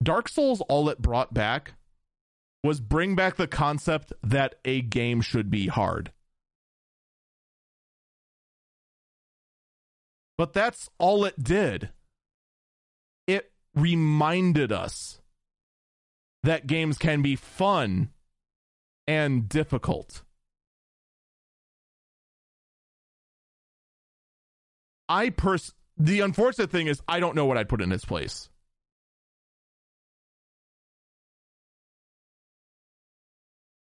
[0.01, 1.73] Dark Souls, all it brought back
[2.63, 6.11] was bring back the concept that a game should be hard.
[10.37, 11.89] But that's all it did.
[13.27, 15.19] It reminded us
[16.43, 18.09] that games can be fun
[19.07, 20.23] and difficult.
[25.07, 28.49] I pers the unfortunate thing is I don't know what I'd put in its place.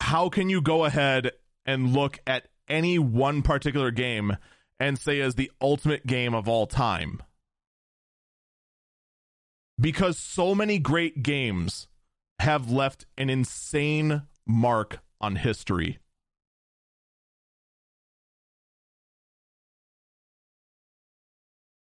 [0.00, 1.32] How can you go ahead
[1.66, 4.36] and look at any one particular game
[4.80, 7.22] and say is the ultimate game of all time.
[9.78, 11.86] Because so many great games
[12.40, 15.98] have left an insane mark on history.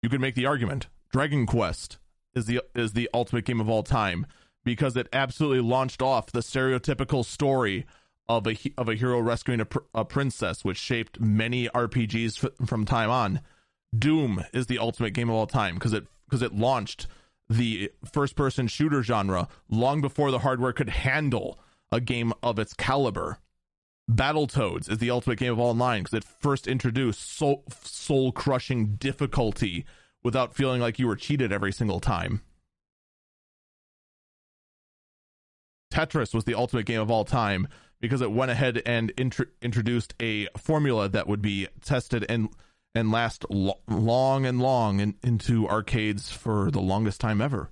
[0.02, 1.98] You could make the argument Dragon Quest
[2.34, 4.28] is the is the ultimate game of all time
[4.64, 7.86] because it absolutely launched off the stereotypical story
[8.28, 12.68] of a of a hero rescuing a, pr- a princess, which shaped many RPGs f-
[12.68, 13.42] from time on.
[13.98, 17.08] Doom is the ultimate game of all time because it because it launched
[17.50, 21.60] the first person shooter genre long before the hardware could handle
[21.92, 23.38] a game of its caliber.
[24.10, 28.96] Battletoads is the ultimate game of all time because it first introduced soul soul crushing
[28.96, 29.86] difficulty
[30.24, 32.42] without feeling like you were cheated every single time.
[35.92, 37.68] Tetris was the ultimate game of all time
[38.00, 42.50] because it went ahead and int- introduced a formula that would be tested and
[42.94, 47.70] and last lo- long and long in, into arcades for the longest time ever.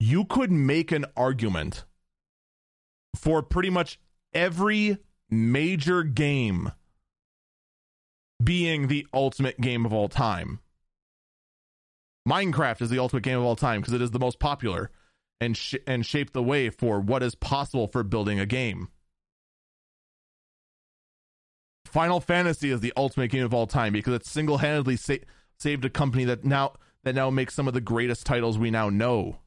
[0.00, 1.84] You could make an argument
[3.14, 4.00] for pretty much
[4.32, 4.98] every
[5.30, 6.72] major game
[8.42, 10.58] being the ultimate game of all time.
[12.28, 14.90] Minecraft is the ultimate game of all time because it is the most popular
[15.40, 18.88] and sh- and shaped the way for what is possible for building a game.
[21.86, 25.14] Final Fantasy is the ultimate game of all time because it single-handedly sa-
[25.58, 26.72] saved a company that now
[27.04, 29.38] that now makes some of the greatest titles we now know.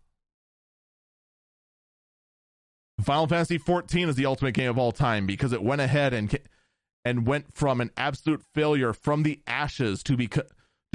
[3.01, 6.37] Final Fantasy 14 is the ultimate game of all time because it went ahead and
[7.03, 10.27] and went from an absolute failure from the ashes to be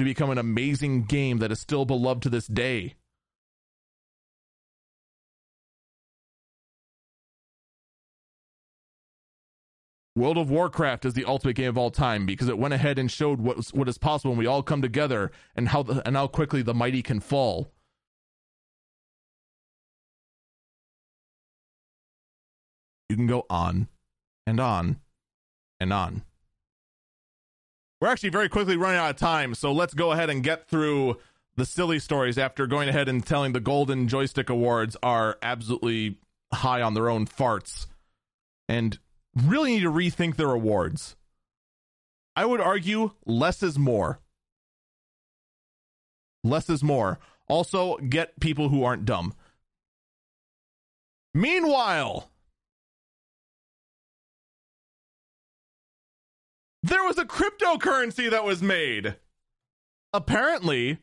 [0.01, 2.95] to become an amazing game that is still beloved to this day.
[10.15, 13.09] World of Warcraft is the ultimate game of all time because it went ahead and
[13.09, 16.17] showed what was, what is possible when we all come together and how the, and
[16.17, 17.71] how quickly the mighty can fall.
[23.07, 23.87] You can go on
[24.45, 24.99] and on
[25.79, 26.23] and on.
[28.01, 31.17] We're actually very quickly running out of time, so let's go ahead and get through
[31.55, 36.17] the silly stories after going ahead and telling the Golden Joystick Awards are absolutely
[36.51, 37.85] high on their own farts
[38.67, 38.97] and
[39.35, 41.15] really need to rethink their awards.
[42.35, 44.19] I would argue less is more.
[46.43, 47.19] Less is more.
[47.47, 49.35] Also, get people who aren't dumb.
[51.35, 52.30] Meanwhile,
[56.83, 59.15] there was a cryptocurrency that was made.
[60.13, 60.97] Apparently,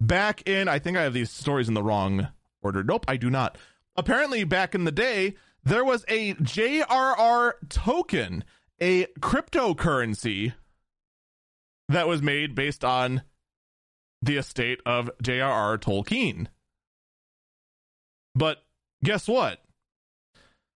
[0.00, 2.28] back in, I think I have these stories in the wrong
[2.62, 2.82] order.
[2.82, 3.58] Nope, I do not.
[3.96, 8.44] Apparently, back in the day, there was a JRR token,
[8.80, 10.54] a cryptocurrency
[11.88, 13.22] that was made based on
[14.22, 15.78] the estate of J.R.R.
[15.78, 16.46] Tolkien.
[18.34, 18.64] But
[19.02, 19.60] guess what?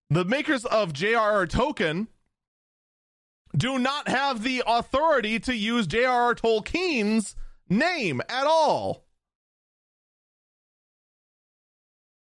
[0.10, 1.48] The makers of J.R.R.
[1.48, 2.08] Token
[3.58, 6.36] do not have the authority to use J.R.R.
[6.36, 7.36] Tolkien's
[7.68, 9.06] name at all.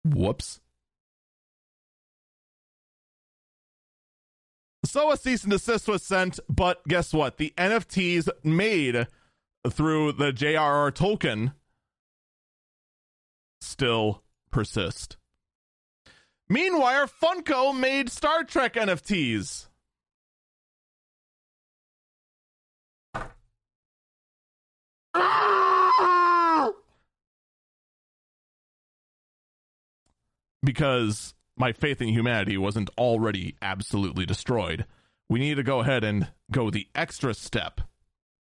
[0.05, 0.61] Whoops.
[4.85, 7.37] So a cease and desist was sent, but guess what?
[7.37, 9.07] The NFTs made
[9.69, 10.93] through the J.R.R.
[10.93, 11.53] Tolkien
[13.61, 15.17] still persist.
[16.49, 19.68] Meanwhile, Funko made Star Trek NFTs.
[30.63, 34.85] Because my faith in humanity wasn't already absolutely destroyed.
[35.29, 37.81] We need to go ahead and go the extra step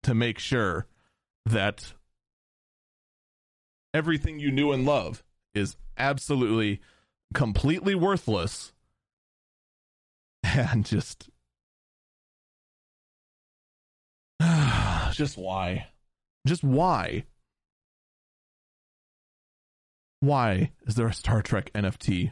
[0.03, 0.85] to make sure
[1.45, 1.93] that
[3.93, 5.23] everything you knew and love
[5.53, 6.81] is absolutely
[7.33, 8.73] completely worthless
[10.43, 11.29] and just
[15.11, 15.87] just why
[16.45, 17.23] just why
[20.21, 22.31] why is there a star trek nft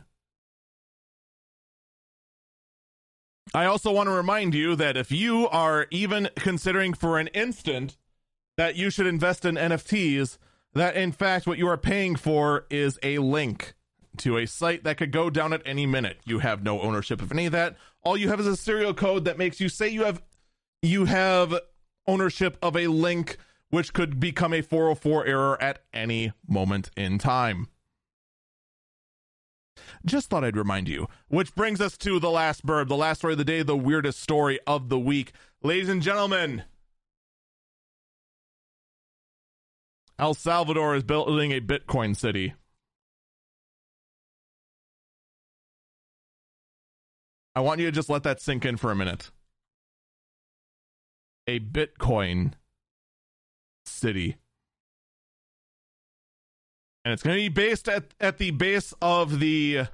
[3.53, 7.97] I also want to remind you that if you are even considering for an instant
[8.57, 10.37] that you should invest in NFTs,
[10.73, 13.73] that in fact what you are paying for is a link
[14.17, 16.19] to a site that could go down at any minute.
[16.25, 17.77] You have no ownership of any of that.
[18.03, 20.21] All you have is a serial code that makes you say you have
[20.81, 21.57] you have
[22.05, 23.37] ownership of a link
[23.69, 27.67] which could become a 404 error at any moment in time.
[30.05, 31.07] Just thought I'd remind you.
[31.27, 34.19] Which brings us to the last burb, the last story of the day, the weirdest
[34.19, 35.33] story of the week.
[35.61, 36.63] Ladies and gentlemen,
[40.19, 42.53] El Salvador is building a Bitcoin city.
[47.55, 49.31] I want you to just let that sink in for a minute.
[51.47, 52.53] A Bitcoin
[53.87, 54.37] city
[57.07, 59.87] and it's going to be based at at the base of the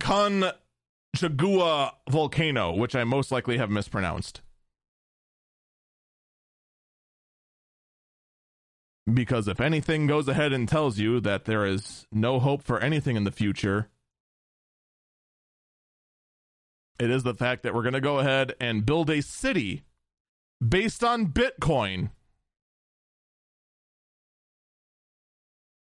[0.00, 0.50] Con
[1.16, 4.40] Chagua volcano, which I most likely have mispronounced.
[9.14, 13.14] Because if anything goes ahead and tells you that there is no hope for anything
[13.14, 13.90] in the future,
[16.98, 19.84] it is the fact that we're going to go ahead and build a city
[20.66, 22.10] based on Bitcoin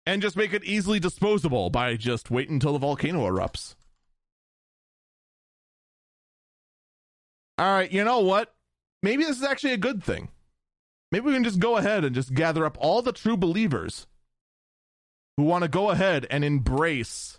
[0.06, 3.74] and just make it easily disposable by just waiting until the volcano erupts.
[7.58, 8.54] All right, you know what?
[9.02, 10.28] Maybe this is actually a good thing.
[11.10, 14.06] Maybe we can just go ahead and just gather up all the true believers
[15.36, 17.38] who want to go ahead and embrace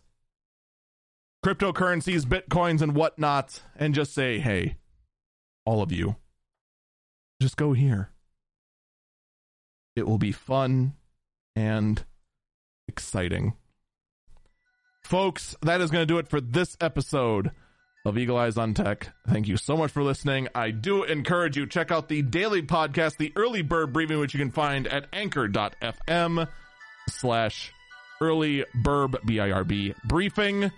[1.44, 4.78] cryptocurrencies, bitcoins, and whatnot, and just say, hey,
[5.66, 6.16] all of you,
[7.42, 8.10] just go here.
[9.96, 10.94] It will be fun
[11.56, 12.04] and
[12.88, 13.54] exciting.
[15.04, 17.52] Folks, that is going to do it for this episode
[18.06, 19.10] of Eagle Eyes on Tech.
[19.28, 20.48] Thank you so much for listening.
[20.56, 24.40] I do encourage you check out the daily podcast, the Early Bird Briefing, which you
[24.40, 26.48] can find at anchor.fm
[27.10, 27.72] slash
[28.22, 30.72] early birb B-I-R-B briefing.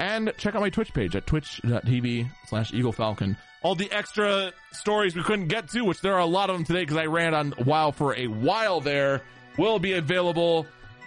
[0.00, 3.36] And check out my Twitch page at twitch.tv slash Eagle Falcon.
[3.62, 6.64] All the extra stories we couldn't get to, which there are a lot of them
[6.64, 9.22] today because I ran on WoW for a while there,
[9.56, 10.66] will be available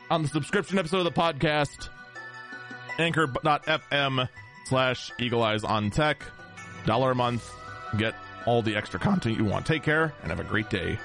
[0.09, 1.89] on the subscription episode of the podcast,
[2.99, 4.27] anchor.fm
[4.65, 6.23] slash eagle eyes on tech.
[6.85, 7.49] Dollar a month.
[7.97, 8.15] Get
[8.45, 9.65] all the extra content you want.
[9.65, 10.97] Take care and have a great day.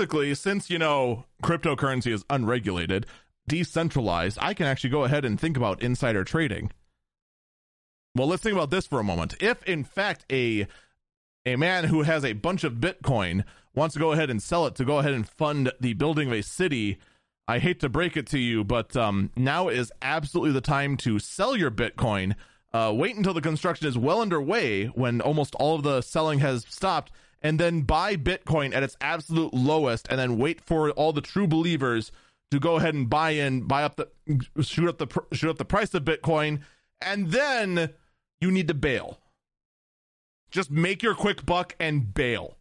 [0.00, 3.04] Basically, since you know cryptocurrency is unregulated,
[3.46, 6.70] decentralized, I can actually go ahead and think about insider trading.
[8.16, 9.34] Well, let's think about this for a moment.
[9.40, 10.66] If in fact a
[11.44, 13.44] a man who has a bunch of Bitcoin
[13.74, 16.32] wants to go ahead and sell it to go ahead and fund the building of
[16.32, 16.96] a city,
[17.46, 21.18] I hate to break it to you, but um, now is absolutely the time to
[21.18, 22.36] sell your Bitcoin.
[22.72, 26.64] Uh, wait until the construction is well underway when almost all of the selling has
[26.70, 27.12] stopped
[27.42, 31.46] and then buy Bitcoin at its absolute lowest and then wait for all the true
[31.46, 32.12] believers
[32.50, 34.08] to go ahead and buy in, buy up the
[34.62, 36.60] shoot up the shoot up the price of Bitcoin,
[37.00, 37.90] and then
[38.40, 39.18] you need to bail.
[40.50, 42.56] Just make your quick buck and bail.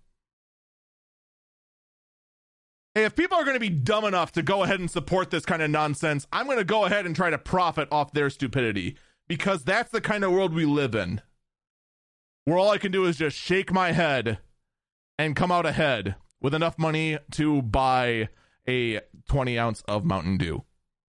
[2.93, 5.45] Hey, if people are going to be dumb enough to go ahead and support this
[5.45, 8.97] kind of nonsense, I'm going to go ahead and try to profit off their stupidity
[9.27, 11.21] because that's the kind of world we live in.
[12.45, 14.39] Where all I can do is just shake my head
[15.19, 18.29] and come out ahead with enough money to buy
[18.65, 20.63] a 20 ounce of Mountain Dew.